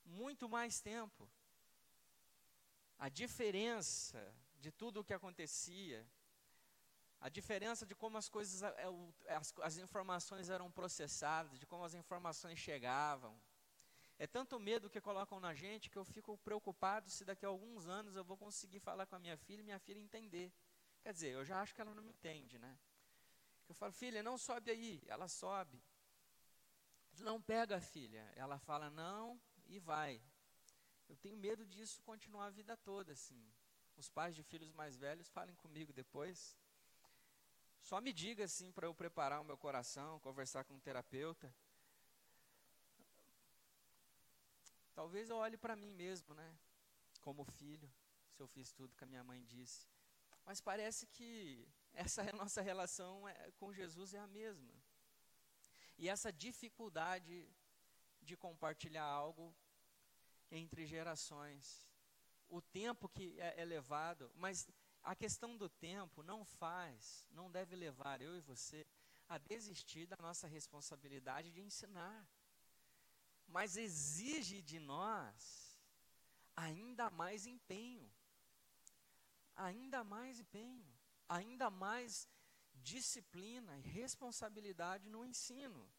Muito 0.05 0.49
mais 0.49 0.81
tempo. 0.81 1.29
A 2.99 3.09
diferença 3.09 4.35
de 4.59 4.71
tudo 4.71 5.01
o 5.01 5.05
que 5.05 5.15
acontecia, 5.15 6.07
a 7.21 7.29
diferença 7.29 7.85
de 7.85 7.95
como 7.95 8.17
as 8.17 8.29
coisas, 8.29 8.63
as, 9.29 9.55
as 9.63 9.79
informações 9.79 10.49
eram 10.49 10.71
processadas, 10.71 11.59
de 11.59 11.67
como 11.67 11.85
as 11.85 11.95
informações 11.95 12.59
chegavam, 12.59 13.39
é 14.21 14.27
tanto 14.27 14.61
medo 14.61 14.91
que 14.91 15.01
colocam 15.01 15.41
na 15.41 15.55
gente 15.55 15.89
que 15.89 15.97
eu 15.97 16.05
fico 16.05 16.37
preocupado 16.37 17.09
se 17.09 17.25
daqui 17.25 17.47
a 17.47 17.49
alguns 17.49 17.89
anos 17.89 18.15
eu 18.15 18.23
vou 18.23 18.37
conseguir 18.37 18.79
falar 18.79 19.07
com 19.07 19.17
a 19.17 19.19
minha 19.19 19.35
filha 19.39 19.61
e 19.61 19.65
minha 19.65 19.79
filha 19.79 19.99
entender. 19.99 20.53
Quer 21.03 21.15
dizer, 21.15 21.31
eu 21.31 21.43
já 21.43 21.59
acho 21.63 21.75
que 21.75 21.81
ela 21.81 21.95
não 21.95 22.03
me 22.03 22.11
entende, 22.11 22.59
né? 22.59 22.79
Eu 23.67 23.75
falo, 23.75 23.95
filha, 23.95 24.23
não 24.23 24.37
sobe 24.37 24.71
aí. 24.71 25.03
Ela 25.07 25.27
sobe. 25.27 25.83
Não 27.21 27.41
pega 27.41 27.81
filha. 27.81 28.31
Ela 28.37 28.59
fala, 28.59 28.91
não, 28.91 29.41
e 29.67 29.79
vai. 29.79 30.21
Eu 31.09 31.17
tenho 31.17 31.39
medo 31.39 31.65
disso 31.65 32.03
continuar 32.03 32.49
a 32.49 32.51
vida 32.51 32.77
toda, 32.77 33.13
assim. 33.13 33.43
Os 33.97 34.11
pais 34.11 34.37
de 34.37 34.43
filhos 34.43 34.71
mais 34.71 34.99
velhos 34.99 35.31
falem 35.31 35.55
comigo 35.55 35.95
depois. 35.95 36.55
Só 37.81 38.03
me 38.03 38.13
diga, 38.13 38.45
assim, 38.45 38.71
para 38.71 38.87
eu 38.87 38.95
preparar 38.95 39.41
o 39.41 39.45
meu 39.45 39.57
coração, 39.57 40.21
conversar 40.21 40.65
com 40.65 40.75
um 40.75 40.81
terapeuta. 40.81 41.51
Talvez 45.01 45.31
eu 45.31 45.37
olhe 45.39 45.57
para 45.57 45.75
mim 45.75 45.95
mesmo, 45.95 46.35
né? 46.35 46.59
Como 47.23 47.43
filho, 47.43 47.91
se 48.35 48.43
eu 48.43 48.47
fiz 48.47 48.71
tudo 48.71 48.95
que 48.95 49.03
a 49.03 49.07
minha 49.07 49.25
mãe 49.25 49.43
disse. 49.47 49.89
Mas 50.45 50.61
parece 50.61 51.07
que 51.07 51.67
essa 51.95 52.21
é 52.29 52.33
nossa 52.35 52.61
relação 52.61 53.27
é, 53.27 53.51
com 53.53 53.73
Jesus 53.73 54.13
é 54.13 54.19
a 54.19 54.27
mesma. 54.27 54.75
E 55.97 56.07
essa 56.07 56.31
dificuldade 56.31 57.49
de 58.21 58.37
compartilhar 58.37 59.07
algo 59.07 59.57
entre 60.51 60.85
gerações. 60.85 61.89
O 62.47 62.61
tempo 62.61 63.09
que 63.09 63.41
é, 63.41 63.63
é 63.63 63.65
levado, 63.65 64.31
mas 64.35 64.69
a 65.03 65.17
questão 65.17 65.57
do 65.57 65.71
tempo 65.71 66.23
não 66.23 66.45
faz, 66.45 67.27
não 67.31 67.51
deve 67.51 67.75
levar 67.75 68.21
eu 68.21 68.37
e 68.37 68.41
você 68.43 68.87
a 69.27 69.39
desistir 69.39 70.05
da 70.05 70.17
nossa 70.21 70.47
responsabilidade 70.47 71.51
de 71.51 71.63
ensinar 71.63 72.29
mas 73.51 73.77
exige 73.77 74.63
de 74.63 74.79
nós 74.79 75.79
ainda 76.57 77.11
mais 77.11 77.47
empenho, 77.47 78.11
ainda 79.57 80.05
mais 80.05 80.39
empenho, 80.39 80.87
ainda 81.29 81.71
mais 81.71 82.29
disciplina 82.75 83.79
e 83.79 83.83
responsabilidade 83.83 85.09
no 85.09 85.25
ensino. 85.25 85.91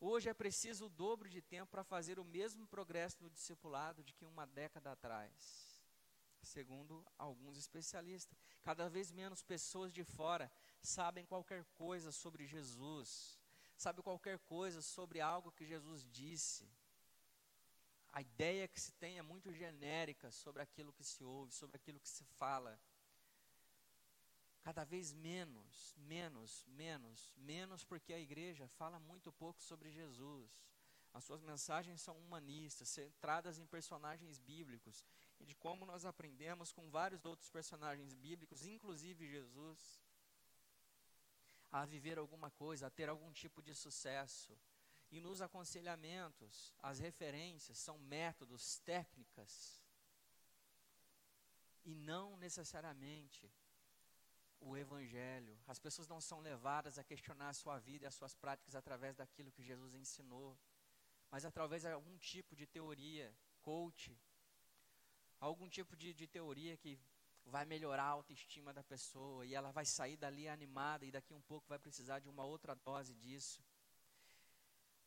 Hoje 0.00 0.28
é 0.28 0.34
preciso 0.34 0.86
o 0.86 0.90
dobro 0.90 1.28
de 1.28 1.40
tempo 1.40 1.70
para 1.70 1.84
fazer 1.84 2.18
o 2.18 2.24
mesmo 2.24 2.66
progresso 2.66 3.22
no 3.22 3.30
discipulado 3.30 4.02
de 4.02 4.12
que 4.12 4.26
uma 4.26 4.46
década 4.46 4.92
atrás, 4.92 5.82
segundo 6.42 7.04
alguns 7.18 7.56
especialistas. 7.56 8.36
Cada 8.62 8.88
vez 8.88 9.10
menos 9.10 9.42
pessoas 9.42 9.92
de 9.92 10.04
fora 10.04 10.50
sabem 10.82 11.24
qualquer 11.24 11.64
coisa 11.74 12.12
sobre 12.12 12.46
Jesus, 12.46 13.40
sabem 13.76 14.02
qualquer 14.02 14.38
coisa 14.40 14.82
sobre 14.82 15.20
algo 15.20 15.52
que 15.52 15.64
Jesus 15.64 16.04
disse 16.10 16.68
a 18.16 18.22
ideia 18.22 18.66
que 18.66 18.80
se 18.80 18.92
tem 18.92 19.18
é 19.18 19.22
muito 19.22 19.52
genérica 19.52 20.30
sobre 20.32 20.62
aquilo 20.62 20.90
que 20.90 21.04
se 21.04 21.22
ouve, 21.22 21.52
sobre 21.52 21.76
aquilo 21.76 22.00
que 22.00 22.08
se 22.08 22.24
fala. 22.24 22.80
Cada 24.62 24.84
vez 24.84 25.12
menos, 25.12 25.94
menos, 25.98 26.64
menos, 26.66 27.34
menos, 27.36 27.84
porque 27.84 28.14
a 28.14 28.18
igreja 28.18 28.66
fala 28.68 28.98
muito 28.98 29.30
pouco 29.30 29.62
sobre 29.62 29.90
Jesus. 29.90 30.50
As 31.12 31.24
suas 31.24 31.42
mensagens 31.42 32.00
são 32.00 32.16
humanistas, 32.16 32.88
centradas 32.88 33.58
em 33.58 33.66
personagens 33.66 34.38
bíblicos 34.38 35.04
e 35.38 35.44
de 35.44 35.54
como 35.54 35.84
nós 35.84 36.06
aprendemos 36.06 36.72
com 36.72 36.88
vários 36.88 37.26
outros 37.26 37.50
personagens 37.50 38.14
bíblicos, 38.14 38.64
inclusive 38.64 39.28
Jesus, 39.28 40.02
a 41.70 41.84
viver 41.84 42.16
alguma 42.16 42.50
coisa, 42.50 42.86
a 42.86 42.90
ter 42.90 43.10
algum 43.10 43.30
tipo 43.30 43.60
de 43.60 43.74
sucesso, 43.74 44.58
e 45.10 45.20
nos 45.20 45.40
aconselhamentos, 45.40 46.74
as 46.78 46.98
referências 46.98 47.78
são 47.78 47.98
métodos, 47.98 48.78
técnicas, 48.80 49.80
e 51.84 51.94
não 51.94 52.36
necessariamente 52.36 53.50
o 54.60 54.76
Evangelho. 54.76 55.56
As 55.66 55.78
pessoas 55.78 56.08
não 56.08 56.20
são 56.20 56.40
levadas 56.40 56.98
a 56.98 57.04
questionar 57.04 57.50
a 57.50 57.54
sua 57.54 57.78
vida 57.78 58.04
e 58.04 58.08
as 58.08 58.14
suas 58.14 58.34
práticas 58.34 58.74
através 58.74 59.14
daquilo 59.14 59.52
que 59.52 59.62
Jesus 59.62 59.94
ensinou, 59.94 60.58
mas 61.30 61.44
através 61.44 61.82
de 61.82 61.88
algum 61.88 62.16
tipo 62.18 62.56
de 62.56 62.66
teoria, 62.66 63.32
coach, 63.60 64.18
algum 65.40 65.68
tipo 65.68 65.96
de, 65.96 66.12
de 66.12 66.26
teoria 66.26 66.76
que 66.76 66.98
vai 67.44 67.64
melhorar 67.64 68.04
a 68.04 68.08
autoestima 68.08 68.72
da 68.72 68.82
pessoa 68.82 69.46
e 69.46 69.54
ela 69.54 69.70
vai 69.70 69.84
sair 69.84 70.16
dali 70.16 70.48
animada 70.48 71.04
e 71.04 71.12
daqui 71.12 71.32
um 71.32 71.42
pouco 71.42 71.68
vai 71.68 71.78
precisar 71.78 72.18
de 72.18 72.28
uma 72.28 72.44
outra 72.44 72.74
dose 72.74 73.14
disso. 73.14 73.64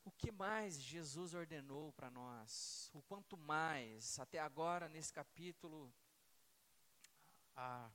O 0.09 0.11
que 0.11 0.31
mais 0.31 0.81
Jesus 0.81 1.35
ordenou 1.35 1.91
para 1.91 2.09
nós? 2.09 2.89
O 2.95 3.01
quanto 3.03 3.37
mais, 3.37 4.17
até 4.17 4.39
agora 4.39 4.89
nesse 4.89 5.13
capítulo 5.13 5.93
a, 7.55 7.91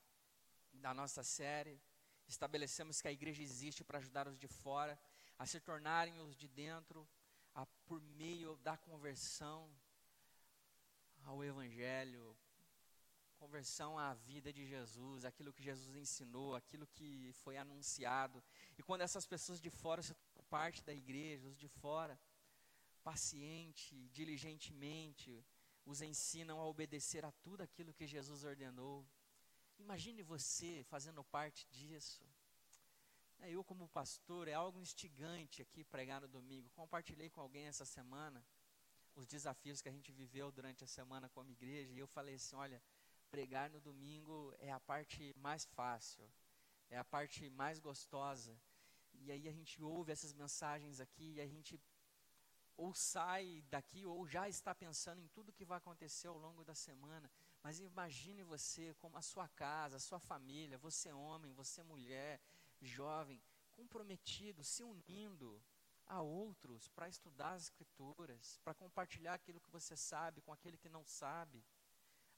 da 0.75 0.95
nossa 0.95 1.25
série, 1.25 1.83
estabelecemos 2.29 3.01
que 3.01 3.09
a 3.09 3.13
igreja 3.13 3.43
existe 3.43 3.83
para 3.83 3.99
ajudar 3.99 4.29
os 4.29 4.39
de 4.39 4.47
fora 4.47 4.97
a 5.37 5.45
se 5.45 5.59
tornarem 5.59 6.21
os 6.21 6.37
de 6.37 6.47
dentro 6.47 7.05
a, 7.53 7.67
por 7.85 8.01
meio 8.01 8.57
da 8.59 8.77
conversão 8.77 9.69
ao 11.25 11.43
Evangelho, 11.43 12.37
conversão 13.41 13.99
à 13.99 14.15
vida 14.15 14.53
de 14.53 14.65
Jesus, 14.65 15.25
aquilo 15.25 15.53
que 15.53 15.65
Jesus 15.65 15.97
ensinou, 15.97 16.55
aquilo 16.55 16.87
que 16.87 17.33
foi 17.43 17.57
anunciado. 17.57 18.41
E 18.79 18.85
quando 18.85 19.01
essas 19.01 19.27
pessoas 19.27 19.61
de 19.61 19.69
fora 19.69 20.01
se 20.01 20.15
parte 20.55 20.85
da 20.85 20.95
igreja, 20.95 21.49
os 21.49 21.59
de 21.59 21.69
fora, 21.83 22.17
paciente, 23.03 24.09
diligentemente, 24.19 25.45
os 25.85 26.01
ensinam 26.01 26.61
a 26.61 26.67
obedecer 26.75 27.25
a 27.25 27.33
tudo 27.45 27.61
aquilo 27.63 27.93
que 27.93 28.07
Jesus 28.07 28.45
ordenou. 28.45 29.05
Imagine 29.85 30.23
você 30.23 30.85
fazendo 30.85 31.25
parte 31.25 31.67
disso. 31.77 32.25
É, 33.41 33.51
eu, 33.51 33.65
como 33.65 33.89
pastor, 33.89 34.47
é 34.47 34.55
algo 34.55 34.79
instigante 34.81 35.61
aqui 35.61 35.83
pregar 35.83 36.21
no 36.21 36.29
domingo. 36.29 36.71
Compartilhei 36.71 37.29
com 37.29 37.41
alguém 37.41 37.67
essa 37.67 37.85
semana 37.85 38.41
os 39.17 39.27
desafios 39.27 39.81
que 39.83 39.89
a 39.89 39.93
gente 39.93 40.13
viveu 40.13 40.53
durante 40.53 40.85
a 40.85 40.87
semana 40.87 41.29
como 41.29 41.51
igreja, 41.51 41.93
e 41.93 41.99
eu 41.99 42.07
falei 42.07 42.37
assim: 42.37 42.55
olha, 42.55 42.81
pregar 43.29 43.69
no 43.71 43.81
domingo 43.81 44.55
é 44.61 44.71
a 44.71 44.79
parte 44.79 45.35
mais 45.37 45.65
fácil, 45.65 46.25
é 46.89 46.97
a 46.97 47.05
parte 47.05 47.51
mais 47.51 47.81
gostosa. 47.81 48.57
E 49.25 49.33
aí 49.33 49.49
a 49.49 49.53
gente 49.53 49.83
ouve 49.83 50.13
essas 50.13 50.35
mensagens 50.35 51.01
aqui 51.01 51.35
e 51.37 51.41
a 51.41 51.47
gente 51.47 51.81
ou 52.77 52.93
sai 52.93 53.65
daqui 53.71 54.05
ou 54.05 54.27
já 54.27 54.49
está 54.49 54.75
pensando 54.75 55.21
em 55.21 55.29
tudo 55.29 55.53
que 55.53 55.65
vai 55.65 55.79
acontecer 55.79 56.29
ao 56.29 56.37
longo 56.37 56.63
da 56.65 56.75
semana. 56.75 57.31
Mas 57.63 57.81
imagine 57.81 58.43
você 58.43 58.95
como 58.95 59.17
a 59.17 59.23
sua 59.23 59.49
casa, 59.49 59.97
a 59.97 60.01
sua 60.01 60.19
família, 60.19 60.77
você 60.77 61.11
homem, 61.13 61.53
você 61.53 61.83
mulher, 61.83 62.41
jovem, 62.83 63.41
comprometido, 63.73 64.63
se 64.63 64.83
unindo 64.83 65.63
a 66.07 66.21
outros 66.21 66.89
para 66.91 67.09
estudar 67.09 67.53
as 67.53 67.63
escrituras, 67.65 68.61
para 68.63 68.75
compartilhar 68.75 69.35
aquilo 69.35 69.61
que 69.61 69.71
você 69.71 69.97
sabe 69.97 70.43
com 70.43 70.53
aquele 70.53 70.77
que 70.77 70.89
não 70.89 71.05
sabe, 71.07 71.65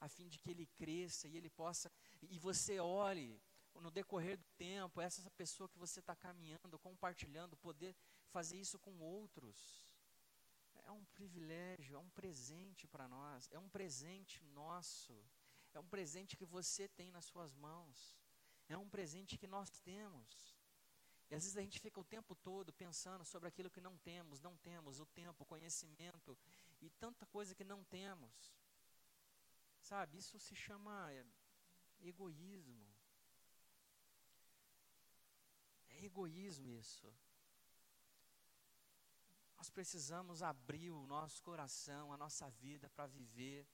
a 0.01 0.09
fim 0.09 0.29
de 0.29 0.39
que 0.39 0.51
ele 0.51 0.67
cresça 0.67 1.27
e 1.27 1.37
ele 1.37 1.51
possa 1.51 1.91
e 2.23 2.39
você 2.39 2.79
olhe 2.79 3.41
no 3.81 3.91
decorrer 3.91 4.37
do 4.37 4.47
tempo 4.57 5.01
essa 5.01 5.31
pessoa 5.31 5.69
que 5.69 5.79
você 5.79 6.01
está 6.01 6.15
caminhando, 6.15 6.79
compartilhando, 6.79 7.57
poder 7.57 7.95
fazer 8.31 8.59
isso 8.59 8.79
com 8.79 8.99
outros 8.99 9.97
é 10.87 10.93
um 10.93 11.05
privilégio, 11.07 11.97
é 11.97 11.99
um 11.99 12.09
presente 12.11 12.87
para 12.87 13.09
nós, 13.09 13.49
é 13.51 13.59
um 13.59 13.69
presente 13.69 14.43
nosso, 14.45 15.13
é 15.75 15.81
um 15.81 15.89
presente 15.89 16.37
que 16.37 16.45
você 16.45 16.89
tem 16.89 17.11
nas 17.11 17.25
suas 17.25 17.55
mãos, 17.55 18.17
é 18.69 18.79
um 18.79 18.89
presente 18.89 19.37
que 19.37 19.49
nós 19.49 19.69
temos. 19.81 20.57
E 21.29 21.35
às 21.35 21.43
vezes 21.43 21.57
a 21.57 21.61
gente 21.61 21.81
fica 21.81 21.99
o 21.99 22.05
tempo 22.05 22.37
todo 22.37 22.73
pensando 22.73 23.25
sobre 23.25 23.49
aquilo 23.49 23.69
que 23.69 23.81
não 23.81 23.99
temos, 23.99 24.41
não 24.41 24.57
temos, 24.59 25.01
o 25.01 25.07
tempo, 25.07 25.43
o 25.43 25.47
conhecimento 25.47 26.39
e 26.81 26.89
tanta 26.89 27.27
coisa 27.27 27.53
que 27.53 27.65
não 27.65 27.83
temos. 27.83 28.55
Sabe, 29.81 30.19
isso 30.19 30.39
se 30.39 30.55
chama 30.55 31.11
egoísmo. 32.01 32.96
É 35.99 36.05
egoísmo 36.05 36.69
isso. 36.69 37.13
Nós 39.57 39.71
precisamos 39.71 40.43
abrir 40.43 40.91
o 40.91 41.07
nosso 41.07 41.43
coração, 41.43 42.13
a 42.13 42.17
nossa 42.17 42.51
vida 42.51 42.91
para 42.91 43.07
viver 43.07 43.67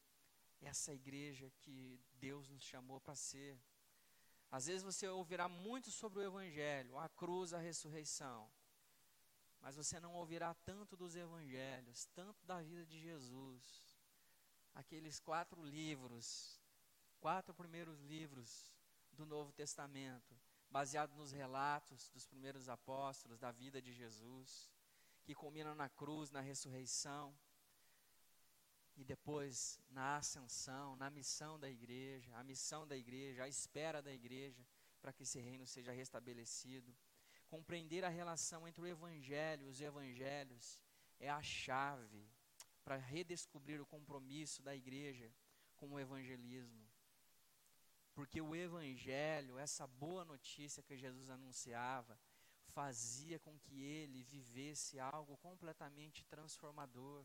essa 0.60 0.94
igreja 0.94 1.50
que 1.60 2.00
Deus 2.14 2.48
nos 2.48 2.62
chamou 2.62 3.00
para 3.00 3.16
ser. 3.16 3.58
Às 4.50 4.66
vezes 4.66 4.82
você 4.82 5.08
ouvirá 5.08 5.48
muito 5.48 5.90
sobre 5.90 6.20
o 6.20 6.22
Evangelho, 6.22 6.96
a 6.98 7.08
cruz, 7.08 7.52
a 7.52 7.58
ressurreição, 7.58 8.50
mas 9.60 9.76
você 9.76 9.98
não 9.98 10.14
ouvirá 10.14 10.54
tanto 10.54 10.96
dos 10.96 11.16
Evangelhos, 11.16 12.06
tanto 12.14 12.44
da 12.44 12.62
vida 12.62 12.84
de 12.86 13.00
Jesus. 13.00 13.96
Aqueles 14.74 15.18
quatro 15.18 15.64
livros, 15.64 16.60
quatro 17.20 17.52
primeiros 17.54 18.00
livros 18.02 18.72
do 19.12 19.26
Novo 19.26 19.52
Testamento, 19.52 20.34
baseados 20.72 21.14
nos 21.16 21.30
relatos 21.30 22.08
dos 22.08 22.26
primeiros 22.26 22.68
apóstolos, 22.68 23.38
da 23.38 23.52
vida 23.52 23.80
de 23.80 23.92
Jesus 23.92 24.72
que 25.22 25.34
culmina 25.34 25.74
na 25.74 25.88
cruz, 25.88 26.30
na 26.30 26.40
ressurreição, 26.40 27.32
e 28.96 29.04
depois 29.04 29.80
na 29.88 30.16
ascensão, 30.16 30.96
na 30.96 31.08
missão 31.10 31.58
da 31.58 31.70
igreja, 31.70 32.34
a 32.36 32.44
missão 32.44 32.86
da 32.86 32.96
igreja, 32.96 33.44
a 33.44 33.48
espera 33.48 34.02
da 34.02 34.12
igreja, 34.12 34.66
para 35.00 35.12
que 35.12 35.22
esse 35.22 35.40
reino 35.40 35.66
seja 35.66 35.92
restabelecido. 35.92 36.94
Compreender 37.48 38.04
a 38.04 38.08
relação 38.08 38.66
entre 38.66 38.82
o 38.82 38.86
evangelho 38.86 39.66
e 39.66 39.70
os 39.70 39.80
evangelhos 39.80 40.80
é 41.18 41.28
a 41.30 41.42
chave 41.42 42.26
para 42.84 42.96
redescobrir 42.96 43.80
o 43.80 43.86
compromisso 43.86 44.62
da 44.62 44.74
igreja 44.74 45.32
com 45.76 45.92
o 45.92 46.00
evangelismo. 46.00 46.91
Porque 48.14 48.40
o 48.40 48.54
evangelho, 48.54 49.58
essa 49.58 49.86
boa 49.86 50.24
notícia 50.24 50.82
que 50.82 50.96
Jesus 50.96 51.30
anunciava, 51.30 52.18
fazia 52.72 53.38
com 53.38 53.58
que 53.58 53.82
ele 53.82 54.22
vivesse 54.22 54.98
algo 54.98 55.36
completamente 55.38 56.24
transformador. 56.26 57.24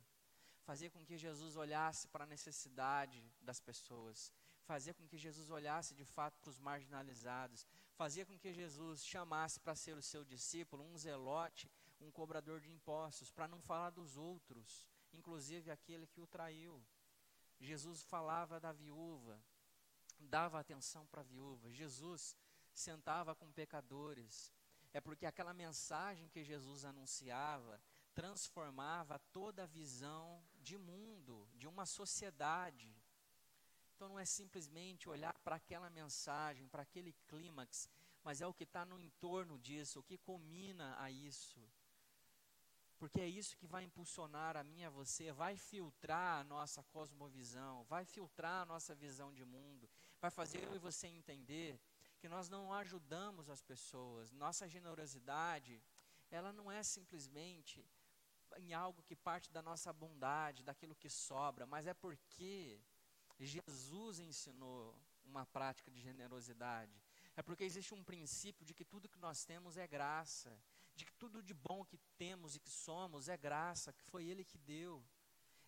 Fazia 0.63 0.89
com 0.89 1.05
que 1.05 1.17
Jesus 1.17 1.55
olhasse 1.55 2.07
para 2.07 2.23
a 2.23 2.27
necessidade 2.27 3.23
das 3.41 3.59
pessoas. 3.59 4.31
Fazia 4.63 4.93
com 4.93 5.07
que 5.07 5.17
Jesus 5.17 5.49
olhasse 5.49 5.93
de 5.93 6.03
fato 6.03 6.37
para 6.39 6.49
os 6.49 6.59
marginalizados. 6.59 7.65
Fazia 7.95 8.25
com 8.25 8.37
que 8.37 8.53
Jesus 8.53 9.05
chamasse 9.05 9.59
para 9.59 9.75
ser 9.75 9.95
o 9.95 10.01
seu 10.01 10.25
discípulo 10.25 10.83
um 10.83 10.97
zelote, 10.97 11.71
um 12.01 12.11
cobrador 12.11 12.59
de 12.59 12.69
impostos, 12.69 13.31
para 13.31 13.47
não 13.47 13.61
falar 13.61 13.91
dos 13.91 14.17
outros, 14.17 14.85
inclusive 15.13 15.71
aquele 15.71 16.05
que 16.05 16.21
o 16.21 16.27
traiu. 16.27 16.85
Jesus 17.59 18.03
falava 18.03 18.59
da 18.59 18.71
viúva, 18.71 19.41
dava 20.19 20.59
atenção 20.59 21.05
para 21.07 21.21
a 21.21 21.23
viúva. 21.23 21.71
Jesus 21.71 22.35
sentava 22.73 23.35
com 23.35 23.51
pecadores, 23.51 24.53
é 24.93 25.01
porque 25.01 25.25
aquela 25.25 25.53
mensagem 25.53 26.27
que 26.29 26.43
Jesus 26.43 26.85
anunciava 26.85 27.79
transformava 28.17 29.19
toda 29.31 29.61
a 29.61 29.67
visão 29.67 30.43
de 30.59 30.75
mundo, 30.75 31.47
de 31.53 31.67
uma 31.67 31.85
sociedade. 31.85 32.91
Então 33.95 34.09
não 34.09 34.17
é 34.17 34.25
simplesmente 34.25 35.07
olhar 35.07 35.37
para 35.43 35.57
aquela 35.57 35.87
mensagem, 35.87 36.67
para 36.67 36.81
aquele 36.81 37.13
clímax, 37.27 37.87
mas 38.23 38.41
é 38.41 38.47
o 38.47 38.53
que 38.55 38.63
está 38.63 38.83
no 38.83 38.99
entorno 38.99 39.59
disso, 39.59 39.99
o 39.99 40.03
que 40.03 40.17
culmina 40.17 40.99
a 40.99 41.11
isso. 41.11 41.61
Porque 42.97 43.21
é 43.21 43.27
isso 43.27 43.55
que 43.55 43.67
vai 43.67 43.83
impulsionar 43.83 44.57
a 44.57 44.63
mim 44.63 44.83
a 44.83 44.89
você, 44.89 45.31
vai 45.31 45.55
filtrar 45.55 46.39
a 46.39 46.43
nossa 46.43 46.81
cosmovisão, 46.85 47.83
vai 47.83 48.03
filtrar 48.03 48.63
a 48.63 48.65
nossa 48.65 48.95
visão 48.95 49.31
de 49.31 49.45
mundo, 49.45 49.87
vai 50.19 50.31
fazer 50.31 50.63
eu 50.63 50.75
e 50.75 50.79
você 50.79 51.07
entender 51.07 51.79
que 52.19 52.27
nós 52.27 52.49
não 52.49 52.73
ajudamos 52.73 53.49
as 53.49 53.61
pessoas. 53.61 54.31
Nossa 54.31 54.67
generosidade, 54.67 55.81
ela 56.31 56.51
não 56.51 56.71
é 56.71 56.83
simplesmente 56.83 57.85
em 58.57 58.73
algo 58.73 59.03
que 59.03 59.15
parte 59.15 59.51
da 59.51 59.61
nossa 59.61 59.93
bondade, 59.93 60.63
daquilo 60.63 60.95
que 60.95 61.09
sobra, 61.09 61.65
mas 61.65 61.85
é 61.85 61.93
porque 61.93 62.79
Jesus 63.39 64.19
ensinou 64.19 64.97
uma 65.25 65.45
prática 65.45 65.91
de 65.91 65.99
generosidade. 65.99 66.99
É 67.35 67.43
porque 67.43 67.63
existe 67.63 67.93
um 67.93 68.03
princípio 68.03 68.65
de 68.65 68.73
que 68.73 68.83
tudo 68.83 69.09
que 69.09 69.19
nós 69.19 69.43
temos 69.45 69.77
é 69.77 69.87
graça, 69.87 70.59
de 70.95 71.05
que 71.05 71.13
tudo 71.13 71.43
de 71.43 71.53
bom 71.53 71.85
que 71.85 71.99
temos 72.17 72.55
e 72.55 72.59
que 72.59 72.71
somos 72.71 73.29
é 73.29 73.37
graça, 73.37 73.93
que 73.93 74.03
foi 74.03 74.25
Ele 74.25 74.43
que 74.43 74.57
deu. 74.57 75.05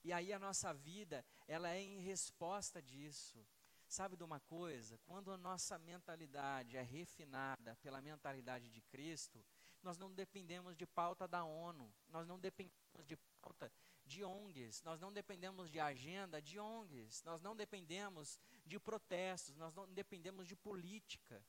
E 0.04 0.12
aí 0.12 0.34
a 0.34 0.40
nossa 0.40 0.74
vida, 0.74 1.24
ela 1.48 1.70
é 1.70 1.80
em 1.80 2.00
resposta 2.00 2.82
disso. 2.82 3.46
Sabe 3.90 4.16
de 4.16 4.24
uma 4.24 4.40
coisa? 4.40 5.00
Quando 5.00 5.32
a 5.32 5.38
nossa 5.38 5.80
mentalidade 5.80 6.78
é 6.78 6.82
refinada 6.84 7.76
pela 7.78 8.00
mentalidade 8.00 8.70
de 8.70 8.82
Cristo, 8.82 9.44
nós 9.82 9.98
não 9.98 10.14
dependemos 10.14 10.78
de 10.78 10.86
pauta 10.86 11.28
da 11.28 11.44
ONU, 11.44 11.92
nós 12.08 12.28
não 12.28 12.40
dependemos 12.40 12.78
de 13.08 13.18
pauta 13.42 13.72
de 14.06 14.24
ONGs, 14.24 14.84
nós 14.84 15.00
não 15.00 15.12
dependemos 15.12 15.72
de 15.72 15.80
agenda 15.80 16.40
de 16.40 16.60
ONGs, 16.60 17.24
nós 17.24 17.42
não 17.42 17.56
dependemos 17.56 18.40
de 18.64 18.80
protestos, 18.80 19.56
nós 19.56 19.74
não 19.74 19.92
dependemos 19.92 20.48
de 20.48 20.56
política. 20.56 21.44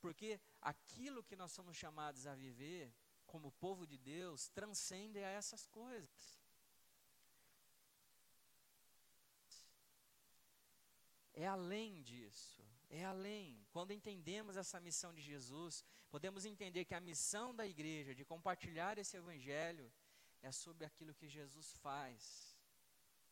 Porque 0.00 0.40
aquilo 0.62 1.22
que 1.22 1.36
nós 1.36 1.52
somos 1.52 1.76
chamados 1.76 2.26
a 2.26 2.34
viver 2.34 2.94
como 3.26 3.52
povo 3.52 3.86
de 3.86 3.98
Deus 3.98 4.48
transcende 4.48 5.18
a 5.18 5.28
essas 5.28 5.66
coisas. 5.66 6.37
É 11.42 11.46
além 11.46 12.02
disso. 12.02 12.60
É 12.90 13.04
além. 13.04 13.64
Quando 13.70 13.92
entendemos 13.92 14.56
essa 14.56 14.80
missão 14.80 15.14
de 15.14 15.22
Jesus, 15.22 15.84
podemos 16.10 16.44
entender 16.44 16.84
que 16.84 16.94
a 16.94 17.00
missão 17.00 17.54
da 17.54 17.66
igreja 17.66 18.12
de 18.12 18.24
compartilhar 18.24 18.98
esse 18.98 19.16
evangelho 19.16 19.92
é 20.42 20.50
sobre 20.50 20.84
aquilo 20.84 21.14
que 21.14 21.28
Jesus 21.28 21.76
faz, 21.76 22.56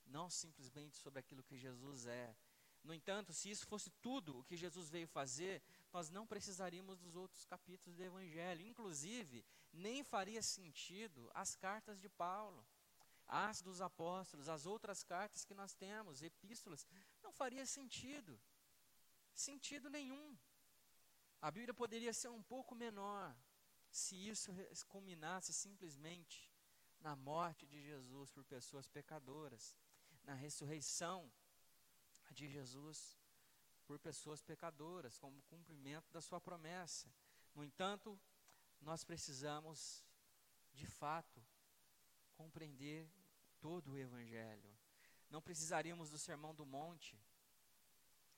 não 0.07 0.29
simplesmente 0.31 0.95
sobre 0.97 1.19
aquilo 1.19 1.43
que 1.43 1.57
Jesus 1.57 2.07
é. 2.07 2.37
No 2.85 2.95
entanto, 2.95 3.33
se 3.33 3.51
isso 3.51 3.67
fosse 3.67 3.91
tudo 4.01 4.39
o 4.39 4.45
que 4.45 4.57
Jesus 4.57 4.89
veio 4.89 5.09
fazer, 5.09 5.61
nós 5.93 6.09
não 6.09 6.27
precisaríamos 6.27 6.99
dos 6.99 7.17
outros 7.17 7.45
capítulos 7.45 7.97
do 7.97 8.05
evangelho. 8.05 8.65
Inclusive, 8.65 9.45
nem 9.73 10.05
faria 10.05 10.43
sentido 10.43 11.29
as 11.35 11.57
cartas 11.57 12.01
de 12.01 12.09
Paulo 12.09 12.65
as 13.29 13.61
dos 13.61 13.81
apóstolos, 13.81 14.49
as 14.49 14.67
outras 14.67 15.03
cartas 15.03 15.45
que 15.45 15.55
nós 15.55 15.75
temos, 15.75 16.23
epístolas, 16.23 16.87
faria 17.41 17.65
sentido. 17.79 18.33
sentido 19.47 19.89
nenhum. 19.91 20.27
A 21.47 21.51
Bíblia 21.57 21.75
poderia 21.83 22.13
ser 22.13 22.31
um 22.39 22.43
pouco 22.43 22.75
menor 22.75 23.37
se 23.91 24.15
isso 24.29 24.51
culminasse 24.89 25.53
simplesmente 25.53 26.51
na 27.01 27.15
morte 27.15 27.67
de 27.67 27.79
Jesus 27.83 28.31
por 28.31 28.45
pessoas 28.45 28.87
pecadoras, 28.89 29.77
na 30.25 30.35
ressurreição 30.35 31.19
de 32.31 32.49
Jesus 32.49 32.99
por 33.87 33.99
pessoas 33.99 34.43
pecadoras, 34.43 35.17
como 35.17 35.41
cumprimento 35.43 36.11
da 36.13 36.21
sua 36.21 36.41
promessa. 36.41 37.09
No 37.55 37.65
entanto, 37.65 38.19
nós 38.81 39.05
precisamos, 39.05 40.05
de 40.75 40.87
fato, 40.87 41.41
compreender 42.35 43.09
todo 43.61 43.93
o 43.93 43.99
Evangelho. 43.99 44.77
Não 45.31 45.41
precisaríamos 45.41 46.11
do 46.11 46.19
Sermão 46.19 46.55
do 46.55 46.67
Monte, 46.67 47.19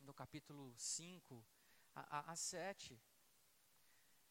no 0.08 0.14
capítulo 0.14 0.74
5 0.74 1.46
a, 1.94 2.18
a, 2.18 2.32
a 2.32 2.36
7. 2.36 2.98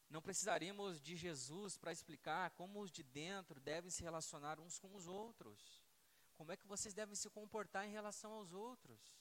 Não 0.09 0.23
precisaríamos 0.23 0.99
de 0.99 1.15
Jesus 1.15 1.77
para 1.77 1.91
explicar 1.91 2.49
como 2.51 2.81
os 2.81 2.91
de 2.91 3.03
dentro 3.03 3.59
devem 3.59 3.91
se 3.91 4.01
relacionar 4.01 4.59
uns 4.59 4.79
com 4.79 4.95
os 4.95 5.07
outros. 5.07 5.83
Como 6.33 6.51
é 6.51 6.57
que 6.57 6.65
vocês 6.65 6.95
devem 6.95 7.15
se 7.15 7.29
comportar 7.29 7.85
em 7.85 7.91
relação 7.91 8.31
aos 8.33 8.53
outros. 8.53 9.15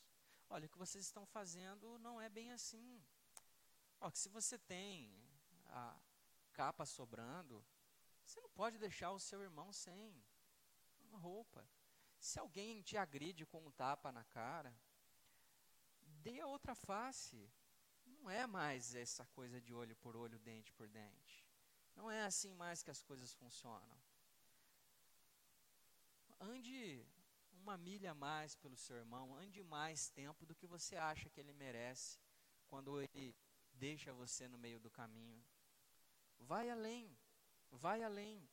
Olha, 0.49 0.67
o 0.67 0.71
que 0.71 0.79
vocês 0.79 1.05
estão 1.05 1.27
fazendo 1.27 1.99
não 1.99 2.19
é 2.19 2.31
bem 2.31 2.51
assim. 2.53 3.05
Ó, 4.01 4.11
que 4.11 4.19
se 4.19 4.31
você 4.31 4.59
tem 4.59 5.15
a 5.67 5.95
capa 6.55 6.87
sobrando, 6.87 7.63
você 8.25 8.41
não 8.41 8.49
pode 8.51 8.79
deixar 8.79 9.11
o 9.11 9.21
seu 9.21 9.43
irmão 9.43 9.75
sem 9.75 10.25
uma 11.01 11.19
roupa. 11.19 11.69
Se 12.19 12.39
alguém 12.39 12.81
te 12.81 12.97
agride 12.97 13.45
com 13.45 13.61
um 13.67 13.71
tapa 13.73 14.11
na 14.11 14.25
cara, 14.25 14.75
dê 16.27 16.41
a 16.41 16.47
outra 16.47 16.75
face. 16.75 17.39
Não 18.05 18.29
é 18.29 18.47
mais 18.49 18.95
essa 18.95 19.25
coisa 19.27 19.61
de 19.61 19.73
olho 19.73 19.95
por 19.97 20.17
olho, 20.17 20.39
dente 20.41 20.73
por 20.73 20.89
dente. 20.89 21.37
Não 21.95 22.11
é 22.11 22.25
assim 22.25 22.53
mais 22.55 22.83
que 22.83 22.91
as 22.91 23.01
coisas 23.01 23.33
funcionam. 23.33 23.97
Ande 26.41 27.07
uma 27.53 27.77
milha 27.79 28.13
mais 28.15 28.57
pelo 28.57 28.77
seu 28.77 28.97
irmão, 28.97 29.37
ande 29.37 29.63
mais 29.63 30.11
tempo 30.11 30.45
do 30.45 30.55
que 30.55 30.67
você 30.67 30.97
acha 30.97 31.31
que 31.31 31.41
ele 31.41 31.53
merece 31.53 32.19
quando 32.67 33.01
ele 33.01 33.35
deixa 33.73 34.13
você 34.13 34.49
no 34.49 34.59
meio 34.59 34.81
do 34.81 34.91
caminho. 34.91 35.43
Vai 36.41 36.69
além, 36.69 37.17
vai 37.71 38.03
além. 38.03 38.49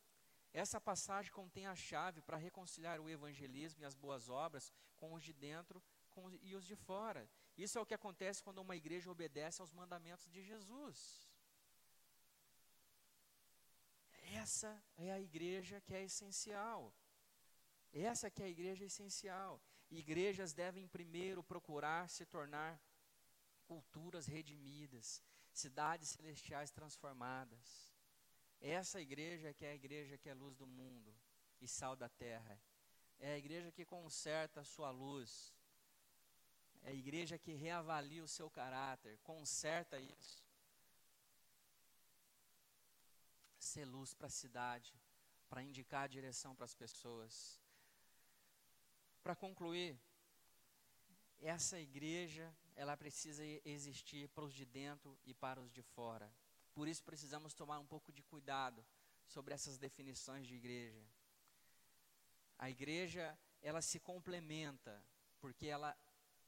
Essa 0.54 0.80
passagem 0.80 1.32
contém 1.32 1.66
a 1.66 1.76
chave 1.76 2.22
para 2.22 2.38
reconciliar 2.38 3.00
o 3.00 3.10
evangelismo 3.10 3.82
e 3.82 3.86
as 3.86 3.96
boas 3.96 4.30
obras 4.30 4.72
com 4.96 5.14
os 5.16 5.24
de 5.24 5.34
dentro 5.34 5.82
com, 6.12 6.32
e 6.44 6.56
os 6.56 6.66
de 6.66 6.76
fora. 6.76 7.28
Isso 7.58 7.78
é 7.78 7.82
o 7.82 7.86
que 7.86 7.94
acontece 7.94 8.42
quando 8.42 8.60
uma 8.60 8.76
igreja 8.76 9.12
obedece 9.12 9.62
aos 9.62 9.72
mandamentos 9.72 10.30
de 10.30 10.42
Jesus. 10.42 11.30
Essa 14.34 14.84
é 14.98 15.12
a 15.12 15.20
igreja 15.20 15.80
que 15.82 15.94
é 15.94 16.04
essencial. 16.04 16.94
Essa 17.94 18.32
que 18.32 18.42
é 18.42 18.46
a 18.46 18.50
igreja 18.50 18.86
essencial. 18.86 19.62
Igrejas 19.90 20.54
devem 20.54 20.88
primeiro 20.88 21.44
procurar 21.44 22.10
se 22.10 22.26
tornar 22.26 22.82
culturas 23.66 24.26
redimidas, 24.26 25.22
cidades 25.52 26.10
celestiais 26.10 26.72
transformadas. 26.72 27.94
Essa 28.60 29.00
igreja 29.00 29.54
que 29.54 29.66
é 29.66 29.72
a 29.72 29.76
igreja 29.76 30.18
que 30.18 30.30
é 30.30 30.34
luz 30.34 30.56
do 30.56 30.66
mundo 30.66 31.16
e 31.62 31.68
sal 31.68 31.96
da 31.96 32.10
terra. 32.10 32.60
É 33.20 33.34
a 33.34 33.38
igreja 33.38 33.72
que 33.72 33.86
conserta 33.86 34.62
a 34.62 34.66
sua 34.66 34.90
luz. 34.90 35.53
É 36.84 36.90
a 36.90 36.94
igreja 36.94 37.38
que 37.38 37.54
reavalia 37.54 38.24
o 38.24 38.28
seu 38.28 38.50
caráter, 38.50 39.18
conserta 39.24 40.00
isso. 40.00 40.44
Ser 43.58 43.86
luz 43.86 44.14
para 44.14 44.28
a 44.28 44.30
cidade, 44.30 44.94
para 45.50 45.64
indicar 45.64 46.04
a 46.04 46.08
direção 46.08 46.54
para 46.56 46.66
as 46.66 46.76
pessoas. 46.76 47.60
Para 49.24 49.36
concluir, 49.36 49.98
essa 51.40 51.80
igreja, 51.80 52.54
ela 52.76 52.98
precisa 52.98 53.44
existir 53.64 54.28
para 54.30 54.44
os 54.44 54.54
de 54.54 54.66
dentro 54.66 55.18
e 55.26 55.34
para 55.34 55.62
os 55.62 55.72
de 55.72 55.82
fora. 55.82 56.30
Por 56.74 56.88
isso 56.88 57.04
precisamos 57.04 57.54
tomar 57.54 57.80
um 57.80 57.86
pouco 57.86 58.12
de 58.12 58.24
cuidado 58.24 58.86
sobre 59.26 59.54
essas 59.54 59.78
definições 59.78 60.46
de 60.48 60.56
igreja. 60.56 61.02
A 62.58 62.70
igreja, 62.70 63.38
ela 63.62 63.82
se 63.82 64.00
complementa, 64.00 65.04
porque 65.40 65.68
ela 65.68 65.96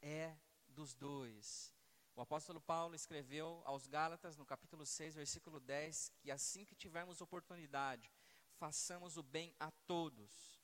é 0.06 0.38
dos 0.68 0.94
dois. 0.94 1.72
O 2.14 2.20
apóstolo 2.20 2.60
Paulo 2.60 2.94
escreveu 2.94 3.60
aos 3.64 3.86
Gálatas, 3.86 4.36
no 4.36 4.46
capítulo 4.46 4.86
6, 4.86 5.16
versículo 5.16 5.58
10, 5.58 6.12
que 6.20 6.30
assim 6.30 6.64
que 6.64 6.76
tivermos 6.76 7.20
oportunidade, 7.20 8.10
façamos 8.54 9.16
o 9.16 9.22
bem 9.22 9.54
a 9.58 9.70
todos, 9.86 10.60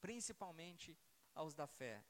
principalmente 0.00 0.98
aos 1.34 1.54
da 1.54 1.66
fé. 1.66 2.02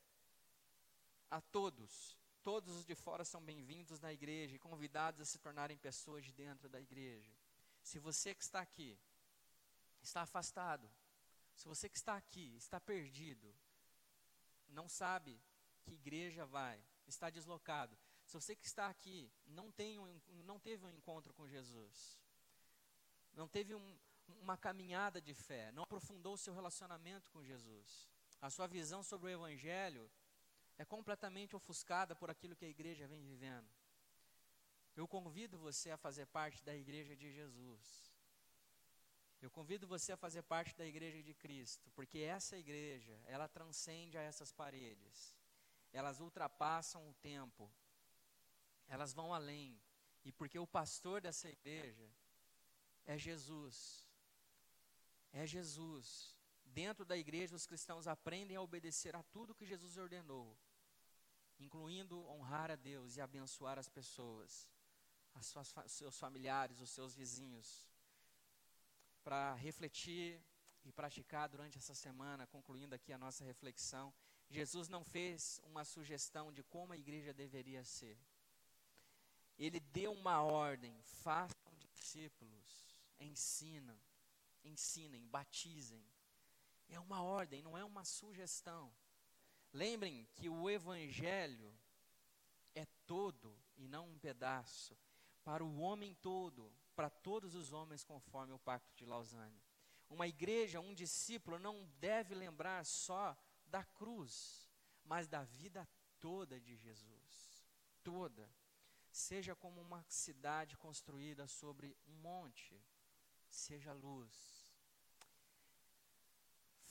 A 1.31 1.41
todos, 1.41 2.17
todos 2.43 2.75
os 2.77 2.87
de 2.87 2.95
fora 2.95 3.25
são 3.25 3.43
bem-vindos 3.43 4.01
na 4.01 4.13
igreja 4.13 4.55
e 4.55 4.59
convidados 4.59 5.21
a 5.21 5.25
se 5.25 5.39
tornarem 5.39 5.77
pessoas 5.77 6.25
de 6.25 6.33
dentro 6.33 6.69
da 6.69 6.81
igreja. 6.81 7.33
Se 7.83 7.99
você 7.99 8.35
que 8.35 8.43
está 8.43 8.61
aqui 8.61 8.99
está 10.01 10.23
afastado, 10.23 10.89
se 11.55 11.67
você 11.67 11.89
que 11.89 11.97
está 11.97 12.17
aqui 12.17 12.55
está 12.57 12.81
perdido, 12.81 13.53
não 14.69 14.89
sabe 14.89 15.43
que 15.89 15.95
igreja 15.95 16.45
vai, 16.45 16.83
está 17.07 17.31
deslocado. 17.31 17.97
Se 18.27 18.35
você 18.35 18.55
que 18.55 18.67
está 18.67 18.89
aqui 18.89 19.33
não, 19.47 19.73
tem 19.73 19.99
um, 19.99 20.21
não 20.45 20.59
teve 20.59 20.85
um 20.85 20.91
encontro 20.91 21.33
com 21.33 21.49
Jesus, 21.49 22.21
não 23.33 23.49
teve 23.49 23.75
um, 23.75 23.99
uma 24.41 24.57
caminhada 24.57 25.21
de 25.21 25.33
fé, 25.33 25.73
não 25.73 25.85
aprofundou 25.85 26.35
o 26.35 26.39
seu 26.39 26.53
relacionamento 26.53 27.31
com 27.31 27.43
Jesus, 27.43 28.09
a 28.41 28.51
sua 28.51 28.67
visão 28.67 29.03
sobre 29.03 29.29
o 29.29 29.31
Evangelho 29.31 30.11
é 30.77 30.85
completamente 30.85 31.57
ofuscada 31.57 32.15
por 32.15 32.31
aquilo 32.31 32.55
que 32.55 32.65
a 32.65 32.69
igreja 32.69 33.09
vem 33.09 33.23
vivendo. 33.23 33.69
Eu 34.95 35.09
convido 35.09 35.59
você 35.59 35.91
a 35.91 35.97
fazer 35.97 36.27
parte 36.27 36.63
da 36.65 36.75
igreja 36.75 37.17
de 37.17 37.33
Jesus. 37.33 38.13
Eu 39.41 39.51
convido 39.51 39.87
você 39.87 40.13
a 40.13 40.17
fazer 40.17 40.43
parte 40.43 40.77
da 40.77 40.85
igreja 40.85 41.23
de 41.23 41.33
Cristo, 41.33 41.91
porque 41.93 42.19
essa 42.19 42.59
igreja, 42.59 43.21
ela 43.27 43.49
transcende 43.49 44.19
a 44.19 44.23
essas 44.23 44.53
paredes. 44.53 45.38
Elas 45.93 46.21
ultrapassam 46.21 47.09
o 47.09 47.15
tempo. 47.15 47.71
Elas 48.87 49.13
vão 49.13 49.33
além. 49.33 49.81
E 50.25 50.33
porque 50.33 50.59
o 50.59 50.67
pastor 50.67 51.21
dessa 51.21 51.49
igreja 51.49 52.09
é 53.07 53.17
Jesus. 53.17 54.07
É 55.33 55.47
Jesus. 55.47 56.37
Dentro 56.65 57.05
da 57.05 57.17
igreja, 57.17 57.57
os 57.57 57.67
cristãos 57.67 58.07
aprendem 58.07 58.57
a 58.57 58.63
obedecer 58.63 59.17
a 59.17 59.23
tudo 59.23 59.55
que 59.55 59.67
Jesus 59.67 59.97
ordenou, 59.97 60.57
incluindo 61.59 62.29
honrar 62.29 62.71
a 62.71 62.77
Deus 62.77 63.17
e 63.17 63.21
abençoar 63.21 63.79
as 63.79 63.89
pessoas, 63.89 64.69
as 65.35 65.47
suas, 65.47 65.75
seus 65.87 66.19
familiares, 66.19 66.81
os 66.81 66.91
seus 66.91 67.15
vizinhos, 67.15 67.89
para 69.25 69.55
refletir 69.55 70.43
e 70.85 70.93
praticar 70.93 71.49
durante 71.49 71.79
essa 71.79 71.95
semana, 71.95 72.47
concluindo 72.47 72.95
aqui 72.95 73.13
a 73.13 73.19
nossa 73.19 73.45
reflexão. 73.45 74.13
Jesus 74.51 74.89
não 74.89 75.05
fez 75.05 75.61
uma 75.65 75.85
sugestão 75.85 76.53
de 76.53 76.63
como 76.63 76.93
a 76.93 76.97
igreja 76.97 77.35
deveria 77.35 77.85
ser. 77.85 78.19
Ele 79.59 79.79
deu 79.81 80.13
uma 80.13 80.43
ordem: 80.43 80.99
façam 81.03 81.73
discípulos, 81.79 83.03
ensinam, 83.21 83.99
ensinem, 84.65 85.27
batizem. 85.27 86.05
É 86.89 86.99
uma 86.99 87.23
ordem, 87.23 87.63
não 87.63 87.77
é 87.77 87.85
uma 87.85 88.05
sugestão. 88.05 88.91
Lembrem 89.73 90.27
que 90.35 90.49
o 90.49 90.71
Evangelho 90.71 91.79
é 92.75 92.87
todo 93.07 93.55
e 93.77 93.87
não 93.87 94.09
um 94.09 94.19
pedaço, 94.19 94.97
para 95.45 95.63
o 95.63 95.81
homem 95.81 96.15
todo, 96.15 96.73
para 96.97 97.11
todos 97.11 97.55
os 97.55 97.73
homens, 97.73 98.03
conforme 98.03 98.53
o 98.53 98.59
Pacto 98.59 98.95
de 98.97 99.05
Lausanne. 99.05 99.63
Uma 100.09 100.27
igreja, 100.27 100.81
um 100.81 100.95
discípulo, 100.95 101.59
não 101.59 101.85
deve 102.01 102.35
lembrar 102.35 102.85
só 102.87 103.37
da 103.69 103.85
cruz, 103.85 104.71
mas 105.05 105.29
da 105.29 105.45
vida 105.45 105.89
toda 106.21 106.61
de 106.61 106.77
Jesus. 106.77 107.69
Toda. 108.03 108.49
Seja 109.11 109.55
como 109.55 109.81
uma 109.81 110.05
cidade 110.09 110.77
construída 110.77 111.47
sobre 111.47 111.97
um 112.07 112.15
monte, 112.17 112.81
seja 113.49 113.93
luz 113.93 114.59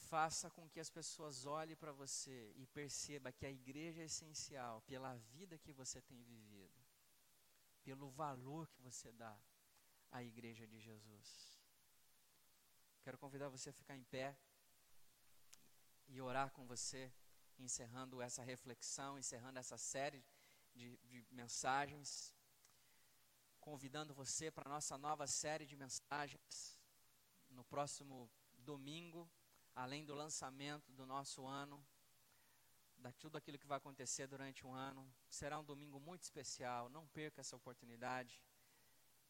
faça 0.07 0.49
com 0.49 0.69
que 0.69 0.79
as 0.79 0.89
pessoas 0.89 1.45
olhem 1.45 1.75
para 1.75 1.91
você 1.91 2.53
e 2.55 2.65
percebam 2.67 3.31
que 3.33 3.45
a 3.45 3.51
igreja 3.51 4.01
é 4.01 4.05
essencial 4.05 4.81
pela 4.83 5.13
vida 5.33 5.57
que 5.57 5.73
você 5.73 6.01
tem 6.01 6.23
vivido, 6.23 6.81
pelo 7.83 8.09
valor 8.09 8.67
que 8.69 8.81
você 8.81 9.11
dá 9.11 9.37
à 10.09 10.23
igreja 10.23 10.65
de 10.65 10.79
Jesus. 10.79 11.59
Quero 13.01 13.17
convidar 13.17 13.49
você 13.49 13.69
a 13.69 13.73
ficar 13.73 13.97
em 13.97 14.03
pé 14.03 14.37
e 16.07 16.21
orar 16.21 16.51
com 16.51 16.65
você, 16.65 17.11
encerrando 17.59 18.21
essa 18.21 18.43
reflexão, 18.43 19.17
encerrando 19.17 19.59
essa 19.59 19.77
série 19.77 20.23
de, 20.73 20.97
de 21.05 21.25
mensagens, 21.31 22.33
convidando 23.59 24.13
você 24.13 24.49
para 24.49 24.69
a 24.69 24.73
nossa 24.73 24.97
nova 24.97 25.27
série 25.27 25.65
de 25.65 25.75
mensagens 25.75 26.79
no 27.49 27.63
próximo 27.65 28.29
domingo, 28.59 29.29
além 29.75 30.05
do 30.05 30.15
lançamento 30.15 30.91
do 30.91 31.05
nosso 31.05 31.45
ano, 31.45 31.83
da 32.97 33.11
tudo 33.11 33.37
aquilo 33.37 33.59
que 33.59 33.67
vai 33.67 33.77
acontecer 33.77 34.27
durante 34.27 34.65
um 34.65 34.73
ano. 34.73 35.07
Será 35.29 35.59
um 35.59 35.63
domingo 35.63 35.99
muito 35.99 36.23
especial, 36.23 36.89
não 36.89 37.07
perca 37.07 37.41
essa 37.41 37.55
oportunidade 37.55 38.41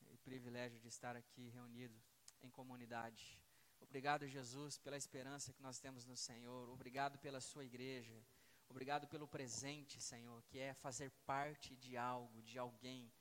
e 0.09 0.17
privilégio 0.17 0.79
de 0.79 0.87
estar 0.87 1.15
aqui 1.15 1.49
reunido 1.49 1.99
em 2.41 2.49
comunidade. 2.49 3.39
Obrigado, 3.81 4.27
Jesus, 4.27 4.77
pela 4.77 4.97
esperança 4.97 5.53
que 5.53 5.61
nós 5.61 5.79
temos 5.79 6.05
no 6.05 6.15
Senhor. 6.15 6.69
Obrigado 6.69 7.17
pela 7.19 7.39
sua 7.39 7.63
igreja. 7.63 8.21
Obrigado 8.69 9.07
pelo 9.07 9.27
presente, 9.27 10.01
Senhor, 10.01 10.43
que 10.43 10.59
é 10.59 10.73
fazer 10.73 11.09
parte 11.25 11.75
de 11.75 11.97
algo, 11.97 12.41
de 12.41 12.59
alguém, 12.59 13.11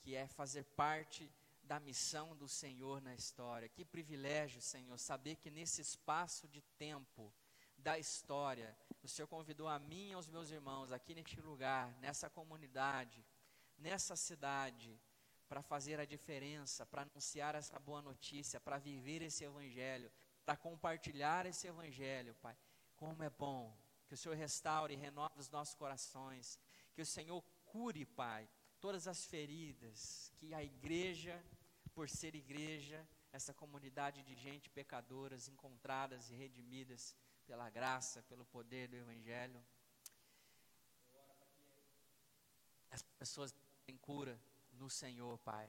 que 0.00 0.14
é 0.14 0.26
fazer 0.26 0.64
parte 0.64 1.30
da 1.62 1.78
missão 1.78 2.36
do 2.36 2.48
Senhor 2.48 3.00
na 3.00 3.14
história. 3.14 3.68
Que 3.68 3.84
privilégio, 3.84 4.60
Senhor, 4.60 4.98
saber 4.98 5.36
que 5.36 5.50
nesse 5.50 5.80
espaço 5.80 6.48
de 6.48 6.62
tempo 6.78 7.32
da 7.76 7.98
história, 7.98 8.76
o 9.02 9.08
Senhor 9.08 9.28
convidou 9.28 9.68
a 9.68 9.78
mim 9.78 10.10
e 10.10 10.12
aos 10.14 10.28
meus 10.28 10.50
irmãos 10.50 10.90
aqui 10.90 11.14
neste 11.14 11.40
lugar, 11.40 11.94
nessa 12.00 12.30
comunidade, 12.30 13.24
nessa 13.78 14.16
cidade, 14.16 14.98
para 15.54 15.62
fazer 15.62 16.00
a 16.00 16.04
diferença, 16.04 16.84
para 16.84 17.02
anunciar 17.02 17.54
essa 17.54 17.78
boa 17.78 18.02
notícia, 18.02 18.58
para 18.58 18.76
viver 18.76 19.22
esse 19.22 19.44
evangelho, 19.44 20.10
para 20.44 20.56
compartilhar 20.56 21.46
esse 21.46 21.68
evangelho, 21.68 22.34
Pai. 22.42 22.56
Como 22.96 23.22
é 23.22 23.30
bom 23.30 23.72
que 24.08 24.14
o 24.14 24.16
Senhor 24.16 24.34
restaure 24.36 24.94
e 24.94 24.96
renove 24.96 25.38
os 25.38 25.48
nossos 25.50 25.76
corações, 25.76 26.58
que 26.92 27.00
o 27.00 27.06
Senhor 27.06 27.40
cure, 27.66 28.04
Pai, 28.04 28.48
todas 28.80 29.06
as 29.06 29.26
feridas, 29.26 30.32
que 30.38 30.52
a 30.52 30.60
igreja, 30.60 31.40
por 31.94 32.10
ser 32.10 32.34
igreja, 32.34 33.06
essa 33.30 33.54
comunidade 33.54 34.24
de 34.24 34.34
gente 34.34 34.68
pecadoras, 34.68 35.46
encontradas 35.46 36.30
e 36.30 36.34
redimidas 36.34 37.14
pela 37.46 37.70
graça, 37.70 38.24
pelo 38.24 38.44
poder 38.44 38.88
do 38.88 38.96
Evangelho, 38.96 39.64
as 42.90 43.02
pessoas 43.20 43.54
têm 43.86 43.96
cura 43.96 44.36
no 44.74 44.88
Senhor, 44.90 45.38
Pai, 45.38 45.68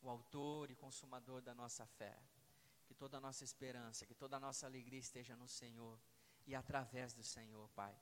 o 0.00 0.08
autor 0.08 0.70
e 0.70 0.74
consumador 0.74 1.40
da 1.40 1.54
nossa 1.54 1.86
fé. 1.86 2.18
Que 2.86 2.94
toda 2.94 3.16
a 3.18 3.20
nossa 3.20 3.44
esperança, 3.44 4.06
que 4.06 4.14
toda 4.14 4.36
a 4.36 4.40
nossa 4.40 4.66
alegria 4.66 4.98
esteja 4.98 5.34
no 5.36 5.48
Senhor 5.48 5.98
e 6.46 6.54
através 6.54 7.14
do 7.14 7.22
Senhor, 7.22 7.68
Pai. 7.70 7.96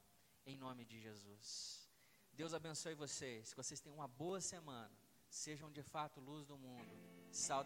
Em 0.47 0.57
nome 0.57 0.85
de 0.85 0.99
Jesus. 0.99 1.89
Deus 2.33 2.55
abençoe 2.55 2.95
vocês. 2.95 3.51
Que 3.51 3.57
vocês 3.57 3.81
tenham 3.81 3.97
uma 3.97 4.09
boa 4.09 4.41
semana. 4.41 4.91
Sejam 5.28 5.70
de 5.70 5.83
fato 5.83 6.20
luz 6.20 6.47
do 6.47 6.57
mundo. 6.59 6.91
Sal 7.31 7.62